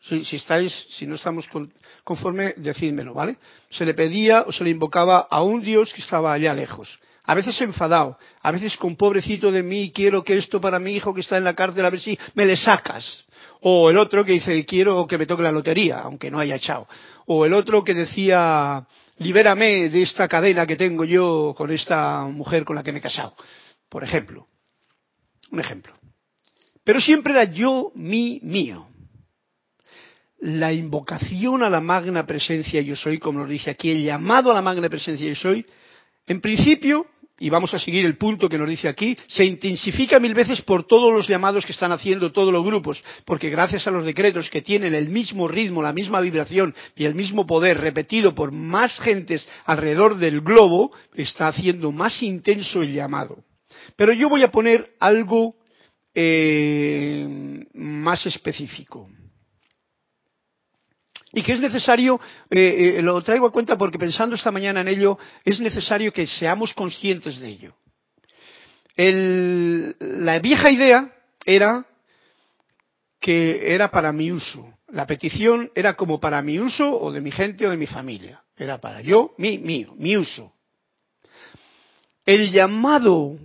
Si, 0.00 0.24
si, 0.24 0.36
estáis, 0.36 0.72
si 0.88 1.06
no 1.06 1.16
estamos 1.16 1.46
con, 1.48 1.70
conforme, 2.02 2.54
decídmelo, 2.56 3.12
¿vale? 3.12 3.36
Se 3.68 3.84
le 3.84 3.92
pedía 3.92 4.42
o 4.46 4.52
se 4.52 4.64
le 4.64 4.70
invocaba 4.70 5.28
a 5.30 5.42
un 5.42 5.60
Dios 5.60 5.92
que 5.92 6.00
estaba 6.00 6.32
allá 6.32 6.54
lejos. 6.54 6.98
a 7.24 7.34
veces 7.34 7.60
enfadado, 7.60 8.18
a 8.40 8.50
veces 8.50 8.74
con 8.78 8.96
pobrecito 8.96 9.52
de 9.52 9.62
mí, 9.62 9.92
quiero 9.94 10.24
que 10.24 10.38
esto 10.38 10.62
para 10.62 10.78
mi 10.78 10.92
hijo 10.92 11.12
que 11.12 11.20
está 11.20 11.36
en 11.36 11.44
la 11.44 11.52
cárcel, 11.52 11.84
a 11.84 11.90
ver 11.90 12.00
si 12.00 12.18
me 12.32 12.46
le 12.46 12.56
sacas. 12.56 13.26
O 13.60 13.90
el 13.90 13.98
otro 13.98 14.24
que 14.24 14.32
dice, 14.32 14.64
quiero 14.64 15.06
que 15.06 15.18
me 15.18 15.26
toque 15.26 15.42
la 15.42 15.52
lotería, 15.52 15.98
aunque 15.98 16.30
no 16.30 16.40
haya 16.40 16.56
echado. 16.56 16.88
O 17.26 17.44
el 17.44 17.52
otro 17.52 17.84
que 17.84 17.92
decía, 17.92 18.86
libérame 19.18 19.90
de 19.90 20.00
esta 20.00 20.26
cadena 20.26 20.66
que 20.66 20.76
tengo 20.76 21.04
yo 21.04 21.52
con 21.54 21.70
esta 21.70 22.22
mujer 22.22 22.64
con 22.64 22.76
la 22.76 22.82
que 22.82 22.92
me 22.92 23.00
he 23.00 23.02
casado. 23.02 23.34
Por 23.90 24.02
ejemplo. 24.04 24.46
Un 25.50 25.60
ejemplo. 25.60 25.97
Pero 26.88 27.02
siempre 27.02 27.34
era 27.34 27.44
yo, 27.44 27.92
mi, 27.96 28.40
mío. 28.42 28.88
La 30.38 30.72
invocación 30.72 31.62
a 31.62 31.68
la 31.68 31.82
magna 31.82 32.24
presencia 32.24 32.80
yo 32.80 32.96
soy, 32.96 33.18
como 33.18 33.40
lo 33.40 33.46
dije 33.46 33.68
aquí, 33.68 33.90
el 33.90 34.02
llamado 34.02 34.50
a 34.50 34.54
la 34.54 34.62
magna 34.62 34.88
presencia 34.88 35.28
yo 35.28 35.34
soy, 35.34 35.66
en 36.26 36.40
principio 36.40 37.04
y 37.38 37.50
vamos 37.50 37.74
a 37.74 37.78
seguir 37.78 38.06
el 38.06 38.16
punto 38.16 38.48
que 38.48 38.56
nos 38.56 38.70
dice 38.70 38.88
aquí, 38.88 39.18
se 39.26 39.44
intensifica 39.44 40.18
mil 40.18 40.32
veces 40.32 40.62
por 40.62 40.86
todos 40.86 41.12
los 41.12 41.28
llamados 41.28 41.66
que 41.66 41.72
están 41.72 41.92
haciendo 41.92 42.32
todos 42.32 42.54
los 42.54 42.64
grupos, 42.64 43.04
porque 43.26 43.50
gracias 43.50 43.86
a 43.86 43.90
los 43.90 44.06
decretos 44.06 44.48
que 44.48 44.62
tienen 44.62 44.94
el 44.94 45.10
mismo 45.10 45.46
ritmo, 45.46 45.82
la 45.82 45.92
misma 45.92 46.22
vibración 46.22 46.74
y 46.96 47.04
el 47.04 47.14
mismo 47.14 47.46
poder 47.46 47.82
repetido 47.82 48.34
por 48.34 48.50
más 48.50 48.98
gentes 49.00 49.46
alrededor 49.66 50.16
del 50.16 50.40
globo, 50.40 50.90
está 51.14 51.48
haciendo 51.48 51.92
más 51.92 52.22
intenso 52.22 52.80
el 52.80 52.94
llamado. 52.94 53.44
Pero 53.94 54.14
yo 54.14 54.30
voy 54.30 54.42
a 54.42 54.50
poner 54.50 54.88
algo 54.98 55.57
eh, 56.14 57.64
más 57.74 58.26
específico 58.26 59.08
y 61.32 61.42
que 61.42 61.52
es 61.52 61.60
necesario, 61.60 62.20
eh, 62.50 62.94
eh, 62.96 63.02
lo 63.02 63.20
traigo 63.22 63.46
a 63.46 63.52
cuenta 63.52 63.76
porque 63.76 63.98
pensando 63.98 64.34
esta 64.34 64.50
mañana 64.50 64.80
en 64.80 64.88
ello, 64.88 65.18
es 65.44 65.60
necesario 65.60 66.12
que 66.12 66.26
seamos 66.26 66.72
conscientes 66.74 67.38
de 67.38 67.48
ello. 67.48 67.74
la 68.96 70.38
vieja 70.40 70.70
idea 70.70 71.12
era 71.44 71.86
que 73.20 73.74
era 73.74 73.90
para 73.90 74.12
mi 74.12 74.32
uso. 74.32 74.74
La 74.88 75.06
petición 75.06 75.70
era 75.74 75.94
como 75.94 76.18
para 76.18 76.40
mi 76.40 76.58
uso 76.58 76.98
o 76.98 77.12
de 77.12 77.20
mi 77.20 77.30
gente 77.30 77.66
o 77.66 77.70
de 77.70 77.76
mi 77.76 77.86
familia. 77.86 78.42
Era 78.56 78.80
para 78.80 79.02
yo, 79.02 79.34
mi, 79.38 79.58
mío, 79.58 79.94
mi 79.96 80.16
uso. 80.16 80.52
El 82.24 82.50
llamado 82.50 83.38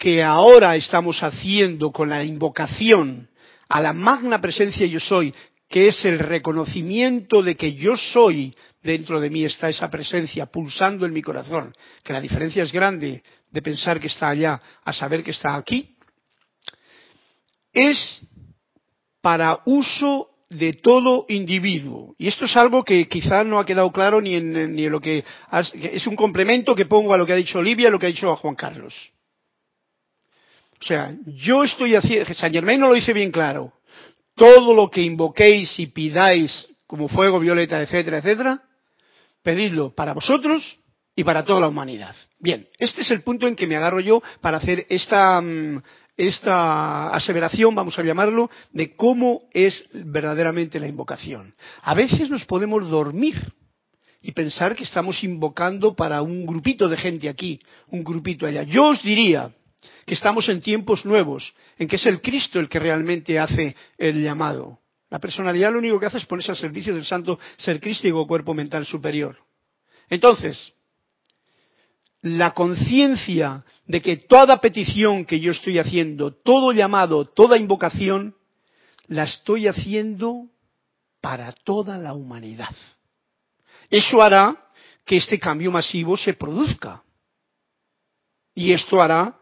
que 0.00 0.22
ahora 0.22 0.76
estamos 0.76 1.22
haciendo 1.22 1.92
con 1.92 2.08
la 2.08 2.24
invocación 2.24 3.28
a 3.68 3.82
la 3.82 3.92
magna 3.92 4.40
presencia 4.40 4.86
yo 4.86 4.98
soy, 4.98 5.32
que 5.68 5.88
es 5.88 6.02
el 6.06 6.18
reconocimiento 6.18 7.42
de 7.42 7.54
que 7.54 7.74
yo 7.74 7.94
soy, 7.96 8.56
dentro 8.82 9.20
de 9.20 9.28
mí 9.28 9.44
está 9.44 9.68
esa 9.68 9.90
presencia 9.90 10.46
pulsando 10.46 11.04
en 11.04 11.12
mi 11.12 11.20
corazón, 11.20 11.74
que 12.02 12.14
la 12.14 12.20
diferencia 12.22 12.62
es 12.62 12.72
grande 12.72 13.22
de 13.50 13.60
pensar 13.60 14.00
que 14.00 14.06
está 14.06 14.30
allá 14.30 14.62
a 14.82 14.92
saber 14.94 15.22
que 15.22 15.32
está 15.32 15.54
aquí, 15.54 15.94
es 17.70 18.22
para 19.20 19.60
uso 19.66 20.30
de 20.48 20.72
todo 20.72 21.26
individuo. 21.28 22.14
Y 22.16 22.26
esto 22.26 22.46
es 22.46 22.56
algo 22.56 22.84
que 22.84 23.06
quizá 23.06 23.44
no 23.44 23.58
ha 23.58 23.66
quedado 23.66 23.92
claro 23.92 24.18
ni 24.22 24.34
en, 24.34 24.90
lo 24.90 24.98
que 24.98 25.22
es 25.74 26.06
un 26.06 26.16
complemento 26.16 26.74
que 26.74 26.86
pongo 26.86 27.12
a 27.12 27.18
lo 27.18 27.26
que 27.26 27.34
ha 27.34 27.36
dicho 27.36 27.58
Olivia, 27.58 27.88
a 27.88 27.90
lo 27.90 27.98
que 27.98 28.06
ha 28.06 28.08
dicho 28.08 28.32
a 28.32 28.36
Juan 28.36 28.54
Carlos. 28.54 29.12
O 30.80 30.84
sea, 30.84 31.14
yo 31.26 31.64
estoy 31.64 31.94
haciendo, 31.94 32.32
San 32.34 32.52
Germain 32.52 32.80
no 32.80 32.88
lo 32.88 32.94
dice 32.94 33.12
bien 33.12 33.30
claro 33.30 33.72
todo 34.40 34.74
lo 34.74 34.88
que 34.90 35.02
invoquéis 35.02 35.78
y 35.78 35.88
pidáis 35.88 36.66
como 36.86 37.08
fuego 37.08 37.38
violeta, 37.38 37.82
etcétera, 37.82 38.18
etcétera, 38.18 38.62
pedidlo 39.42 39.94
para 39.94 40.14
vosotros 40.14 40.78
y 41.14 41.24
para 41.24 41.44
toda 41.44 41.60
la 41.60 41.68
humanidad. 41.68 42.16
Bien, 42.38 42.66
este 42.78 43.02
es 43.02 43.10
el 43.10 43.20
punto 43.22 43.46
en 43.46 43.54
que 43.54 43.66
me 43.66 43.76
agarro 43.76 44.00
yo 44.00 44.22
para 44.40 44.56
hacer 44.56 44.86
esta, 44.88 45.42
mm, 45.42 45.82
esta 46.16 47.10
aseveración, 47.10 47.74
vamos 47.74 47.98
a 47.98 48.02
llamarlo, 48.02 48.50
de 48.72 48.96
cómo 48.96 49.42
es 49.52 49.84
verdaderamente 49.92 50.80
la 50.80 50.88
invocación. 50.88 51.54
A 51.82 51.92
veces 51.94 52.30
nos 52.30 52.46
podemos 52.46 52.88
dormir 52.88 53.52
y 54.22 54.32
pensar 54.32 54.74
que 54.74 54.84
estamos 54.84 55.22
invocando 55.22 55.94
para 55.94 56.22
un 56.22 56.46
grupito 56.46 56.88
de 56.88 56.96
gente 56.96 57.28
aquí, 57.28 57.60
un 57.88 58.02
grupito 58.02 58.46
allá. 58.46 58.62
Yo 58.62 58.88
os 58.88 59.02
diría, 59.02 59.52
que 60.04 60.14
estamos 60.14 60.48
en 60.48 60.60
tiempos 60.60 61.04
nuevos, 61.04 61.54
en 61.78 61.88
que 61.88 61.96
es 61.96 62.06
el 62.06 62.20
Cristo 62.20 62.58
el 62.58 62.68
que 62.68 62.78
realmente 62.78 63.38
hace 63.38 63.74
el 63.96 64.22
llamado. 64.22 64.78
La 65.08 65.18
personalidad 65.18 65.72
lo 65.72 65.78
único 65.78 65.98
que 65.98 66.06
hace 66.06 66.18
es 66.18 66.26
ponerse 66.26 66.52
al 66.52 66.56
servicio 66.56 66.94
del 66.94 67.04
santo 67.04 67.38
ser 67.56 67.80
crístico 67.80 68.26
cuerpo 68.26 68.54
mental 68.54 68.86
superior. 68.86 69.36
Entonces, 70.08 70.72
la 72.22 72.52
conciencia 72.52 73.64
de 73.86 74.02
que 74.02 74.16
toda 74.18 74.60
petición 74.60 75.24
que 75.24 75.40
yo 75.40 75.52
estoy 75.52 75.78
haciendo, 75.78 76.32
todo 76.32 76.72
llamado, 76.72 77.24
toda 77.24 77.56
invocación, 77.56 78.36
la 79.06 79.24
estoy 79.24 79.66
haciendo 79.66 80.46
para 81.20 81.52
toda 81.52 81.98
la 81.98 82.12
humanidad. 82.12 82.74
Eso 83.88 84.22
hará 84.22 84.70
que 85.04 85.16
este 85.16 85.38
cambio 85.38 85.72
masivo 85.72 86.16
se 86.16 86.34
produzca. 86.34 87.02
Y 88.54 88.72
esto 88.72 89.00
hará 89.00 89.39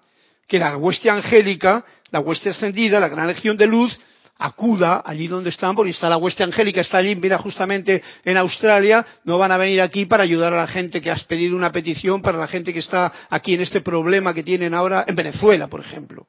que 0.49 0.59
la 0.59 0.77
hueste 0.77 1.11
angélica, 1.11 1.85
la 2.11 2.21
hueste 2.21 2.51
ascendida, 2.51 2.99
la 2.99 3.09
gran 3.09 3.29
legión 3.29 3.57
de 3.57 3.67
luz, 3.67 4.01
acuda 4.39 5.03
allí 5.05 5.27
donde 5.27 5.51
están, 5.51 5.75
porque 5.75 5.91
está 5.91 6.09
la 6.09 6.17
hueste 6.17 6.43
angélica, 6.43 6.81
está 6.81 6.99
allí, 6.99 7.15
mira, 7.17 7.39
justamente 7.39 8.03
en 8.25 8.37
Australia, 8.37 9.05
no 9.25 9.37
van 9.37 9.53
a 9.53 9.57
venir 9.57 9.81
aquí 9.81 10.07
para 10.07 10.23
ayudar 10.23 10.53
a 10.53 10.57
la 10.57 10.67
gente 10.67 11.01
que 11.01 11.11
has 11.11 11.25
pedido 11.25 11.57
una 11.57 11.73
petición, 11.73 12.23
para 12.23 12.39
la 12.39 12.49
gente 12.49 12.73
que 12.73 12.79
está 12.79 13.13
aquí 13.29 13.55
en 13.55 13.61
este 13.61 13.81
problema 13.81 14.33
que 14.33 14.43
tienen 14.43 14.75
ahora 14.75 15.05
en 15.07 15.17
Venezuela, 15.17 15.67
por 15.67 15.81
ejemplo. 15.81 16.29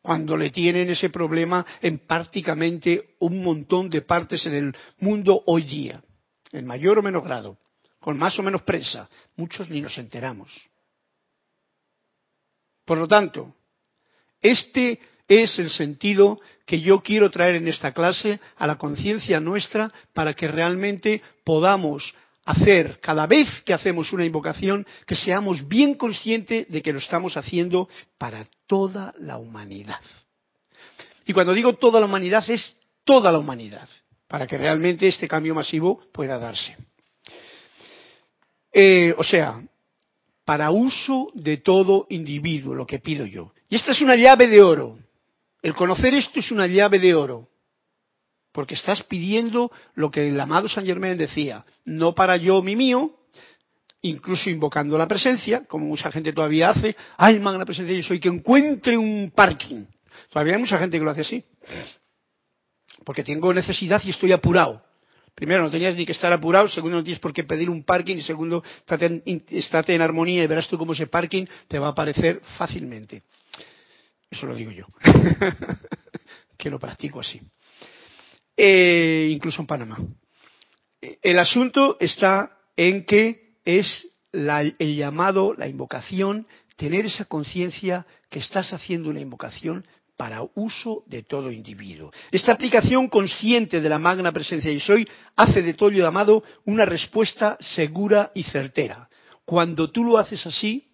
Cuando 0.00 0.36
le 0.36 0.50
tienen 0.50 0.90
ese 0.90 1.10
problema 1.10 1.64
en 1.80 1.98
prácticamente 1.98 3.14
un 3.20 3.44
montón 3.44 3.88
de 3.88 4.02
partes 4.02 4.44
en 4.46 4.54
el 4.54 4.76
mundo 4.98 5.42
hoy 5.46 5.62
día, 5.62 6.02
en 6.50 6.66
mayor 6.66 6.98
o 6.98 7.02
menor 7.02 7.22
grado, 7.22 7.58
con 8.00 8.18
más 8.18 8.36
o 8.38 8.42
menos 8.42 8.62
prensa. 8.62 9.08
Muchos 9.36 9.70
ni 9.70 9.80
nos 9.80 9.96
enteramos. 9.98 10.71
Por 12.92 12.98
lo 12.98 13.08
tanto, 13.08 13.54
este 14.42 15.00
es 15.26 15.58
el 15.58 15.70
sentido 15.70 16.38
que 16.66 16.82
yo 16.82 17.00
quiero 17.00 17.30
traer 17.30 17.54
en 17.54 17.66
esta 17.66 17.92
clase 17.92 18.38
a 18.58 18.66
la 18.66 18.76
conciencia 18.76 19.40
nuestra 19.40 19.90
para 20.12 20.34
que 20.34 20.46
realmente 20.46 21.22
podamos 21.42 22.14
hacer 22.44 23.00
cada 23.00 23.26
vez 23.26 23.48
que 23.64 23.72
hacemos 23.72 24.12
una 24.12 24.26
invocación 24.26 24.86
que 25.06 25.16
seamos 25.16 25.66
bien 25.66 25.94
conscientes 25.94 26.68
de 26.68 26.82
que 26.82 26.92
lo 26.92 26.98
estamos 26.98 27.38
haciendo 27.38 27.88
para 28.18 28.44
toda 28.66 29.14
la 29.18 29.38
humanidad. 29.38 30.02
Y 31.24 31.32
cuando 31.32 31.54
digo 31.54 31.72
toda 31.72 31.98
la 31.98 32.04
humanidad 32.04 32.44
es 32.50 32.76
toda 33.04 33.32
la 33.32 33.38
humanidad, 33.38 33.88
para 34.28 34.46
que 34.46 34.58
realmente 34.58 35.08
este 35.08 35.26
cambio 35.26 35.54
masivo 35.54 36.02
pueda 36.12 36.38
darse. 36.38 36.76
Eh, 38.70 39.14
o 39.16 39.24
sea, 39.24 39.62
para 40.44 40.70
uso 40.70 41.30
de 41.34 41.58
todo 41.58 42.06
individuo, 42.10 42.74
lo 42.74 42.86
que 42.86 42.98
pido 42.98 43.26
yo. 43.26 43.52
Y 43.68 43.76
esta 43.76 43.92
es 43.92 44.00
una 44.00 44.16
llave 44.16 44.48
de 44.48 44.62
oro. 44.62 44.98
El 45.62 45.74
conocer 45.74 46.14
esto 46.14 46.40
es 46.40 46.50
una 46.50 46.66
llave 46.66 46.98
de 46.98 47.14
oro. 47.14 47.48
Porque 48.52 48.74
estás 48.74 49.02
pidiendo 49.04 49.70
lo 49.94 50.10
que 50.10 50.28
el 50.28 50.38
amado 50.40 50.68
San 50.68 50.84
Germain 50.84 51.16
decía, 51.16 51.64
no 51.84 52.14
para 52.14 52.36
yo 52.36 52.60
mi 52.62 52.76
mío, 52.76 53.12
incluso 54.02 54.50
invocando 54.50 54.98
la 54.98 55.08
presencia, 55.08 55.64
como 55.66 55.86
mucha 55.86 56.10
gente 56.12 56.32
todavía 56.32 56.70
hace, 56.70 56.94
ay, 57.16 57.38
magna 57.38 57.64
presencia 57.64 57.96
yo 57.96 58.02
soy, 58.02 58.20
que 58.20 58.28
encuentre 58.28 58.98
un 58.98 59.32
parking. 59.34 59.84
Todavía 60.30 60.54
hay 60.54 60.60
mucha 60.60 60.78
gente 60.78 60.98
que 60.98 61.04
lo 61.04 61.10
hace 61.10 61.22
así. 61.22 61.44
Porque 63.04 63.22
tengo 63.22 63.54
necesidad 63.54 64.02
y 64.04 64.10
estoy 64.10 64.32
apurado. 64.32 64.82
Primero, 65.34 65.62
no 65.62 65.70
tenías 65.70 65.96
ni 65.96 66.04
que 66.04 66.12
estar 66.12 66.32
apurado, 66.32 66.68
segundo, 66.68 66.98
no 66.98 67.04
tienes 67.04 67.20
por 67.20 67.32
qué 67.32 67.44
pedir 67.44 67.70
un 67.70 67.84
parking 67.84 68.16
y 68.16 68.22
segundo, 68.22 68.62
estate 69.50 69.94
en, 69.94 70.02
armonía 70.02 70.44
y 70.44 70.46
verás 70.46 70.68
tú 70.68 70.76
cómo 70.76 70.92
ese 70.92 71.06
parking 71.06 71.46
te 71.68 71.78
va 71.78 71.88
a 71.88 71.90
aparecer 71.90 72.40
fácilmente. 72.58 73.22
Eso 74.30 74.46
lo 74.46 74.54
digo 74.54 74.70
yo, 74.70 74.86
que 76.58 76.70
lo 76.70 76.78
practico 76.78 77.20
así. 77.20 77.40
Eh, 78.56 79.28
incluso 79.30 79.62
en 79.62 79.66
Panamá. 79.66 79.98
El 81.00 81.38
asunto 81.38 81.96
está 81.98 82.58
en 82.76 83.04
que 83.04 83.56
es 83.64 84.06
el 84.32 84.96
llamado, 84.96 85.54
la 85.54 85.66
invocación, 85.66 86.46
tener 86.76 87.06
esa 87.06 87.24
conciencia 87.24 88.06
que 88.30 88.38
estás 88.38 88.72
haciendo 88.72 89.10
una 89.10 89.20
invocación 89.20 89.84
para 90.22 90.44
uso 90.54 91.02
de 91.08 91.24
todo 91.24 91.50
individuo. 91.50 92.12
Esta 92.30 92.52
aplicación 92.52 93.08
consciente 93.08 93.80
de 93.80 93.88
la 93.88 93.98
magna 93.98 94.30
presencia 94.30 94.70
y 94.70 94.78
soy 94.78 95.04
hace 95.34 95.62
de 95.62 95.74
todo 95.74 95.90
llamado 95.90 96.44
una 96.64 96.84
respuesta 96.84 97.58
segura 97.58 98.30
y 98.32 98.44
certera. 98.44 99.08
Cuando 99.44 99.90
tú 99.90 100.04
lo 100.04 100.18
haces 100.18 100.46
así, 100.46 100.86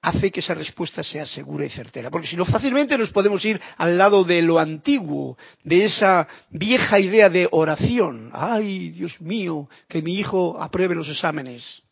hace 0.00 0.30
que 0.30 0.40
esa 0.40 0.54
respuesta 0.54 1.02
sea 1.02 1.26
segura 1.26 1.66
y 1.66 1.68
certera. 1.68 2.08
Porque 2.10 2.28
si 2.28 2.34
no, 2.34 2.46
fácilmente 2.46 2.96
nos 2.96 3.10
podemos 3.10 3.44
ir 3.44 3.60
al 3.76 3.98
lado 3.98 4.24
de 4.24 4.40
lo 4.40 4.58
antiguo, 4.58 5.36
de 5.62 5.84
esa 5.84 6.26
vieja 6.48 6.98
idea 6.98 7.28
de 7.28 7.46
oración. 7.50 8.30
Ay, 8.32 8.88
Dios 8.88 9.20
mío, 9.20 9.68
que 9.86 10.00
mi 10.00 10.14
hijo 10.14 10.58
apruebe 10.58 10.94
los 10.94 11.10
exámenes. 11.10 11.82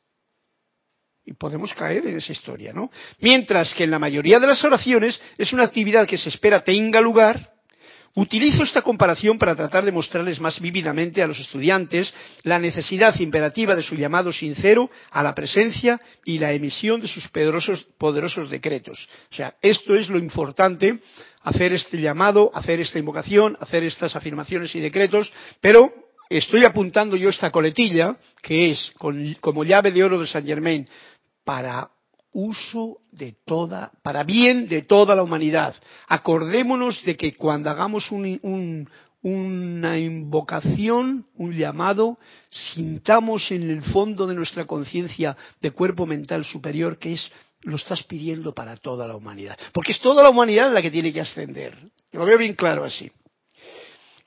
Y 1.25 1.35
podemos 1.35 1.75
caer 1.75 2.07
en 2.07 2.17
esa 2.17 2.33
historia, 2.33 2.73
¿no? 2.73 2.91
Mientras 3.21 3.75
que 3.75 3.85
en 3.85 3.91
la 3.91 3.99
mayoría 3.99 4.41
de 4.41 4.47
las 4.47 4.65
oraciones 4.65 5.21
es 5.37 5.53
una 5.53 5.65
actividad 5.65 6.07
que 6.07 6.19
se 6.19 6.31
espera 6.31 6.65
tenga 6.65 7.01
lugar, 7.01 7.51
utilizo 8.15 8.63
esta 8.63 8.83
comparación 8.83 9.39
para 9.39 9.55
tratar 9.55 9.85
de 9.85 9.93
mostrarles 9.93 10.41
más 10.41 10.61
vívidamente 10.61 11.23
a 11.23 11.27
los 11.27 11.39
estudiantes 11.39 12.13
la 12.43 12.59
necesidad 12.59 13.19
imperativa 13.21 13.77
de 13.77 13.83
su 13.83 13.95
llamado 13.95 14.33
sincero 14.33 14.91
a 15.11 15.23
la 15.23 15.35
presencia 15.35 16.01
y 16.25 16.39
la 16.39 16.53
emisión 16.53 17.01
de 17.01 17.09
sus 17.09 17.29
poderosos, 17.29 17.87
poderosos 17.99 18.51
decretos. 18.51 19.09
O 19.31 19.35
sea, 19.35 19.55
esto 19.63 19.95
es 19.95 20.09
lo 20.09 20.19
importante, 20.19 20.99
hacer 21.43 21.73
este 21.73 22.01
llamado, 22.01 22.51
hacer 22.55 22.81
esta 22.81 22.99
invocación, 22.99 23.57
hacer 23.61 23.85
estas 23.85 24.17
afirmaciones 24.17 24.75
y 24.75 24.81
decretos, 24.81 25.33
pero 25.61 25.93
estoy 26.31 26.65
apuntando 26.65 27.17
yo 27.17 27.29
esta 27.29 27.51
coletilla, 27.51 28.17
que 28.41 28.71
es 28.71 28.93
como 29.41 29.65
llave 29.65 29.91
de 29.91 30.05
oro 30.05 30.21
de 30.21 30.27
San 30.27 30.47
Germain, 30.47 30.89
para 31.45 31.91
uso 32.33 32.99
de 33.11 33.35
toda, 33.45 33.91
para 34.03 34.23
bien 34.23 34.69
de 34.69 34.83
toda 34.83 35.17
la 35.17 35.25
humanidad. 35.25 35.75
Acordémonos 36.07 37.03
de 37.05 37.17
que 37.17 37.35
cuando 37.35 37.69
hagamos 37.69 38.13
una 38.13 39.99
invocación, 39.99 41.27
un 41.35 41.53
llamado, 41.53 42.19
sintamos 42.49 43.51
en 43.51 43.69
el 43.69 43.83
fondo 43.83 44.29
de 44.29 44.37
nuestra 44.37 44.65
conciencia 44.67 45.37
de 45.61 45.73
cuerpo 45.73 46.07
mental 46.07 46.45
superior 46.45 46.99
que 46.99 47.15
es 47.15 47.31
lo 47.63 47.77
estás 47.77 48.05
pidiendo 48.05 48.55
para 48.55 48.77
toda 48.77 49.07
la 49.07 49.17
humanidad. 49.17 49.59
Porque 49.73 49.93
es 49.93 50.01
toda 50.01 50.23
la 50.23 50.31
humanidad 50.31 50.73
la 50.73 50.81
que 50.81 50.91
tiene 50.91 51.13
que 51.13 51.21
ascender. 51.21 51.75
Yo 52.11 52.21
lo 52.21 52.25
veo 52.25 52.39
bien 52.39 52.55
claro 52.55 52.85
así 52.85 53.11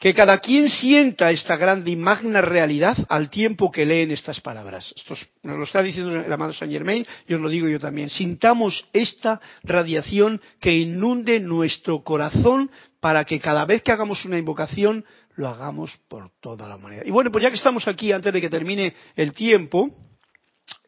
que 0.04 0.14
cada 0.14 0.40
quien 0.40 0.68
sienta 0.68 1.32
esta 1.32 1.56
grande 1.56 1.90
y 1.90 1.96
magna 1.96 2.42
realidad 2.42 2.98
al 3.08 3.30
tiempo 3.30 3.72
que 3.72 3.86
leen 3.86 4.12
estas 4.12 4.42
palabras. 4.42 4.94
Esto 4.98 5.16
nos 5.44 5.56
lo 5.56 5.64
está 5.64 5.82
diciendo 5.82 6.14
el 6.14 6.34
amado 6.34 6.52
Saint 6.52 6.74
Germain 6.74 7.08
y 7.26 7.34
os 7.34 7.40
lo 7.40 7.48
digo 7.48 7.70
yo 7.70 7.80
también. 7.80 8.10
Sintamos 8.10 8.86
esta 8.92 9.40
radiación 9.64 10.42
que 10.60 10.76
inunde 10.76 11.40
nuestro 11.40 12.04
corazón 12.04 12.70
para 13.00 13.24
que 13.24 13.40
cada 13.40 13.64
vez 13.64 13.82
que 13.82 13.94
hagamos 13.94 14.26
una 14.26 14.38
invocación 14.38 15.06
lo 15.38 15.48
hagamos 15.48 15.98
por 16.10 16.32
toda 16.42 16.68
la 16.68 16.76
humanidad. 16.76 17.04
Y 17.06 17.12
bueno, 17.12 17.32
pues 17.32 17.42
ya 17.42 17.50
que 17.50 17.56
estamos 17.56 17.88
aquí, 17.88 18.12
antes 18.12 18.34
de 18.34 18.42
que 18.42 18.50
termine 18.50 18.94
el 19.16 19.32
tiempo 19.32 19.90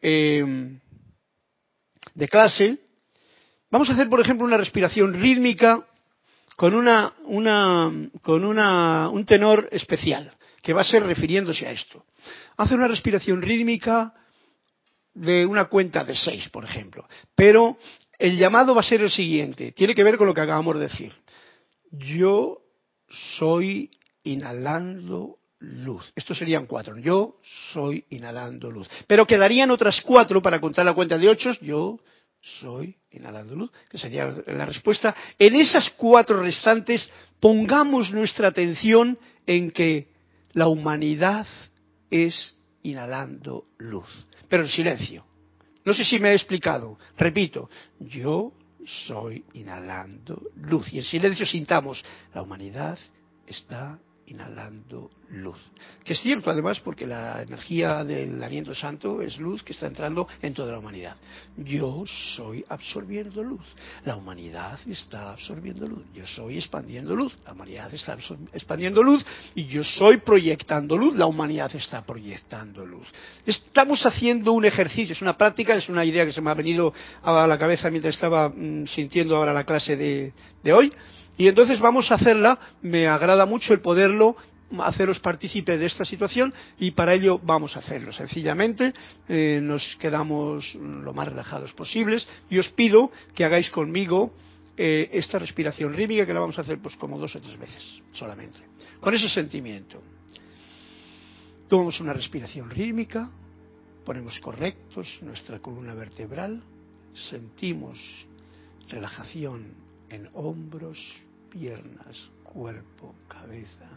eh, 0.02 0.78
de 2.14 2.28
clase, 2.28 2.76
vamos 3.70 3.88
a 3.88 3.94
hacer, 3.94 4.10
por 4.10 4.20
ejemplo, 4.20 4.44
una 4.44 4.58
respiración 4.58 5.14
rítmica 5.14 5.86
con, 6.56 6.74
una, 6.74 7.12
una, 7.24 7.92
con 8.22 8.44
una, 8.44 9.08
un 9.10 9.24
tenor 9.24 9.68
especial, 9.70 10.32
que 10.62 10.72
va 10.72 10.80
a 10.80 10.84
ser 10.84 11.02
refiriéndose 11.04 11.66
a 11.66 11.70
esto. 11.70 12.04
Hace 12.56 12.74
una 12.74 12.88
respiración 12.88 13.42
rítmica 13.42 14.12
de 15.14 15.46
una 15.46 15.66
cuenta 15.66 16.04
de 16.04 16.16
seis, 16.16 16.48
por 16.48 16.64
ejemplo. 16.64 17.06
Pero 17.34 17.76
el 18.18 18.36
llamado 18.36 18.74
va 18.74 18.80
a 18.80 18.84
ser 18.84 19.02
el 19.02 19.10
siguiente, 19.10 19.72
tiene 19.72 19.94
que 19.94 20.04
ver 20.04 20.16
con 20.16 20.26
lo 20.26 20.34
que 20.34 20.40
acabamos 20.40 20.76
de 20.76 20.82
decir. 20.82 21.12
Yo 21.90 22.58
soy 23.38 23.90
inhalando 24.24 25.38
luz. 25.60 26.12
Estos 26.14 26.38
serían 26.38 26.66
cuatro. 26.66 26.98
Yo 26.98 27.36
soy 27.72 28.04
inhalando 28.10 28.70
luz. 28.70 28.88
Pero 29.06 29.26
quedarían 29.26 29.70
otras 29.70 30.00
cuatro 30.02 30.42
para 30.42 30.60
contar 30.60 30.84
la 30.84 30.94
cuenta 30.94 31.16
de 31.16 31.28
ocho. 31.28 31.52
Yo 31.60 32.00
soy 32.40 32.96
inhalando 33.10 33.54
luz, 33.54 33.70
que 33.90 33.98
sería 33.98 34.26
la 34.46 34.66
respuesta. 34.66 35.14
En 35.38 35.54
esas 35.56 35.90
cuatro 35.90 36.40
restantes 36.42 37.08
pongamos 37.40 38.12
nuestra 38.12 38.48
atención 38.48 39.18
en 39.46 39.70
que 39.70 40.08
la 40.52 40.68
humanidad 40.68 41.46
es 42.10 42.56
inhalando 42.82 43.66
luz, 43.78 44.08
pero 44.48 44.62
en 44.62 44.68
silencio. 44.68 45.24
No 45.84 45.94
sé 45.94 46.04
si 46.04 46.18
me 46.18 46.30
he 46.30 46.34
explicado. 46.34 46.98
Repito, 47.16 47.68
yo 48.00 48.52
soy 48.84 49.44
inhalando 49.54 50.40
luz 50.56 50.92
y 50.92 50.98
en 50.98 51.04
silencio 51.04 51.44
sintamos, 51.44 52.04
la 52.34 52.42
humanidad 52.42 52.98
está 53.46 53.98
inhalando 54.26 55.10
luz. 55.30 55.58
Que 56.04 56.12
es 56.12 56.20
cierto 56.20 56.50
además 56.50 56.80
porque 56.80 57.06
la 57.06 57.42
energía 57.42 58.04
del 58.04 58.42
aliento 58.42 58.74
santo 58.74 59.22
es 59.22 59.38
luz 59.38 59.62
que 59.62 59.72
está 59.72 59.86
entrando 59.86 60.28
en 60.42 60.54
toda 60.54 60.72
la 60.72 60.78
humanidad. 60.78 61.16
Yo 61.56 62.04
soy 62.06 62.64
absorbiendo 62.68 63.42
luz. 63.42 63.64
La 64.04 64.16
humanidad 64.16 64.78
está 64.86 65.32
absorbiendo 65.32 65.86
luz. 65.86 66.04
Yo 66.14 66.26
soy 66.26 66.58
expandiendo 66.58 67.14
luz. 67.14 67.36
La 67.44 67.52
humanidad 67.52 67.92
está 67.92 68.16
expandiendo 68.52 69.02
luz 69.02 69.24
y 69.54 69.66
yo 69.66 69.82
soy 69.82 70.18
proyectando 70.18 70.96
luz. 70.96 71.16
La 71.16 71.26
humanidad 71.26 71.74
está 71.74 72.04
proyectando 72.04 72.84
luz. 72.84 73.06
Estamos 73.44 74.04
haciendo 74.06 74.52
un 74.52 74.64
ejercicio, 74.64 75.12
es 75.12 75.22
una 75.22 75.36
práctica, 75.36 75.74
es 75.74 75.88
una 75.88 76.04
idea 76.04 76.24
que 76.24 76.32
se 76.32 76.40
me 76.40 76.50
ha 76.50 76.54
venido 76.54 76.92
a 77.22 77.46
la 77.46 77.58
cabeza 77.58 77.90
mientras 77.90 78.14
estaba 78.14 78.48
mm, 78.48 78.86
sintiendo 78.86 79.36
ahora 79.36 79.52
la 79.52 79.64
clase 79.64 79.96
de, 79.96 80.32
de 80.62 80.72
hoy 80.72 80.92
y 81.36 81.48
entonces 81.48 81.80
vamos 81.80 82.10
a 82.10 82.14
hacerla, 82.14 82.58
me 82.82 83.06
agrada 83.06 83.46
mucho 83.46 83.72
el 83.72 83.80
poderlo 83.80 84.36
haceros 84.78 85.20
partícipe 85.20 85.78
de 85.78 85.86
esta 85.86 86.04
situación 86.04 86.52
y 86.78 86.90
para 86.90 87.14
ello 87.14 87.38
vamos 87.38 87.76
a 87.76 87.80
hacerlo. 87.80 88.12
Sencillamente 88.12 88.92
eh, 89.28 89.60
nos 89.62 89.96
quedamos 89.96 90.74
lo 90.74 91.12
más 91.12 91.28
relajados 91.28 91.72
posibles 91.72 92.26
y 92.50 92.58
os 92.58 92.68
pido 92.70 93.10
que 93.34 93.44
hagáis 93.44 93.70
conmigo 93.70 94.34
eh, 94.76 95.08
esta 95.12 95.38
respiración 95.38 95.94
rítmica 95.94 96.26
que 96.26 96.34
la 96.34 96.40
vamos 96.40 96.58
a 96.58 96.62
hacer 96.62 96.78
pues 96.78 96.96
como 96.96 97.18
dos 97.18 97.36
o 97.36 97.40
tres 97.40 97.58
veces 97.58 98.02
solamente. 98.12 98.58
Con 99.00 99.14
ese 99.14 99.28
sentimiento. 99.28 100.02
Tomamos 101.68 101.98
una 102.00 102.12
respiración 102.12 102.70
rítmica, 102.70 103.28
ponemos 104.04 104.38
correctos 104.38 105.18
nuestra 105.22 105.58
columna 105.58 105.94
vertebral, 105.94 106.62
sentimos 107.12 107.98
relajación 108.88 109.74
en 110.08 110.28
hombros, 110.34 110.98
piernas, 111.58 112.28
cuerpo, 112.44 113.14
cabeza. 113.26 113.88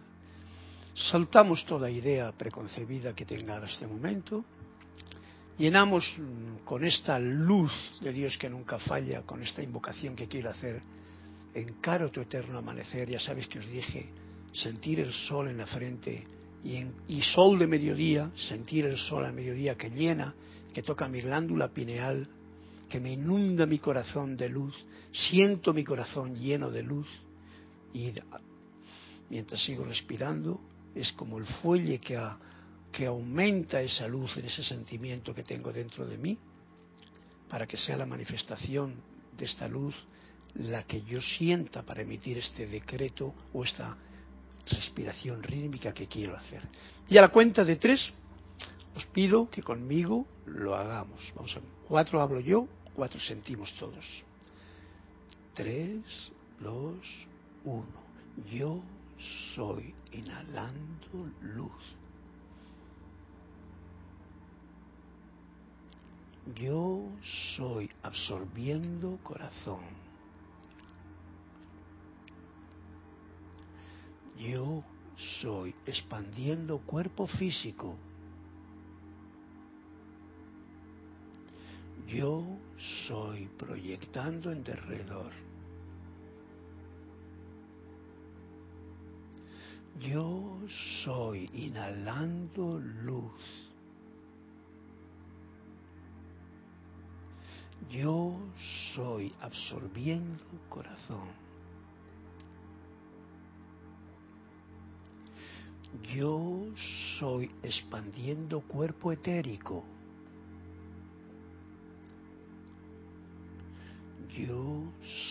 Soltamos 0.93 1.65
toda 1.65 1.91
idea 1.91 2.31
preconcebida 2.31 3.13
que 3.13 3.25
tenga 3.25 3.57
en 3.57 3.65
este 3.65 3.85
momento. 3.85 4.45
Llenamos 5.57 6.15
con 6.63 6.85
esta 6.85 7.19
luz 7.19 7.73
de 8.01 8.13
Dios 8.13 8.37
que 8.37 8.49
nunca 8.49 8.79
falla, 8.79 9.23
con 9.23 9.43
esta 9.43 9.61
invocación 9.61 10.15
que 10.15 10.27
quiero 10.27 10.49
hacer. 10.49 10.81
Encaro 11.53 12.09
tu 12.09 12.21
eterno 12.21 12.59
amanecer, 12.59 13.09
ya 13.09 13.19
sabes 13.19 13.47
que 13.47 13.59
os 13.59 13.67
dije, 13.67 14.07
sentir 14.53 15.01
el 15.01 15.11
sol 15.11 15.49
en 15.49 15.57
la 15.57 15.67
frente 15.67 16.23
y, 16.63 16.85
y 17.09 17.21
sol 17.21 17.59
de 17.59 17.67
mediodía, 17.67 18.31
sentir 18.35 18.85
el 18.85 18.97
sol 18.97 19.25
al 19.25 19.33
mediodía 19.33 19.75
que 19.75 19.89
llena, 19.89 20.33
que 20.73 20.81
toca 20.81 21.09
mi 21.09 21.19
glándula 21.19 21.67
pineal, 21.67 22.25
que 22.87 23.01
me 23.01 23.11
inunda 23.11 23.65
mi 23.65 23.79
corazón 23.79 24.37
de 24.37 24.47
luz, 24.47 24.73
siento 25.11 25.73
mi 25.73 25.83
corazón 25.83 26.35
lleno 26.35 26.71
de 26.71 26.83
luz 26.83 27.07
y 27.93 28.13
mientras 29.29 29.63
sigo 29.63 29.83
respirando 29.83 30.59
es 30.95 31.11
como 31.13 31.37
el 31.37 31.45
fuelle 31.45 31.99
que, 31.99 32.19
que 32.91 33.05
aumenta 33.05 33.81
esa 33.81 34.07
luz 34.07 34.37
en 34.37 34.45
ese 34.45 34.63
sentimiento 34.63 35.33
que 35.33 35.43
tengo 35.43 35.71
dentro 35.71 36.05
de 36.05 36.17
mí 36.17 36.37
para 37.47 37.65
que 37.67 37.77
sea 37.77 37.97
la 37.97 38.05
manifestación 38.05 38.95
de 39.37 39.45
esta 39.45 39.67
luz 39.67 39.95
la 40.55 40.83
que 40.83 41.01
yo 41.03 41.21
sienta 41.21 41.83
para 41.83 42.01
emitir 42.01 42.37
este 42.37 42.67
decreto 42.67 43.33
o 43.53 43.63
esta 43.63 43.95
respiración 44.69 45.41
rítmica 45.43 45.93
que 45.93 46.07
quiero 46.07 46.35
hacer. 46.35 46.61
Y 47.07 47.17
a 47.17 47.21
la 47.21 47.29
cuenta 47.29 47.63
de 47.63 47.75
tres, 47.75 48.11
os 48.95 49.05
pido 49.05 49.49
que 49.49 49.61
conmigo 49.61 50.25
lo 50.45 50.75
hagamos. 50.75 51.31
Vamos 51.35 51.55
a. 51.55 51.59
Cuatro 51.87 52.21
hablo 52.21 52.39
yo, 52.39 52.67
cuatro 52.93 53.19
sentimos 53.19 53.73
todos. 53.79 54.05
Tres, 55.53 56.31
dos, 56.59 57.05
uno. 57.69 57.99
Yo 58.51 58.81
soy 59.53 59.93
inhalando 60.11 61.29
luz. 61.41 61.95
Yo 66.55 67.11
soy 67.55 67.89
absorbiendo 68.01 69.19
corazón. 69.23 69.83
Yo 74.37 74.83
soy 75.41 75.75
expandiendo 75.85 76.79
cuerpo 76.79 77.27
físico. 77.27 77.95
Yo 82.07 82.43
soy 83.07 83.47
proyectando 83.57 84.51
en 84.51 84.63
derredor. 84.63 85.31
Yo 89.99 90.59
soy 91.03 91.49
inhalando 91.53 92.79
luz. 92.79 93.69
Yo 97.89 98.37
soy 98.95 99.33
absorbiendo 99.41 100.43
corazón. 100.69 101.27
Yo 106.15 106.65
soy 107.19 107.51
expandiendo 107.63 108.61
cuerpo 108.61 109.11
etérico. 109.11 109.83
Yo 114.37 114.83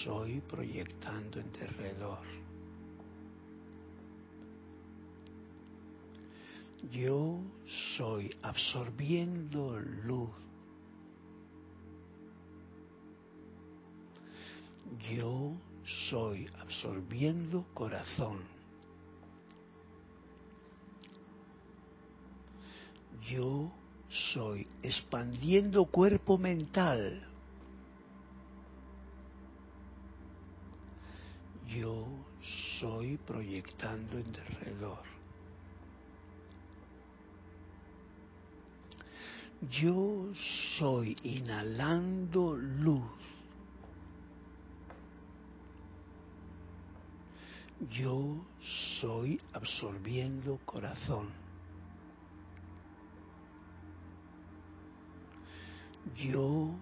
soy 0.05 0.41
proyectando 0.41 1.41
en 1.41 1.53
derredor. 1.53 2.19
Yo 6.83 7.41
soy 7.97 8.35
absorbiendo 8.43 9.79
luz. 9.81 10.31
Yo 15.11 15.55
soy 16.09 16.49
absorbiendo 16.61 17.67
corazón. 17.75 18.39
Yo 23.29 23.71
soy 24.33 24.67
expandiendo 24.83 25.85
cuerpo 25.85 26.39
mental. 26.39 27.27
Yo 31.67 32.07
soy 32.81 33.19
proyectando 33.19 34.19
en 34.19 34.33
derredor. 34.33 35.18
Yo 39.61 40.33
soy 40.79 41.17
inhalando 41.25 42.55
luz. 42.57 43.11
Yo 47.91 48.47
soy 49.01 49.41
absorbiendo 49.53 50.59
corazón. 50.65 51.29
Yo 56.17 56.79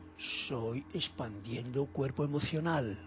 soy 0.48 0.84
expandiendo 0.92 1.86
cuerpo 1.86 2.24
emocional. 2.24 2.98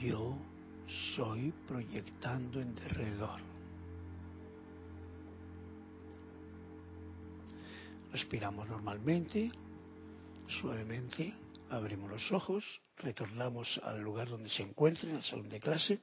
Yo 0.00 0.36
soy 1.14 1.52
proyectando 1.66 2.60
en 2.60 2.74
derredor. 2.74 3.57
Respiramos 8.12 8.68
normalmente, 8.68 9.50
suavemente, 10.46 11.34
abrimos 11.70 12.10
los 12.10 12.32
ojos, 12.32 12.64
retornamos 12.96 13.80
al 13.84 14.00
lugar 14.00 14.28
donde 14.28 14.48
se 14.48 14.62
encuentren, 14.62 15.16
al 15.16 15.22
salón 15.22 15.48
de 15.48 15.60
clase. 15.60 16.00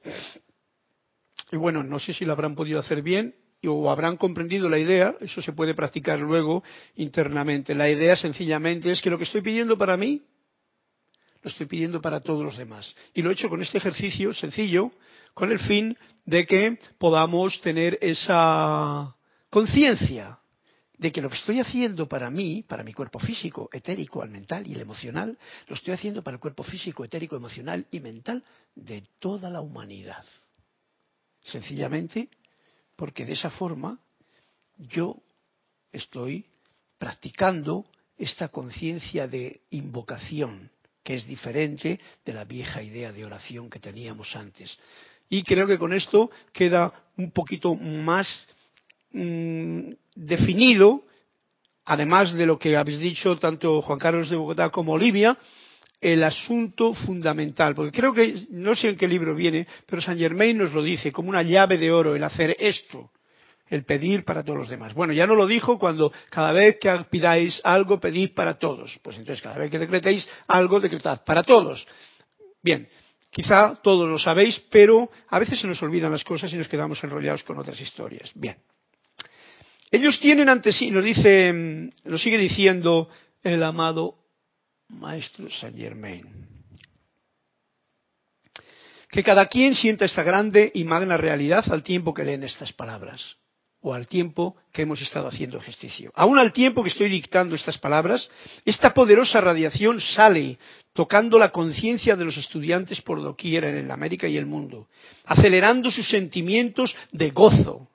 Y 1.50 1.56
bueno, 1.56 1.82
no 1.82 1.98
sé 1.98 2.12
si 2.12 2.24
lo 2.24 2.32
habrán 2.32 2.54
podido 2.54 2.80
hacer 2.80 3.02
bien 3.02 3.34
o 3.64 3.90
habrán 3.90 4.16
comprendido 4.16 4.68
la 4.68 4.78
idea, 4.78 5.16
eso 5.20 5.42
se 5.42 5.52
puede 5.52 5.74
practicar 5.74 6.20
luego 6.20 6.62
internamente. 6.96 7.74
La 7.74 7.90
idea 7.90 8.16
sencillamente 8.16 8.90
es 8.92 9.02
que 9.02 9.10
lo 9.10 9.18
que 9.18 9.24
estoy 9.24 9.40
pidiendo 9.40 9.76
para 9.76 9.96
mí, 9.96 10.22
lo 11.42 11.50
estoy 11.50 11.66
pidiendo 11.66 12.00
para 12.00 12.20
todos 12.20 12.44
los 12.44 12.56
demás. 12.56 12.94
Y 13.14 13.22
lo 13.22 13.30
he 13.30 13.32
hecho 13.32 13.48
con 13.48 13.62
este 13.62 13.78
ejercicio 13.78 14.32
sencillo, 14.32 14.92
con 15.34 15.50
el 15.50 15.58
fin 15.58 15.96
de 16.24 16.46
que 16.46 16.78
podamos 16.98 17.60
tener 17.60 17.98
esa 18.00 19.16
conciencia 19.50 20.38
de 20.98 21.12
que 21.12 21.20
lo 21.20 21.28
que 21.28 21.36
estoy 21.36 21.60
haciendo 21.60 22.08
para 22.08 22.30
mí, 22.30 22.64
para 22.66 22.82
mi 22.82 22.92
cuerpo 22.92 23.18
físico, 23.18 23.68
etérico, 23.72 24.22
el 24.22 24.30
mental 24.30 24.66
y 24.66 24.74
el 24.74 24.80
emocional, 24.80 25.38
lo 25.68 25.74
estoy 25.74 25.94
haciendo 25.94 26.22
para 26.22 26.36
el 26.36 26.40
cuerpo 26.40 26.62
físico, 26.62 27.04
etérico, 27.04 27.36
emocional 27.36 27.86
y 27.90 28.00
mental 28.00 28.42
de 28.74 29.04
toda 29.18 29.50
la 29.50 29.60
humanidad. 29.60 30.24
Sencillamente 31.42 32.28
porque 32.96 33.24
de 33.24 33.32
esa 33.32 33.50
forma 33.50 34.00
yo 34.78 35.22
estoy 35.92 36.46
practicando 36.98 37.86
esta 38.16 38.48
conciencia 38.48 39.28
de 39.28 39.60
invocación, 39.70 40.70
que 41.02 41.14
es 41.14 41.26
diferente 41.26 42.00
de 42.24 42.32
la 42.32 42.44
vieja 42.44 42.82
idea 42.82 43.12
de 43.12 43.24
oración 43.24 43.68
que 43.68 43.78
teníamos 43.78 44.34
antes. 44.34 44.76
Y 45.28 45.42
creo 45.42 45.66
que 45.66 45.78
con 45.78 45.92
esto 45.92 46.30
queda 46.52 46.92
un 47.16 47.30
poquito 47.32 47.74
más 47.74 48.46
Mm, 49.12 49.90
definido, 50.14 51.02
además 51.84 52.34
de 52.34 52.46
lo 52.46 52.58
que 52.58 52.76
habéis 52.76 52.98
dicho 52.98 53.38
tanto 53.38 53.80
Juan 53.82 53.98
Carlos 53.98 54.28
de 54.28 54.36
Bogotá 54.36 54.70
como 54.70 54.92
Olivia, 54.92 55.38
el 56.00 56.22
asunto 56.22 56.92
fundamental, 56.92 57.74
porque 57.74 57.96
creo 57.96 58.12
que, 58.12 58.46
no 58.50 58.74
sé 58.74 58.90
en 58.90 58.96
qué 58.96 59.08
libro 59.08 59.34
viene, 59.34 59.66
pero 59.86 60.02
Saint 60.02 60.20
Germain 60.20 60.56
nos 60.56 60.72
lo 60.72 60.82
dice 60.82 61.12
como 61.12 61.30
una 61.30 61.42
llave 61.42 61.78
de 61.78 61.90
oro, 61.90 62.14
el 62.14 62.22
hacer 62.22 62.56
esto, 62.58 63.10
el 63.68 63.84
pedir 63.84 64.24
para 64.24 64.44
todos 64.44 64.58
los 64.58 64.68
demás. 64.68 64.94
Bueno, 64.94 65.12
ya 65.12 65.26
no 65.26 65.34
lo 65.34 65.46
dijo 65.46 65.78
cuando 65.78 66.12
cada 66.30 66.52
vez 66.52 66.76
que 66.80 66.92
pidáis 67.10 67.60
algo, 67.64 67.98
pedid 67.98 68.34
para 68.34 68.58
todos. 68.58 68.98
Pues 69.02 69.16
entonces 69.16 69.42
cada 69.42 69.58
vez 69.58 69.70
que 69.70 69.78
decretéis 69.78 70.28
algo, 70.46 70.80
decretad 70.80 71.24
para 71.24 71.42
todos. 71.42 71.86
Bien, 72.62 72.88
quizá 73.30 73.76
todos 73.82 74.08
lo 74.08 74.18
sabéis, 74.18 74.62
pero 74.70 75.10
a 75.28 75.38
veces 75.38 75.60
se 75.60 75.66
nos 75.66 75.82
olvidan 75.82 76.12
las 76.12 76.24
cosas 76.24 76.52
y 76.52 76.56
nos 76.56 76.68
quedamos 76.68 77.02
enrollados 77.02 77.42
con 77.42 77.58
otras 77.58 77.80
historias. 77.80 78.30
Bien. 78.34 78.56
Ellos 79.90 80.18
tienen 80.20 80.48
ante 80.48 80.72
sí, 80.72 80.90
nos 80.90 81.04
dice, 81.04 81.90
nos 82.04 82.22
sigue 82.22 82.38
diciendo 82.38 83.08
el 83.42 83.62
amado 83.62 84.16
Maestro 84.88 85.48
Saint 85.50 85.76
Germain, 85.76 86.26
que 89.10 89.22
cada 89.22 89.46
quien 89.46 89.74
sienta 89.74 90.04
esta 90.04 90.22
grande 90.22 90.70
y 90.74 90.84
magna 90.84 91.16
realidad 91.16 91.64
al 91.70 91.82
tiempo 91.82 92.12
que 92.12 92.24
leen 92.24 92.42
estas 92.42 92.72
palabras 92.72 93.36
o 93.80 93.94
al 93.94 94.08
tiempo 94.08 94.56
que 94.72 94.82
hemos 94.82 95.00
estado 95.00 95.28
haciendo 95.28 95.58
ejercicio. 95.58 96.10
Aún 96.16 96.38
al 96.38 96.52
tiempo 96.52 96.82
que 96.82 96.88
estoy 96.88 97.08
dictando 97.08 97.54
estas 97.54 97.78
palabras, 97.78 98.28
esta 98.64 98.92
poderosa 98.92 99.40
radiación 99.40 100.00
sale 100.00 100.58
tocando 100.92 101.38
la 101.38 101.52
conciencia 101.52 102.16
de 102.16 102.24
los 102.24 102.36
estudiantes 102.36 103.00
por 103.02 103.22
doquier 103.22 103.64
en 103.64 103.90
América 103.90 104.26
y 104.26 104.36
el 104.36 104.46
mundo, 104.46 104.88
acelerando 105.24 105.90
sus 105.90 106.08
sentimientos 106.08 106.96
de 107.12 107.30
gozo, 107.30 107.88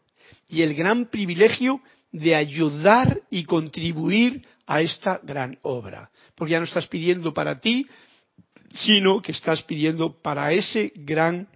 y 0.52 0.62
el 0.62 0.76
gran 0.76 1.06
privilegio 1.06 1.82
de 2.12 2.36
ayudar 2.36 3.22
y 3.30 3.46
contribuir 3.46 4.46
a 4.68 4.82
esta 4.82 5.20
gran 5.24 5.58
obra. 5.62 6.12
Porque 6.36 6.52
ya 6.52 6.60
no 6.60 6.66
estás 6.66 6.88
pidiendo 6.88 7.34
para 7.34 7.60
ti, 7.60 7.88
sino 8.74 9.22
que 9.22 9.32
estás 9.32 9.64
pidiendo 9.64 10.22
para 10.22 10.52
ese 10.52 10.92
gran 10.96 11.48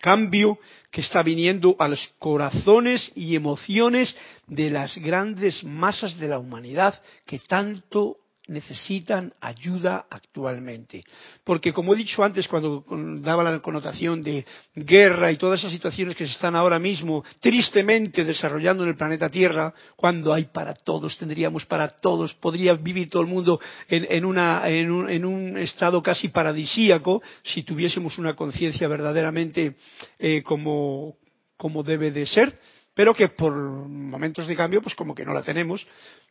cambio 0.00 0.58
que 0.90 1.00
está 1.00 1.22
viniendo 1.22 1.76
a 1.78 1.88
los 1.88 2.08
corazones 2.18 3.12
y 3.14 3.36
emociones 3.36 4.16
de 4.46 4.70
las 4.70 4.96
grandes 4.98 5.62
masas 5.62 6.18
de 6.18 6.28
la 6.28 6.38
humanidad 6.38 7.00
que 7.26 7.38
tanto 7.40 8.16
necesitan 8.50 9.32
ayuda 9.40 10.06
actualmente. 10.10 11.02
Porque, 11.44 11.72
como 11.72 11.94
he 11.94 11.96
dicho 11.96 12.22
antes, 12.22 12.48
cuando 12.48 12.84
daba 13.22 13.44
la 13.44 13.60
connotación 13.60 14.20
de 14.22 14.44
guerra 14.74 15.30
y 15.30 15.36
todas 15.36 15.60
esas 15.60 15.72
situaciones 15.72 16.16
que 16.16 16.26
se 16.26 16.32
están 16.32 16.56
ahora 16.56 16.78
mismo 16.78 17.24
tristemente 17.40 18.24
desarrollando 18.24 18.82
en 18.82 18.90
el 18.90 18.96
planeta 18.96 19.30
Tierra, 19.30 19.72
cuando 19.96 20.34
hay 20.34 20.44
para 20.44 20.74
todos, 20.74 21.16
tendríamos 21.16 21.64
para 21.64 21.88
todos, 21.88 22.34
podría 22.34 22.74
vivir 22.74 23.08
todo 23.08 23.22
el 23.22 23.28
mundo 23.28 23.60
en, 23.88 24.24
un, 24.24 25.58
estado 25.58 26.02
casi 26.02 26.28
paradisíaco 26.28 27.22
si 27.44 27.62
tuviésemos 27.62 28.18
una 28.18 28.34
conciencia 28.34 28.88
verdaderamente 28.88 29.76
eh, 30.18 30.42
como, 30.42 31.16
como 31.56 31.82
debe 31.84 32.10
de 32.10 32.26
ser 32.26 32.58
pero 33.00 33.14
que 33.14 33.28
por 33.28 33.54
momentos 33.54 34.46
de 34.46 34.54
cambio, 34.54 34.82
pues 34.82 34.94
como 34.94 35.14
que 35.14 35.24
no 35.24 35.32
la 35.32 35.40
tenemos, 35.40 35.86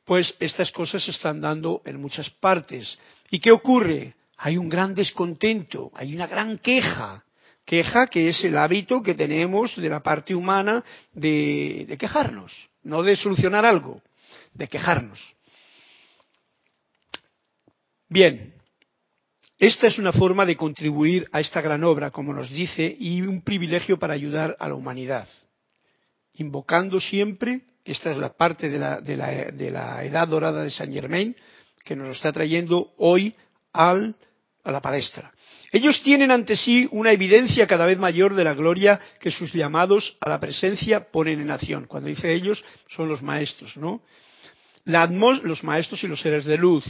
pues 0.05 0.35
estas 0.39 0.71
cosas 0.71 1.03
se 1.03 1.09
están 1.09 1.41
dando 1.41 1.81
en 1.83 1.99
muchas 1.99 2.29
partes. 2.29 2.99
¿Y 3.31 3.39
qué 3.39 3.51
ocurre? 3.51 4.13
Hay 4.37 4.55
un 4.55 4.69
gran 4.69 4.93
descontento, 4.93 5.89
hay 5.95 6.13
una 6.13 6.27
gran 6.27 6.59
queja, 6.59 7.23
queja 7.65 8.05
que 8.05 8.29
es 8.29 8.45
el 8.45 8.55
hábito 8.55 9.01
que 9.01 9.15
tenemos 9.15 9.77
de 9.77 9.89
la 9.89 10.03
parte 10.03 10.35
humana 10.35 10.83
de, 11.11 11.87
de 11.89 11.97
quejarnos, 11.97 12.53
no 12.83 13.01
de 13.01 13.15
solucionar 13.15 13.65
algo, 13.65 14.03
de 14.53 14.67
quejarnos. 14.67 15.19
Bien, 18.07 18.53
esta 19.57 19.87
es 19.87 19.97
una 19.97 20.13
forma 20.13 20.45
de 20.45 20.55
contribuir 20.55 21.27
a 21.31 21.39
esta 21.39 21.61
gran 21.61 21.83
obra, 21.83 22.11
como 22.11 22.31
nos 22.31 22.51
dice, 22.51 22.95
y 22.99 23.23
un 23.23 23.41
privilegio 23.41 23.97
para 23.97 24.13
ayudar 24.13 24.55
a 24.59 24.67
la 24.67 24.75
humanidad 24.75 25.27
invocando 26.39 26.99
siempre, 26.99 27.61
esta 27.85 28.11
es 28.11 28.17
la 28.17 28.33
parte 28.33 28.69
de 28.69 28.79
la, 28.79 29.01
de 29.01 29.71
la, 29.71 30.03
edad 30.03 30.27
dorada 30.27 30.63
de 30.63 30.69
Saint 30.69 30.93
Germain, 30.93 31.35
que 31.83 31.95
nos 31.95 32.07
lo 32.07 32.13
está 32.13 32.31
trayendo 32.31 32.93
hoy 32.97 33.35
al, 33.73 34.15
a 34.63 34.71
la 34.71 34.81
palestra. 34.81 35.31
Ellos 35.71 36.01
tienen 36.01 36.31
ante 36.31 36.55
sí 36.55 36.87
una 36.91 37.11
evidencia 37.11 37.67
cada 37.67 37.85
vez 37.85 37.99
mayor 37.99 38.33
de 38.33 38.43
la 38.43 38.53
gloria 38.53 38.99
que 39.19 39.31
sus 39.31 39.53
llamados 39.53 40.17
a 40.19 40.29
la 40.29 40.39
presencia 40.39 41.11
ponen 41.11 41.41
en 41.41 41.51
acción. 41.51 41.85
Cuando 41.85 42.09
dice 42.09 42.33
ellos, 42.33 42.63
son 42.95 43.07
los 43.07 43.21
maestros, 43.21 43.77
¿no? 43.77 44.01
los 44.85 45.63
maestros 45.63 46.03
y 46.03 46.07
los 46.07 46.19
seres 46.19 46.45
de 46.45 46.57
luz, 46.57 46.83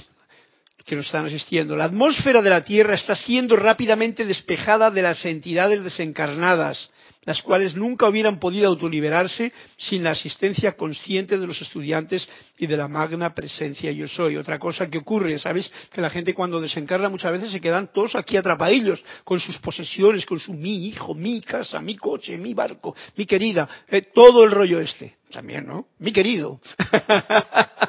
que 0.86 0.96
nos 0.96 1.06
están 1.06 1.26
asistiendo. 1.26 1.76
La 1.76 1.86
atmósfera 1.86 2.42
de 2.42 2.50
la 2.50 2.64
Tierra 2.64 2.96
está 2.96 3.16
siendo 3.16 3.56
rápidamente 3.56 4.26
despejada 4.26 4.90
de 4.90 5.02
las 5.02 5.24
entidades 5.26 5.84
desencarnadas, 5.84 6.90
las 7.30 7.44
cuales 7.44 7.76
nunca 7.76 8.10
hubieran 8.10 8.40
podido 8.40 8.68
autoliberarse 8.68 9.54
sin 9.78 10.04
la 10.04 10.10
asistencia 10.10 10.72
consciente 10.72 11.38
de 11.38 11.46
los 11.46 11.62
estudiantes 11.62 12.28
y 12.58 12.66
de 12.66 12.76
la 12.76 12.88
magna 12.88 13.36
presencia 13.36 13.92
yo 13.92 14.08
soy. 14.08 14.36
Otra 14.36 14.58
cosa 14.58 14.90
que 14.90 14.98
ocurre, 14.98 15.38
¿sabéis? 15.38 15.72
Que 15.92 16.02
la 16.02 16.10
gente 16.10 16.34
cuando 16.34 16.60
desencarna 16.60 17.08
muchas 17.08 17.32
veces 17.32 17.52
se 17.52 17.62
quedan 17.62 17.94
todos 17.94 18.16
aquí 18.16 18.36
atrapadillos 18.36 19.06
con 19.24 19.40
sus 19.40 19.60
posesiones, 19.60 20.26
con 20.26 20.40
su 20.40 20.56
mi 20.56 20.88
hijo, 20.88 21.14
mi 21.14 21.40
casa, 21.40 21.80
mi 21.82 21.96
coche, 21.98 22.36
mi 22.36 22.56
barco, 22.56 22.96
mi 23.16 23.28
querida, 23.28 23.70
eh, 23.90 24.02
todo 24.12 24.44
el 24.44 24.50
rollo 24.50 24.80
este. 24.80 25.18
También, 25.32 25.68
¿no? 25.68 25.86
Mi 26.00 26.12
querido. 26.12 26.60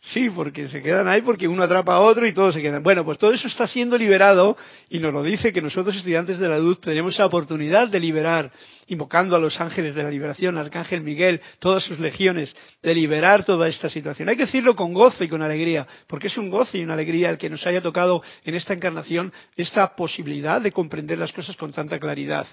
Sí, 0.00 0.30
porque 0.30 0.68
se 0.68 0.82
quedan 0.82 1.06
ahí 1.08 1.22
porque 1.22 1.46
uno 1.46 1.62
atrapa 1.62 1.94
a 1.94 2.00
otro 2.00 2.26
y 2.26 2.32
todos 2.32 2.54
se 2.54 2.62
quedan. 2.62 2.82
Bueno, 2.82 3.04
pues 3.04 3.18
todo 3.18 3.32
eso 3.32 3.46
está 3.46 3.66
siendo 3.66 3.96
liberado 3.96 4.56
y 4.88 4.98
nos 4.98 5.12
lo 5.12 5.22
dice 5.22 5.52
que 5.52 5.62
nosotros 5.62 5.96
estudiantes 5.96 6.38
de 6.38 6.48
la 6.48 6.58
luz 6.58 6.80
tenemos 6.80 7.18
la 7.18 7.26
oportunidad 7.26 7.88
de 7.88 8.00
liberar, 8.00 8.50
invocando 8.88 9.36
a 9.36 9.38
los 9.38 9.60
ángeles 9.60 9.94
de 9.94 10.02
la 10.02 10.10
liberación, 10.10 10.58
Arcángel 10.58 11.02
Miguel, 11.02 11.40
todas 11.58 11.84
sus 11.84 12.00
legiones, 12.00 12.54
de 12.82 12.94
liberar 12.94 13.44
toda 13.44 13.68
esta 13.68 13.88
situación. 13.88 14.28
Hay 14.28 14.36
que 14.36 14.46
decirlo 14.46 14.74
con 14.74 14.92
gozo 14.92 15.22
y 15.24 15.28
con 15.28 15.42
alegría, 15.42 15.86
porque 16.06 16.26
es 16.26 16.36
un 16.36 16.50
gozo 16.50 16.76
y 16.76 16.82
una 16.82 16.94
alegría 16.94 17.30
el 17.30 17.38
que 17.38 17.50
nos 17.50 17.66
haya 17.66 17.80
tocado 17.80 18.22
en 18.44 18.54
esta 18.54 18.74
encarnación 18.74 19.32
esta 19.56 19.94
posibilidad 19.94 20.60
de 20.60 20.72
comprender 20.72 21.18
las 21.18 21.32
cosas 21.32 21.56
con 21.56 21.70
tanta 21.72 21.98
claridad 21.98 22.46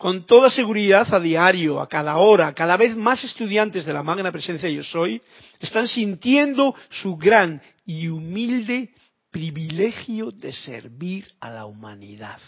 con 0.00 0.24
toda 0.24 0.48
seguridad 0.48 1.12
a 1.12 1.20
diario, 1.20 1.78
a 1.78 1.86
cada 1.86 2.16
hora, 2.16 2.54
cada 2.54 2.78
vez 2.78 2.96
más 2.96 3.22
estudiantes 3.22 3.84
de 3.84 3.92
la 3.92 4.02
magna 4.02 4.32
presencia 4.32 4.66
yo 4.70 4.82
soy, 4.82 5.20
están 5.60 5.86
sintiendo 5.86 6.74
su 6.88 7.18
gran 7.18 7.60
y 7.84 8.08
humilde 8.08 8.94
privilegio 9.30 10.30
de 10.30 10.54
servir 10.54 11.30
a 11.38 11.50
la 11.50 11.66
humanidad. 11.66 12.40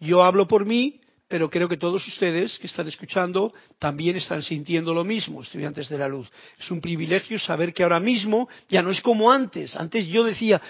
Yo 0.00 0.24
hablo 0.24 0.48
por 0.48 0.66
mí, 0.66 1.00
pero 1.28 1.48
creo 1.48 1.68
que 1.68 1.76
todos 1.76 2.04
ustedes 2.08 2.58
que 2.58 2.66
están 2.66 2.88
escuchando 2.88 3.52
también 3.78 4.16
están 4.16 4.42
sintiendo 4.42 4.92
lo 4.92 5.04
mismo, 5.04 5.42
estudiantes 5.42 5.88
de 5.88 5.98
la 5.98 6.08
luz. 6.08 6.28
Es 6.58 6.68
un 6.72 6.80
privilegio 6.80 7.38
saber 7.38 7.72
que 7.72 7.84
ahora 7.84 8.00
mismo 8.00 8.48
ya 8.68 8.82
no 8.82 8.90
es 8.90 9.00
como 9.00 9.30
antes. 9.30 9.76
Antes 9.76 10.08
yo 10.08 10.24
decía, 10.24 10.60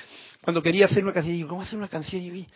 cuando 0.42 0.60
quería 0.60 0.84
hacer 0.84 1.02
una 1.02 1.14
canción, 1.14 1.34
digo, 1.34 1.48
¿cómo 1.48 1.62
hacer 1.62 1.78
una 1.78 1.88
canción? 1.88 2.20
Y 2.20 2.46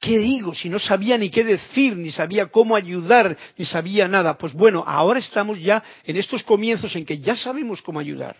¿Qué 0.00 0.18
digo? 0.18 0.54
Si 0.54 0.68
no 0.68 0.78
sabía 0.78 1.16
ni 1.18 1.30
qué 1.30 1.44
decir, 1.44 1.96
ni 1.96 2.10
sabía 2.10 2.46
cómo 2.46 2.76
ayudar, 2.76 3.36
ni 3.56 3.64
sabía 3.64 4.08
nada. 4.08 4.36
Pues 4.36 4.52
bueno, 4.52 4.84
ahora 4.86 5.20
estamos 5.20 5.60
ya 5.60 5.82
en 6.04 6.16
estos 6.16 6.42
comienzos 6.42 6.94
en 6.96 7.04
que 7.04 7.18
ya 7.18 7.36
sabemos 7.36 7.82
cómo 7.82 8.00
ayudar. 8.00 8.36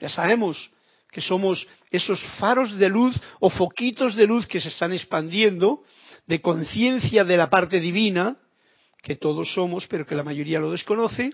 Ya 0.00 0.08
sabemos 0.08 0.70
que 1.10 1.20
somos 1.20 1.66
esos 1.90 2.22
faros 2.38 2.76
de 2.76 2.88
luz 2.88 3.20
o 3.40 3.50
foquitos 3.50 4.16
de 4.16 4.26
luz 4.26 4.46
que 4.46 4.60
se 4.60 4.68
están 4.68 4.92
expandiendo 4.92 5.82
de 6.26 6.40
conciencia 6.40 7.24
de 7.24 7.36
la 7.36 7.50
parte 7.50 7.80
divina, 7.80 8.36
que 9.02 9.16
todos 9.16 9.52
somos, 9.52 9.86
pero 9.86 10.06
que 10.06 10.14
la 10.14 10.24
mayoría 10.24 10.60
lo 10.60 10.72
desconoce, 10.72 11.32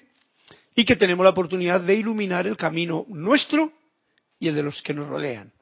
y 0.75 0.85
que 0.85 0.97
tenemos 0.97 1.25
la 1.25 1.31
oportunidad 1.31 1.81
de 1.81 1.95
iluminar 1.95 2.47
el 2.47 2.57
camino 2.57 3.07
nuestro 3.09 3.73
y 4.39 4.49
el 4.49 4.55
de 4.55 4.63
los 4.63 4.83
que 4.83 4.95
nos 4.95 5.09
rodean. 5.09 5.53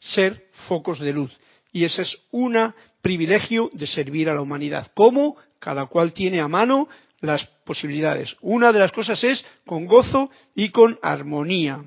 Ser 0.00 0.48
focos 0.68 1.00
de 1.00 1.12
luz. 1.12 1.36
Y 1.72 1.84
ese 1.84 2.02
es 2.02 2.18
un 2.30 2.72
privilegio 3.02 3.70
de 3.72 3.86
servir 3.86 4.28
a 4.28 4.34
la 4.34 4.40
humanidad. 4.40 4.90
¿Cómo? 4.94 5.36
Cada 5.58 5.86
cual 5.86 6.12
tiene 6.12 6.40
a 6.40 6.48
mano 6.48 6.88
las 7.20 7.44
posibilidades. 7.64 8.36
Una 8.40 8.72
de 8.72 8.78
las 8.78 8.92
cosas 8.92 9.22
es 9.24 9.44
con 9.66 9.86
gozo 9.86 10.30
y 10.54 10.70
con 10.70 10.98
armonía. 11.02 11.84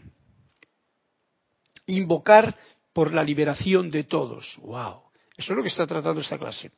Invocar 1.88 2.55
por 2.93 3.13
la 3.13 3.23
liberación 3.23 3.89
de 3.89 4.03
todos. 4.03 4.57
¡Wow! 4.61 5.01
Eso 5.38 5.53
es 5.53 5.57
lo 5.57 5.63
que 5.63 5.69
está 5.69 5.88
tratando 5.88 6.21
esta 6.21 6.38
clase. 6.38 6.71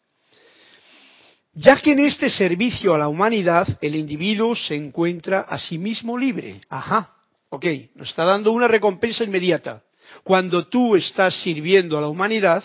Ya 1.56 1.76
que 1.78 1.91
en 1.91 1.99
este 1.99 2.30
servicio 2.30 2.95
a 2.95 2.97
la 2.97 3.08
humanidad 3.08 3.68
el 3.82 3.95
individuo 3.95 4.56
se 4.56 4.76
encuentra 4.76 5.41
a 5.41 5.60
sí 5.60 5.78
mismo 5.78 6.18
libre. 6.18 6.62
Ajá, 6.68 7.14
ok, 7.49 7.66
nos 7.95 8.10
está 8.10 8.24
dando 8.24 8.51
una 8.51 8.68
recompensa 8.68 9.24
inmediata. 9.24 9.84
Cuando 10.24 10.68
tú 10.68 10.95
estás 10.95 11.36
sirviendo 11.41 11.97
a 11.97 12.01
la 12.01 12.08
humanidad, 12.08 12.64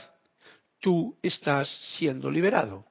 tú 0.80 1.16
estás 1.22 1.68
siendo 1.96 2.30
liberado. 2.30 2.86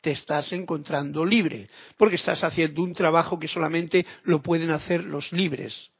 Te 0.00 0.12
estás 0.12 0.52
encontrando 0.52 1.24
libre, 1.24 1.68
porque 1.96 2.16
estás 2.16 2.44
haciendo 2.44 2.82
un 2.82 2.94
trabajo 2.94 3.38
que 3.38 3.48
solamente 3.48 4.06
lo 4.24 4.40
pueden 4.40 4.70
hacer 4.70 5.04
los 5.04 5.32
libres. 5.32 5.90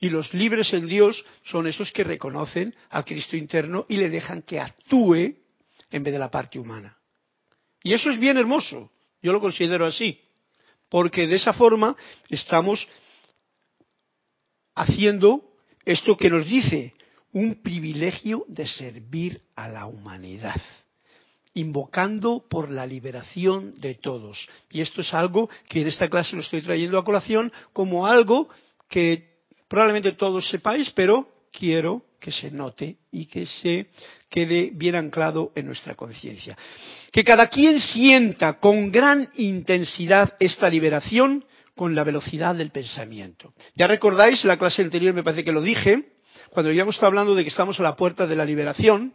Y 0.00 0.10
los 0.10 0.34
libres 0.34 0.72
en 0.72 0.86
Dios 0.86 1.24
son 1.44 1.66
esos 1.66 1.92
que 1.92 2.04
reconocen 2.04 2.74
al 2.90 3.04
Cristo 3.04 3.36
interno 3.36 3.86
y 3.88 3.96
le 3.96 4.10
dejan 4.10 4.42
que 4.42 4.58
actúe 4.58 5.36
en 5.90 6.02
vez 6.02 6.12
de 6.12 6.18
la 6.18 6.30
parte 6.30 6.58
humana. 6.58 6.98
Y 7.82 7.92
eso 7.92 8.10
es 8.10 8.18
bien 8.18 8.36
hermoso, 8.36 8.90
yo 9.22 9.32
lo 9.32 9.40
considero 9.40 9.86
así, 9.86 10.20
porque 10.88 11.26
de 11.26 11.36
esa 11.36 11.52
forma 11.52 11.96
estamos 12.28 12.86
haciendo 14.74 15.52
esto 15.84 16.16
que 16.16 16.30
nos 16.30 16.46
dice, 16.46 16.94
un 17.32 17.62
privilegio 17.62 18.44
de 18.48 18.66
servir 18.66 19.42
a 19.54 19.68
la 19.68 19.86
humanidad 19.86 20.60
invocando 21.54 22.44
por 22.48 22.70
la 22.70 22.86
liberación 22.86 23.80
de 23.80 23.94
todos. 23.94 24.48
Y 24.70 24.80
esto 24.80 25.00
es 25.00 25.14
algo 25.14 25.48
que 25.68 25.80
en 25.80 25.88
esta 25.88 26.08
clase 26.08 26.36
lo 26.36 26.42
estoy 26.42 26.62
trayendo 26.62 26.98
a 26.98 27.04
colación 27.04 27.52
como 27.72 28.06
algo 28.06 28.48
que 28.88 29.34
probablemente 29.68 30.12
todos 30.12 30.48
sepáis, 30.48 30.90
pero 30.90 31.28
quiero 31.52 32.02
que 32.20 32.32
se 32.32 32.50
note 32.50 32.96
y 33.12 33.26
que 33.26 33.46
se 33.46 33.88
quede 34.28 34.70
bien 34.72 34.94
anclado 34.94 35.52
en 35.54 35.66
nuestra 35.66 35.94
conciencia. 35.94 36.56
Que 37.12 37.22
cada 37.22 37.48
quien 37.48 37.78
sienta 37.78 38.58
con 38.58 38.90
gran 38.90 39.28
intensidad 39.36 40.34
esta 40.40 40.68
liberación 40.68 41.44
con 41.76 41.94
la 41.94 42.04
velocidad 42.04 42.54
del 42.54 42.70
pensamiento. 42.70 43.52
Ya 43.74 43.86
recordáis, 43.86 44.42
en 44.42 44.48
la 44.48 44.58
clase 44.58 44.82
anterior 44.82 45.12
me 45.12 45.22
parece 45.22 45.44
que 45.44 45.52
lo 45.52 45.60
dije, 45.60 46.14
cuando 46.50 46.70
habíamos 46.70 46.94
estado 46.94 47.08
hablando 47.08 47.34
de 47.34 47.42
que 47.42 47.50
estamos 47.50 47.78
a 47.78 47.82
la 47.82 47.96
puerta 47.96 48.26
de 48.26 48.36
la 48.36 48.44
liberación, 48.44 49.12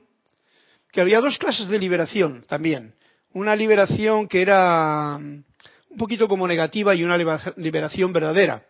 que 0.91 1.01
había 1.01 1.21
dos 1.21 1.37
clases 1.37 1.67
de 1.69 1.79
liberación 1.79 2.43
también. 2.47 2.93
Una 3.31 3.55
liberación 3.55 4.27
que 4.27 4.41
era 4.41 5.17
un 5.17 5.97
poquito 5.97 6.27
como 6.27 6.47
negativa 6.47 6.95
y 6.95 7.03
una 7.03 7.17
liberación 7.17 8.13
verdadera. 8.13 8.63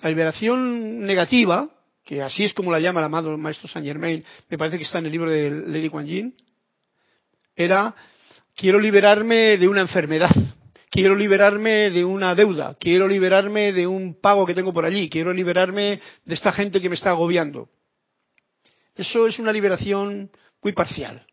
La 0.00 0.08
liberación 0.08 1.00
negativa, 1.00 1.68
que 2.04 2.22
así 2.22 2.44
es 2.44 2.54
como 2.54 2.72
la 2.72 2.80
llama 2.80 3.00
el 3.00 3.06
amado 3.06 3.36
maestro 3.36 3.68
Saint 3.68 3.86
Germain, 3.86 4.24
me 4.48 4.58
parece 4.58 4.78
que 4.78 4.84
está 4.84 4.98
en 4.98 5.06
el 5.06 5.12
libro 5.12 5.30
de 5.30 5.50
Lady 5.50 5.88
Kuan 5.88 6.06
era 7.54 7.94
quiero 8.56 8.78
liberarme 8.78 9.58
de 9.58 9.68
una 9.68 9.82
enfermedad, 9.82 10.34
quiero 10.90 11.14
liberarme 11.14 11.90
de 11.90 12.04
una 12.04 12.34
deuda, 12.34 12.74
quiero 12.78 13.06
liberarme 13.06 13.72
de 13.72 13.86
un 13.86 14.18
pago 14.18 14.46
que 14.46 14.54
tengo 14.54 14.72
por 14.72 14.86
allí, 14.86 15.10
quiero 15.10 15.32
liberarme 15.32 16.00
de 16.24 16.34
esta 16.34 16.52
gente 16.52 16.80
que 16.80 16.88
me 16.88 16.94
está 16.94 17.10
agobiando. 17.10 17.68
Eso 18.94 19.26
es 19.26 19.38
una 19.38 19.52
liberación 19.52 20.30
muy 20.62 20.72
parcial. 20.72 21.26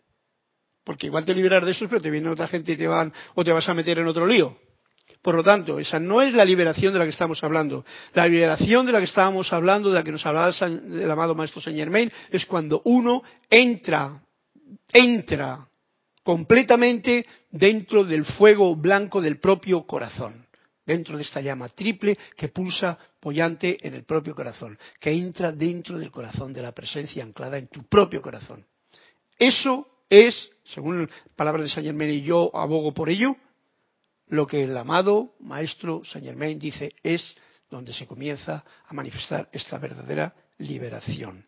Porque 0.88 1.08
igual 1.08 1.26
te 1.26 1.36
liberas 1.36 1.66
de 1.66 1.72
eso, 1.72 1.90
pero 1.90 2.00
te 2.00 2.10
viene 2.10 2.30
otra 2.30 2.48
gente 2.48 2.72
y 2.72 2.78
te 2.78 2.88
van, 2.88 3.12
o 3.36 3.44
te 3.44 3.52
vas 3.52 3.68
a 3.68 3.74
meter 3.74 4.00
en 4.00 4.08
otro 4.08 4.26
lío. 4.26 4.58
Por 5.22 5.36
lo 5.36 5.44
tanto, 5.44 5.80
esa 5.80 6.00
no 6.00 6.22
es 6.22 6.34
la 6.34 6.46
liberación 6.46 6.94
de 6.94 7.00
la 7.00 7.04
que 7.04 7.12
estamos 7.12 7.44
hablando. 7.44 7.84
La 8.14 8.26
liberación 8.26 8.86
de 8.86 8.94
la 8.94 9.00
que 9.00 9.04
estábamos 9.04 9.52
hablando, 9.52 9.90
de 9.90 9.96
la 9.96 10.04
que 10.04 10.14
nos 10.14 10.26
hablaba 10.26 10.50
el 10.50 11.12
amado 11.12 11.36
Maestro 11.36 11.60
Saint 11.60 11.78
Germain, 11.78 12.10
es 12.32 12.46
cuando 12.46 12.82
uno 12.86 13.22
entra, 13.50 14.24
entra 14.94 15.68
completamente 16.24 17.26
dentro 17.52 18.06
del 18.06 18.24
fuego 18.24 18.74
blanco 18.78 19.20
del 19.20 19.42
propio 19.42 19.84
corazón, 19.84 20.48
dentro 20.86 21.18
de 21.18 21.24
esta 21.24 21.42
llama 21.42 21.68
triple 21.68 22.18
que 22.38 22.48
pulsa 22.48 22.98
pollante 23.20 23.78
en 23.86 23.94
el 23.94 24.06
propio 24.06 24.34
corazón, 24.34 24.80
que 25.02 25.12
entra 25.12 25.52
dentro 25.52 26.00
del 26.00 26.12
corazón 26.12 26.54
de 26.54 26.62
la 26.62 26.72
presencia 26.72 27.26
anclada 27.26 27.58
en 27.58 27.68
tu 27.68 27.84
propio 27.90 28.22
corazón. 28.22 28.66
Eso 29.38 29.97
es, 30.10 30.52
según 30.64 31.10
palabras 31.36 31.64
de 31.64 31.70
Saint 31.70 31.88
Germain 31.88 32.12
y 32.12 32.22
yo 32.22 32.52
abogo 32.56 32.94
por 32.94 33.10
ello, 33.10 33.36
lo 34.28 34.46
que 34.46 34.64
el 34.64 34.76
amado 34.76 35.34
maestro 35.40 36.04
Saint 36.04 36.28
Germain 36.28 36.60
dice 36.60 36.94
es 37.04 37.36
donde 37.70 37.94
se 37.94 38.06
comienza 38.06 38.64
a 38.86 38.94
manifestar 38.94 39.50
esta 39.52 39.78
verdadera 39.78 40.34
liberación. 40.60 41.46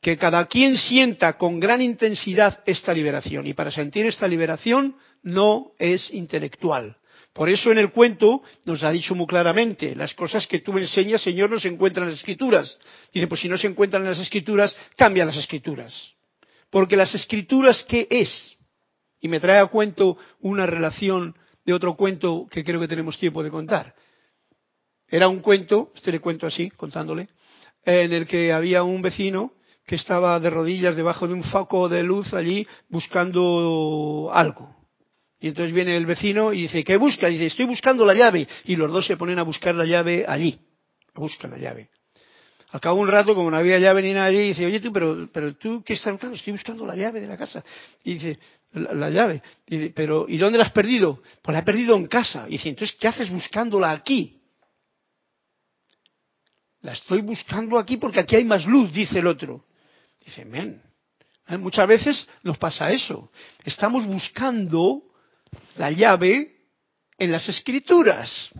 Que 0.00 0.16
cada 0.16 0.46
quien 0.46 0.76
sienta 0.76 1.36
con 1.36 1.58
gran 1.58 1.80
intensidad 1.80 2.62
esta 2.66 2.92
liberación. 2.92 3.46
Y 3.46 3.54
para 3.54 3.70
sentir 3.70 4.06
esta 4.06 4.28
liberación 4.28 4.96
no 5.22 5.72
es 5.78 6.12
intelectual. 6.12 6.96
Por 7.32 7.48
eso 7.48 7.70
en 7.72 7.78
el 7.78 7.90
cuento 7.90 8.42
nos 8.64 8.82
ha 8.82 8.90
dicho 8.90 9.14
muy 9.14 9.26
claramente, 9.26 9.94
las 9.94 10.14
cosas 10.14 10.46
que 10.46 10.60
tú 10.60 10.72
me 10.72 10.80
enseñas, 10.80 11.22
Señor, 11.22 11.50
no 11.50 11.60
se 11.60 11.68
encuentran 11.68 12.04
en 12.04 12.10
las 12.10 12.20
escrituras. 12.20 12.78
Dice, 13.12 13.26
pues 13.26 13.40
si 13.40 13.48
no 13.48 13.58
se 13.58 13.66
encuentran 13.66 14.02
en 14.02 14.10
las 14.10 14.18
escrituras, 14.18 14.76
cambia 14.96 15.24
las 15.24 15.36
escrituras. 15.36 16.14
Porque 16.70 16.96
las 16.96 17.14
escrituras, 17.14 17.84
¿qué 17.88 18.06
es? 18.10 18.56
Y 19.20 19.28
me 19.28 19.40
trae 19.40 19.58
a 19.58 19.66
cuento 19.66 20.16
una 20.40 20.66
relación 20.66 21.34
de 21.64 21.72
otro 21.72 21.96
cuento 21.96 22.46
que 22.50 22.64
creo 22.64 22.80
que 22.80 22.88
tenemos 22.88 23.18
tiempo 23.18 23.42
de 23.42 23.50
contar. 23.50 23.94
Era 25.08 25.28
un 25.28 25.40
cuento, 25.40 25.92
este 25.94 26.12
le 26.12 26.20
cuento 26.20 26.46
así, 26.46 26.70
contándole, 26.70 27.28
en 27.84 28.12
el 28.12 28.26
que 28.26 28.52
había 28.52 28.82
un 28.82 29.00
vecino 29.00 29.52
que 29.86 29.94
estaba 29.96 30.38
de 30.38 30.50
rodillas 30.50 30.96
debajo 30.96 31.26
de 31.26 31.34
un 31.34 31.42
foco 31.42 31.88
de 31.88 32.02
luz 32.02 32.34
allí 32.34 32.66
buscando 32.90 34.30
algo. 34.32 34.76
Y 35.40 35.48
entonces 35.48 35.74
viene 35.74 35.96
el 35.96 36.04
vecino 36.04 36.52
y 36.52 36.62
dice, 36.62 36.84
¿qué 36.84 36.96
busca? 36.96 37.30
Y 37.30 37.34
dice, 37.34 37.46
estoy 37.46 37.64
buscando 37.64 38.04
la 38.04 38.14
llave. 38.14 38.46
Y 38.64 38.76
los 38.76 38.92
dos 38.92 39.06
se 39.06 39.16
ponen 39.16 39.38
a 39.38 39.44
buscar 39.44 39.74
la 39.74 39.86
llave 39.86 40.24
allí. 40.26 40.58
Buscan 41.14 41.52
la 41.52 41.58
llave. 41.58 41.90
Al 42.70 42.80
cabo 42.80 43.00
un 43.00 43.08
rato, 43.08 43.34
como 43.34 43.50
no 43.50 43.56
había 43.56 43.78
llave 43.78 44.02
ni 44.02 44.12
nadie, 44.12 44.40
dice, 44.40 44.66
oye 44.66 44.80
tú, 44.80 44.92
pero, 44.92 45.28
pero 45.32 45.56
tú, 45.56 45.82
¿qué 45.82 45.94
estás 45.94 46.12
buscando? 46.12 46.36
Estoy 46.36 46.52
buscando 46.52 46.84
la 46.84 46.96
llave 46.96 47.20
de 47.20 47.26
la 47.26 47.38
casa. 47.38 47.64
Y 48.04 48.14
dice, 48.14 48.38
la, 48.72 49.08
llave. 49.08 49.42
Y 49.66 49.76
dice, 49.78 49.92
pero, 49.96 50.26
¿y 50.28 50.36
dónde 50.36 50.58
la 50.58 50.64
has 50.64 50.72
perdido? 50.72 51.22
Pues 51.42 51.54
la 51.54 51.60
he 51.60 51.64
perdido 51.64 51.96
en 51.96 52.06
casa. 52.06 52.44
Y 52.46 52.52
dice, 52.52 52.68
entonces, 52.68 52.94
¿qué 53.00 53.08
haces 53.08 53.30
buscándola 53.30 53.90
aquí? 53.90 54.42
La 56.82 56.92
estoy 56.92 57.22
buscando 57.22 57.78
aquí 57.78 57.96
porque 57.96 58.20
aquí 58.20 58.36
hay 58.36 58.44
más 58.44 58.66
luz, 58.66 58.92
dice 58.92 59.18
el 59.18 59.26
otro. 59.26 59.64
Dice, 60.24 60.44
men, 60.44 60.82
¿eh? 61.48 61.56
muchas 61.56 61.88
veces 61.88 62.28
nos 62.42 62.58
pasa 62.58 62.90
eso. 62.90 63.32
Estamos 63.64 64.06
buscando 64.06 65.02
la 65.76 65.90
llave 65.90 66.54
en 67.16 67.32
las 67.32 67.48
escrituras. 67.48 68.50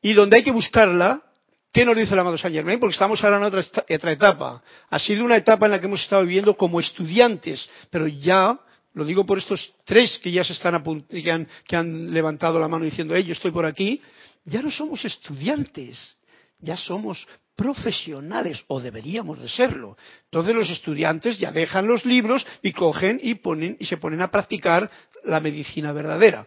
Y 0.00 0.14
donde 0.14 0.38
hay 0.38 0.44
que 0.44 0.50
buscarla, 0.52 1.22
¿qué 1.72 1.84
nos 1.84 1.96
dice 1.96 2.14
el 2.14 2.20
amado 2.20 2.38
Saint 2.38 2.54
Germain? 2.54 2.80
Porque 2.80 2.94
estamos 2.94 3.22
ahora 3.22 3.38
en 3.38 3.44
otra, 3.44 3.60
otra 3.60 4.12
etapa. 4.12 4.62
Ha 4.90 4.98
sido 4.98 5.24
una 5.24 5.36
etapa 5.36 5.66
en 5.66 5.72
la 5.72 5.80
que 5.80 5.86
hemos 5.86 6.02
estado 6.02 6.22
viviendo 6.22 6.56
como 6.56 6.80
estudiantes, 6.80 7.68
pero 7.90 8.06
ya 8.06 8.58
lo 8.94 9.04
digo 9.04 9.24
por 9.24 9.38
estos 9.38 9.72
tres 9.84 10.18
que 10.18 10.32
ya 10.32 10.42
se 10.42 10.54
están 10.54 10.82
que 11.08 11.30
han, 11.30 11.46
que 11.66 11.76
han 11.76 12.12
levantado 12.12 12.58
la 12.58 12.68
mano 12.68 12.84
diciendo, 12.84 13.14
hey, 13.14 13.24
yo 13.24 13.32
estoy 13.32 13.50
por 13.50 13.64
aquí, 13.64 14.00
ya 14.44 14.60
no 14.62 14.70
somos 14.70 15.04
estudiantes, 15.04 16.16
ya 16.58 16.76
somos 16.76 17.26
profesionales, 17.54 18.64
o 18.68 18.80
deberíamos 18.80 19.40
de 19.40 19.48
serlo. 19.48 19.96
Entonces 20.24 20.54
los 20.54 20.70
estudiantes 20.70 21.38
ya 21.38 21.50
dejan 21.50 21.86
los 21.86 22.04
libros 22.04 22.46
y 22.62 22.72
cogen 22.72 23.20
y, 23.22 23.34
ponen, 23.34 23.76
y 23.80 23.86
se 23.86 23.96
ponen 23.96 24.20
a 24.20 24.30
practicar 24.30 24.88
la 25.24 25.40
medicina 25.40 25.92
verdadera. 25.92 26.46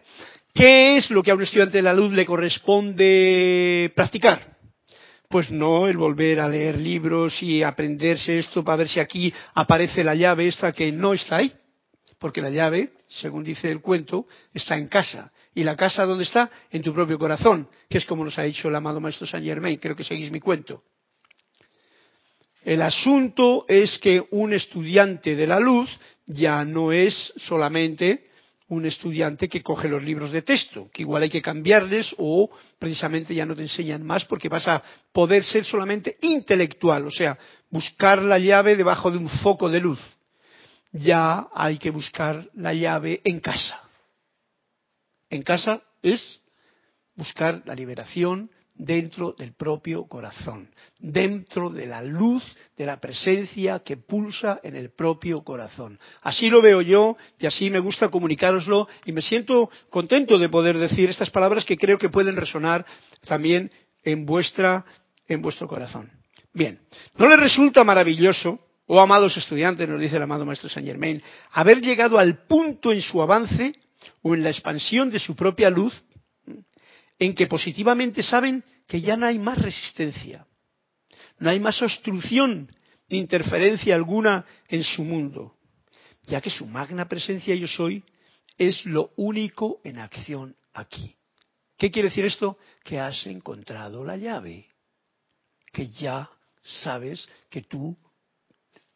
¿Qué 0.53 0.97
es 0.97 1.09
lo 1.11 1.23
que 1.23 1.31
a 1.31 1.35
un 1.35 1.43
estudiante 1.43 1.77
de 1.77 1.83
la 1.83 1.93
luz 1.93 2.11
le 2.11 2.25
corresponde 2.25 3.91
practicar? 3.95 4.57
Pues 5.31 5.49
no 5.49 5.87
el 5.87 5.95
volver 5.95 6.41
a 6.41 6.49
leer 6.49 6.77
libros 6.77 7.41
y 7.41 7.63
aprenderse 7.63 8.37
esto 8.37 8.65
para 8.65 8.77
ver 8.77 8.89
si 8.89 8.99
aquí 8.99 9.33
aparece 9.53 10.03
la 10.03 10.13
llave 10.13 10.49
esta 10.49 10.73
que 10.73 10.91
no 10.91 11.13
está 11.13 11.37
ahí. 11.37 11.53
Porque 12.19 12.41
la 12.41 12.49
llave, 12.49 12.91
según 13.07 13.43
dice 13.43 13.71
el 13.71 13.79
cuento, 13.79 14.25
está 14.53 14.75
en 14.75 14.89
casa. 14.89 15.31
¿Y 15.55 15.63
la 15.63 15.77
casa 15.77 16.05
dónde 16.05 16.25
está? 16.25 16.51
En 16.69 16.81
tu 16.81 16.93
propio 16.93 17.17
corazón, 17.17 17.69
que 17.89 17.97
es 17.97 18.05
como 18.05 18.25
nos 18.25 18.37
ha 18.37 18.43
dicho 18.43 18.67
el 18.67 18.75
amado 18.75 18.99
Maestro 18.99 19.25
Saint 19.25 19.45
Germain. 19.45 19.79
Creo 19.79 19.95
que 19.95 20.03
seguís 20.03 20.31
mi 20.31 20.41
cuento. 20.41 20.83
El 22.63 22.81
asunto 22.81 23.65
es 23.69 23.97
que 23.99 24.21
un 24.31 24.51
estudiante 24.51 25.35
de 25.37 25.47
la 25.47 25.61
luz 25.61 25.89
ya 26.25 26.65
no 26.65 26.91
es 26.91 27.33
solamente 27.37 28.27
un 28.71 28.85
estudiante 28.85 29.49
que 29.49 29.61
coge 29.61 29.89
los 29.89 30.01
libros 30.01 30.31
de 30.31 30.43
texto, 30.43 30.89
que 30.93 31.01
igual 31.01 31.23
hay 31.23 31.29
que 31.29 31.41
cambiarles 31.41 32.15
o 32.17 32.49
precisamente 32.79 33.35
ya 33.35 33.45
no 33.45 33.53
te 33.53 33.63
enseñan 33.63 34.01
más 34.01 34.23
porque 34.23 34.47
vas 34.47 34.65
a 34.65 34.81
poder 35.11 35.43
ser 35.43 35.65
solamente 35.65 36.15
intelectual, 36.21 37.05
o 37.05 37.11
sea, 37.11 37.37
buscar 37.69 38.21
la 38.21 38.39
llave 38.39 38.77
debajo 38.77 39.11
de 39.11 39.17
un 39.17 39.27
foco 39.27 39.69
de 39.69 39.81
luz. 39.81 39.99
Ya 40.93 41.47
hay 41.53 41.77
que 41.79 41.89
buscar 41.89 42.47
la 42.55 42.73
llave 42.73 43.19
en 43.25 43.41
casa. 43.41 43.81
En 45.29 45.43
casa 45.43 45.81
es 46.01 46.39
buscar 47.15 47.63
la 47.65 47.75
liberación, 47.75 48.51
dentro 48.75 49.35
del 49.37 49.53
propio 49.53 50.05
corazón, 50.05 50.69
dentro 50.99 51.69
de 51.69 51.85
la 51.85 52.01
luz 52.01 52.43
de 52.77 52.85
la 52.85 52.99
presencia 52.99 53.79
que 53.79 53.97
pulsa 53.97 54.59
en 54.63 54.75
el 54.75 54.91
propio 54.91 55.43
corazón. 55.43 55.99
Así 56.21 56.49
lo 56.49 56.61
veo 56.61 56.81
yo 56.81 57.17
y 57.39 57.45
así 57.45 57.69
me 57.69 57.79
gusta 57.79 58.09
comunicároslo 58.09 58.87
y 59.05 59.11
me 59.11 59.21
siento 59.21 59.69
contento 59.89 60.37
de 60.37 60.49
poder 60.49 60.77
decir 60.77 61.09
estas 61.09 61.29
palabras 61.29 61.65
que 61.65 61.77
creo 61.77 61.97
que 61.97 62.09
pueden 62.09 62.35
resonar 62.35 62.85
también 63.25 63.71
en 64.03 64.25
vuestra 64.25 64.85
en 65.27 65.41
vuestro 65.41 65.67
corazón. 65.67 66.11
Bien, 66.53 66.79
¿no 67.15 67.27
les 67.29 67.39
resulta 67.39 67.83
maravilloso, 67.83 68.59
oh 68.87 68.99
amados 68.99 69.37
estudiantes, 69.37 69.87
nos 69.87 70.01
dice 70.01 70.17
el 70.17 70.23
amado 70.23 70.45
maestro 70.45 70.69
Saint 70.69 70.87
Germain, 70.87 71.21
haber 71.51 71.81
llegado 71.81 72.17
al 72.17 72.45
punto 72.45 72.91
en 72.91 73.01
su 73.01 73.21
avance 73.21 73.73
o 74.21 74.35
en 74.35 74.43
la 74.43 74.49
expansión 74.49 75.09
de 75.09 75.19
su 75.19 75.35
propia 75.35 75.69
luz 75.69 76.03
en 77.21 77.35
que 77.35 77.45
positivamente 77.45 78.23
saben 78.23 78.63
que 78.87 78.99
ya 78.99 79.15
no 79.15 79.27
hay 79.27 79.37
más 79.37 79.55
resistencia, 79.59 80.47
no 81.37 81.51
hay 81.51 81.59
más 81.59 81.79
obstrucción 81.83 82.75
ni 83.09 83.19
interferencia 83.19 83.93
alguna 83.93 84.43
en 84.67 84.83
su 84.83 85.03
mundo, 85.03 85.55
ya 86.23 86.41
que 86.41 86.49
su 86.49 86.65
magna 86.65 87.07
presencia 87.07 87.53
yo 87.53 87.67
soy 87.67 88.03
es 88.57 88.87
lo 88.87 89.11
único 89.17 89.81
en 89.83 89.99
acción 89.99 90.55
aquí. 90.73 91.15
¿Qué 91.77 91.91
quiere 91.91 92.09
decir 92.09 92.25
esto? 92.25 92.57
Que 92.83 92.99
has 92.99 93.23
encontrado 93.27 94.03
la 94.03 94.17
llave, 94.17 94.65
que 95.71 95.89
ya 95.91 96.27
sabes 96.63 97.29
que 97.51 97.61
tú 97.61 97.95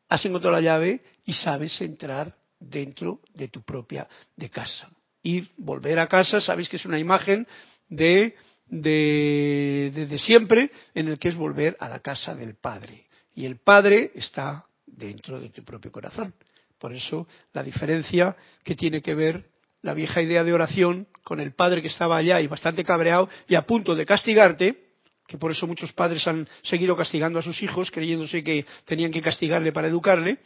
has 0.09 0.25
encontrado 0.25 0.55
la 0.55 0.61
llave 0.61 0.99
y 1.25 1.33
sabes 1.33 1.79
entrar 1.79 2.35
dentro 2.59 3.21
de 3.35 3.49
tu 3.49 3.61
propia 3.61 4.07
de 4.35 4.49
casa. 4.49 4.89
Ir, 5.21 5.51
volver 5.57 5.99
a 5.99 6.07
casa, 6.07 6.41
sabes 6.41 6.67
que 6.67 6.77
es 6.77 6.85
una 6.85 6.97
imagen 6.97 7.47
de, 7.89 8.35
de, 8.67 10.17
siempre, 10.19 10.71
en 10.93 11.07
el 11.07 11.19
que 11.19 11.29
es 11.29 11.35
volver 11.35 11.77
a 11.79 11.89
la 11.89 11.99
casa 11.99 12.35
del 12.35 12.55
Padre. 12.55 13.07
Y 13.33 13.45
el 13.45 13.57
Padre 13.57 14.11
está 14.15 14.65
dentro 14.85 15.39
de 15.39 15.49
tu 15.49 15.63
propio 15.63 15.91
corazón. 15.91 16.33
Por 16.79 16.93
eso 16.93 17.27
la 17.53 17.63
diferencia 17.63 18.35
que 18.63 18.75
tiene 18.75 19.01
que 19.01 19.15
ver 19.15 19.45
la 19.81 19.93
vieja 19.93 20.21
idea 20.21 20.43
de 20.43 20.53
oración 20.53 21.07
con 21.23 21.39
el 21.39 21.53
padre 21.53 21.81
que 21.81 21.87
estaba 21.89 22.17
allá 22.17 22.41
y 22.41 22.47
bastante 22.47 22.83
cabreado 22.83 23.29
y 23.47 23.55
a 23.55 23.61
punto 23.61 23.95
de 23.95 24.05
castigarte, 24.05 24.83
que 25.27 25.37
por 25.37 25.51
eso 25.51 25.67
muchos 25.67 25.93
padres 25.93 26.27
han 26.27 26.47
seguido 26.63 26.95
castigando 26.95 27.39
a 27.39 27.41
sus 27.41 27.61
hijos, 27.61 27.91
creyéndose 27.91 28.43
que 28.43 28.65
tenían 28.85 29.11
que 29.11 29.21
castigarle 29.21 29.71
para 29.71 29.87
educarle. 29.87 30.39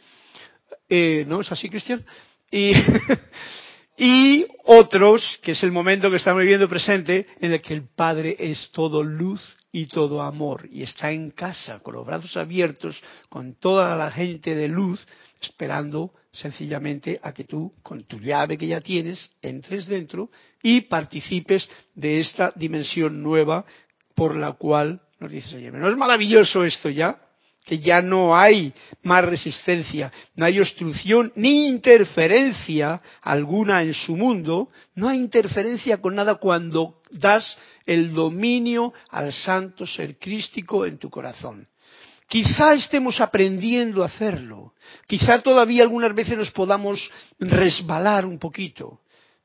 Eh, 0.88 1.24
¿No 1.26 1.40
es 1.40 1.50
así, 1.50 1.68
Cristian? 1.68 2.04
Y, 2.50 2.72
y 4.02 4.46
otros, 4.64 5.38
que 5.42 5.52
es 5.52 5.62
el 5.62 5.72
momento 5.72 6.10
que 6.10 6.16
estamos 6.16 6.40
viviendo 6.40 6.70
presente, 6.70 7.26
en 7.38 7.52
el 7.52 7.60
que 7.60 7.74
el 7.74 7.86
Padre 7.86 8.34
es 8.38 8.70
todo 8.72 9.02
luz 9.02 9.42
y 9.72 9.84
todo 9.86 10.22
amor, 10.22 10.66
y 10.72 10.82
está 10.82 11.12
en 11.12 11.32
casa, 11.32 11.80
con 11.80 11.96
los 11.96 12.06
brazos 12.06 12.34
abiertos, 12.38 12.98
con 13.28 13.56
toda 13.56 13.94
la 13.96 14.10
gente 14.10 14.54
de 14.54 14.68
luz, 14.68 15.06
esperando 15.42 16.14
sencillamente 16.32 17.20
a 17.22 17.34
que 17.34 17.44
tú, 17.44 17.74
con 17.82 18.04
tu 18.04 18.18
llave 18.20 18.56
que 18.56 18.68
ya 18.68 18.80
tienes, 18.80 19.30
entres 19.42 19.86
dentro 19.86 20.30
y 20.62 20.80
participes 20.80 21.68
de 21.94 22.20
esta 22.20 22.54
dimensión 22.56 23.22
nueva 23.22 23.66
por 24.14 24.34
la 24.34 24.52
cual 24.52 25.02
nos 25.18 25.30
dice 25.30 25.50
Señor. 25.50 25.74
¿No 25.74 25.90
es 25.90 25.96
maravilloso 25.98 26.64
esto 26.64 26.88
ya? 26.88 27.20
Que 27.64 27.78
ya 27.78 28.00
no 28.00 28.36
hay 28.36 28.72
más 29.02 29.24
resistencia, 29.24 30.12
no 30.34 30.44
hay 30.44 30.58
obstrucción 30.60 31.32
ni 31.36 31.66
interferencia 31.66 33.00
alguna 33.22 33.82
en 33.82 33.94
su 33.94 34.16
mundo, 34.16 34.70
no 34.94 35.08
hay 35.08 35.18
interferencia 35.18 35.98
con 36.00 36.14
nada 36.14 36.36
cuando 36.36 37.00
das 37.10 37.58
el 37.86 38.12
dominio 38.12 38.92
al 39.10 39.32
santo 39.32 39.86
ser 39.86 40.18
crístico 40.18 40.86
en 40.86 40.98
tu 40.98 41.10
corazón. 41.10 41.68
Quizá 42.28 42.74
estemos 42.74 43.20
aprendiendo 43.20 44.02
a 44.02 44.06
hacerlo, 44.06 44.74
quizá 45.08 45.42
todavía 45.42 45.82
algunas 45.82 46.14
veces 46.14 46.38
nos 46.38 46.50
podamos 46.52 47.10
resbalar 47.40 48.24
un 48.24 48.38
poquito, 48.38 49.00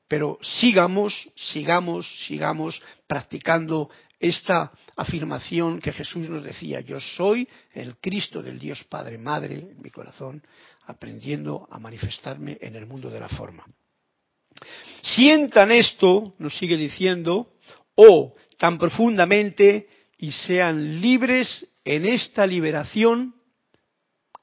pero 0.07 0.37
sigamos, 0.41 1.29
sigamos, 1.35 2.07
sigamos 2.27 2.79
practicando 3.07 3.89
esta 4.27 4.71
afirmación 4.95 5.79
que 5.79 5.93
Jesús 5.93 6.29
nos 6.29 6.43
decía, 6.43 6.81
yo 6.81 6.99
soy 6.99 7.47
el 7.73 7.97
Cristo 7.97 8.41
del 8.41 8.57
Dios 8.57 8.83
Padre 8.85 9.17
Madre 9.17 9.55
en 9.55 9.81
mi 9.81 9.91
corazón, 9.91 10.41
aprendiendo 10.87 11.67
a 11.69 11.79
manifestarme 11.79 12.57
en 12.59 12.75
el 12.75 12.87
mundo 12.87 13.09
de 13.09 13.19
la 13.19 13.29
forma. 13.29 13.65
Sientan 15.01 15.71
esto, 15.71 16.33
nos 16.39 16.57
sigue 16.57 16.75
diciendo, 16.75 17.53
o 17.95 18.35
tan 18.57 18.79
profundamente 18.79 19.87
y 20.17 20.31
sean 20.31 21.01
libres 21.01 21.67
en 21.83 22.05
esta 22.05 22.47
liberación, 22.47 23.35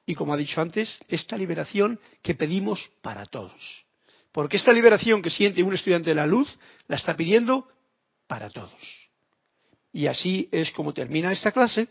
y 0.06 0.14
como 0.14 0.32
ha 0.32 0.36
dicho 0.36 0.60
antes, 0.60 0.96
esta 1.08 1.36
liberación 1.36 1.98
que 2.22 2.34
pedimos 2.34 2.88
para 3.00 3.24
todos. 3.26 3.84
Porque 4.30 4.56
esta 4.56 4.72
liberación 4.72 5.22
que 5.22 5.30
siente 5.30 5.62
un 5.62 5.74
estudiante 5.74 6.10
de 6.10 6.16
la 6.16 6.26
luz 6.26 6.56
la 6.86 6.96
está 6.96 7.16
pidiendo 7.16 7.66
para 8.28 8.48
todos. 8.48 9.01
Y 9.92 10.06
así 10.06 10.48
es 10.50 10.70
como 10.70 10.94
termina 10.94 11.32
esta 11.32 11.52
clase 11.52 11.88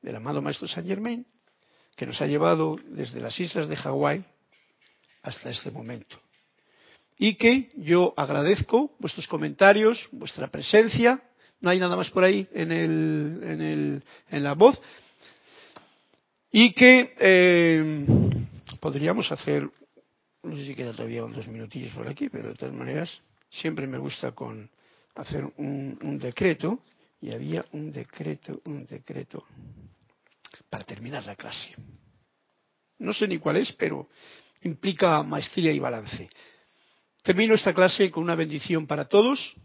del 0.00 0.16
amado 0.16 0.40
Maestro 0.40 0.66
Saint 0.66 0.88
Germain, 0.88 1.26
que 1.96 2.06
nos 2.06 2.20
ha 2.20 2.26
llevado 2.26 2.76
desde 2.86 3.20
las 3.20 3.38
islas 3.38 3.68
de 3.68 3.76
Hawái 3.76 4.24
hasta 5.22 5.50
este 5.50 5.70
momento. 5.70 6.18
Y 7.18 7.36
que 7.36 7.70
yo 7.76 8.12
agradezco 8.16 8.94
vuestros 8.98 9.28
comentarios, 9.28 10.08
vuestra 10.12 10.48
presencia. 10.48 11.22
No 11.60 11.70
hay 11.70 11.78
nada 11.78 11.96
más 11.96 12.10
por 12.10 12.24
ahí 12.24 12.48
en, 12.52 12.72
el, 12.72 13.40
en, 13.42 13.60
el, 13.60 14.02
en 14.30 14.44
la 14.44 14.54
voz. 14.54 14.80
y 16.50 16.72
que 16.72 17.14
eh, 17.18 18.06
podríamos 18.80 19.30
hacer, 19.30 19.68
no 20.42 20.56
sé 20.56 20.66
si 20.66 20.74
queda 20.74 20.92
todavía 20.92 21.22
dos 21.22 21.46
minutillos 21.46 21.92
por 21.92 22.08
aquí, 22.08 22.28
pero 22.28 22.48
de 22.48 22.54
todas 22.54 22.74
maneras 22.74 23.20
siempre 23.50 23.86
me 23.86 23.98
gusta 23.98 24.32
con 24.32 24.68
hacer 25.14 25.44
un 25.56 26.18
decreto 26.20 26.80
y 27.24 27.32
había 27.32 27.64
un 27.72 27.90
decreto, 27.90 28.60
un 28.66 28.84
decreto 28.84 29.46
para 30.68 30.84
terminar 30.84 31.24
la 31.24 31.34
clase. 31.34 31.74
No 32.98 33.14
sé 33.14 33.26
ni 33.26 33.38
cuál 33.38 33.56
es, 33.56 33.72
pero 33.72 34.10
implica 34.60 35.22
maestría 35.22 35.72
y 35.72 35.78
balance. 35.78 36.28
Termino 37.22 37.54
esta 37.54 37.72
clase 37.72 38.10
con 38.10 38.22
una 38.22 38.34
bendición 38.34 38.86
para 38.86 39.06
todos, 39.06 39.56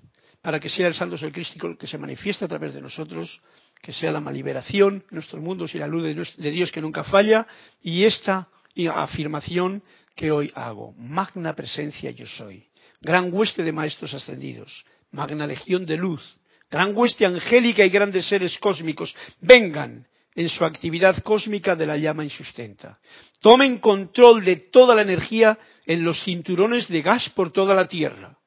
para 0.41 0.57
que 0.57 0.69
sea 0.69 0.87
el 0.87 0.93
Santo 0.93 1.17
Sol 1.17 1.33
Crístico 1.33 1.67
el 1.67 1.77
que 1.77 1.85
se 1.85 1.97
manifieste 1.97 2.45
a 2.45 2.47
través 2.47 2.73
de 2.73 2.79
nosotros, 2.79 3.41
que 3.81 3.91
sea 3.91 4.13
la 4.13 4.31
liberación 4.31 5.03
en 5.09 5.15
nuestros 5.15 5.43
mundos 5.43 5.75
y 5.75 5.79
la 5.79 5.87
luz 5.87 6.03
de 6.37 6.51
Dios 6.51 6.71
que 6.71 6.79
nunca 6.79 7.03
falla, 7.03 7.45
y 7.81 8.05
esta 8.05 8.47
afirmación 8.95 9.83
que 10.15 10.31
hoy 10.31 10.49
hago. 10.55 10.93
Magna 10.93 11.53
presencia 11.53 12.11
yo 12.11 12.25
soy. 12.25 12.69
Gran 13.01 13.33
hueste 13.33 13.63
de 13.63 13.73
maestros 13.73 14.13
ascendidos. 14.13 14.85
Magna 15.11 15.45
legión 15.45 15.85
de 15.85 15.97
luz. 15.97 16.38
Gran 16.69 16.95
hueste 16.95 17.25
angélica 17.25 17.85
y 17.85 17.89
grandes 17.89 18.27
seres 18.27 18.57
cósmicos. 18.59 19.15
Vengan 19.41 20.05
en 20.35 20.49
su 20.49 20.63
actividad 20.63 21.21
cósmica 21.23 21.75
de 21.75 21.85
la 21.85 21.97
llama 21.97 22.23
insustenta. 22.23 22.99
Tomen 23.41 23.79
control 23.79 24.45
de 24.45 24.55
toda 24.71 24.95
la 24.95 25.01
energía 25.01 25.57
en 25.85 26.03
los 26.03 26.23
cinturones 26.23 26.87
de 26.87 27.01
gas 27.01 27.29
por 27.31 27.51
toda 27.51 27.73
la 27.73 27.87
Tierra 27.87 28.37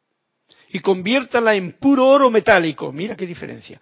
y 0.73 0.81
conviértala 0.81 1.55
en 1.55 1.73
puro 1.73 2.09
oro 2.09 2.31
metálico. 2.31 2.93
Mira 2.93 3.17
qué 3.17 3.27
diferencia. 3.27 3.81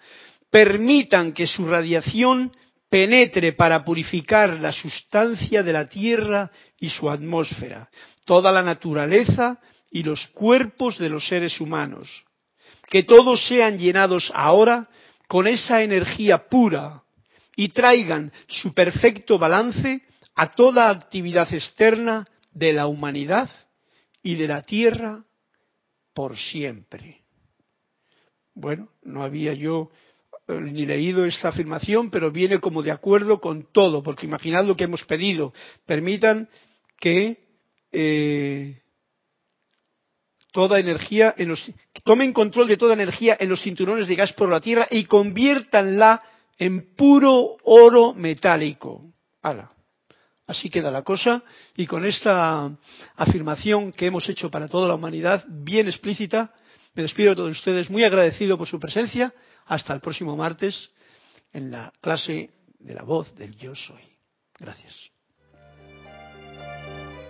Permitan 0.50 1.32
que 1.32 1.46
su 1.46 1.66
radiación 1.66 2.50
penetre 2.88 3.52
para 3.52 3.84
purificar 3.84 4.58
la 4.58 4.72
sustancia 4.72 5.62
de 5.62 5.72
la 5.72 5.88
Tierra 5.88 6.50
y 6.80 6.90
su 6.90 7.08
atmósfera, 7.08 7.88
toda 8.24 8.50
la 8.50 8.62
naturaleza 8.62 9.60
y 9.90 10.02
los 10.02 10.26
cuerpos 10.28 10.98
de 10.98 11.08
los 11.08 11.28
seres 11.28 11.60
humanos. 11.60 12.24
Que 12.90 13.04
todos 13.04 13.46
sean 13.46 13.78
llenados 13.78 14.30
ahora 14.34 14.90
con 15.26 15.46
esa 15.46 15.82
energía 15.82 16.48
pura, 16.48 17.04
y 17.60 17.68
traigan 17.68 18.32
su 18.46 18.72
perfecto 18.72 19.38
balance 19.38 20.00
a 20.34 20.50
toda 20.50 20.88
actividad 20.88 21.52
externa 21.52 22.26
de 22.52 22.72
la 22.72 22.86
humanidad 22.86 23.50
y 24.22 24.36
de 24.36 24.48
la 24.48 24.62
tierra 24.62 25.24
por 26.14 26.38
siempre. 26.38 27.20
Bueno, 28.54 28.88
no 29.02 29.22
había 29.22 29.52
yo 29.52 29.90
eh, 30.48 30.54
ni 30.54 30.86
leído 30.86 31.26
esta 31.26 31.48
afirmación, 31.48 32.10
pero 32.10 32.30
viene 32.30 32.60
como 32.60 32.82
de 32.82 32.92
acuerdo 32.92 33.42
con 33.42 33.70
todo, 33.72 34.02
porque 34.02 34.24
imaginad 34.24 34.64
lo 34.64 34.74
que 34.74 34.84
hemos 34.84 35.04
pedido. 35.04 35.52
Permitan 35.84 36.48
que 36.98 37.44
eh, 37.92 38.80
toda 40.52 40.78
energía 40.78 41.34
en 41.36 41.48
los, 41.48 41.70
tomen 42.04 42.32
control 42.32 42.68
de 42.68 42.76
toda 42.76 42.94
energía 42.94 43.36
en 43.38 43.48
los 43.48 43.62
cinturones 43.62 44.08
de 44.08 44.16
gas 44.16 44.32
por 44.32 44.48
la 44.48 44.60
Tierra 44.60 44.86
y 44.90 45.04
conviértanla 45.04 46.22
en 46.58 46.94
puro 46.94 47.56
oro 47.64 48.14
metálico. 48.14 49.04
Así 50.46 50.68
queda 50.68 50.90
la 50.90 51.02
cosa 51.02 51.42
y 51.76 51.86
con 51.86 52.04
esta 52.04 52.70
afirmación 53.16 53.92
que 53.92 54.06
hemos 54.06 54.28
hecho 54.28 54.50
para 54.50 54.68
toda 54.68 54.88
la 54.88 54.94
humanidad, 54.94 55.44
bien 55.48 55.86
explícita, 55.86 56.52
me 56.94 57.02
despido 57.02 57.30
de 57.30 57.36
todos 57.36 57.52
ustedes 57.52 57.88
muy 57.88 58.04
agradecido 58.04 58.58
por 58.58 58.66
su 58.66 58.80
presencia. 58.80 59.32
Hasta 59.66 59.94
el 59.94 60.00
próximo 60.00 60.36
martes 60.36 60.90
en 61.52 61.70
la 61.70 61.92
clase 62.00 62.50
de 62.78 62.94
la 62.94 63.04
voz 63.04 63.34
del 63.36 63.56
yo 63.56 63.74
soy. 63.74 64.02
Gracias. 64.58 65.10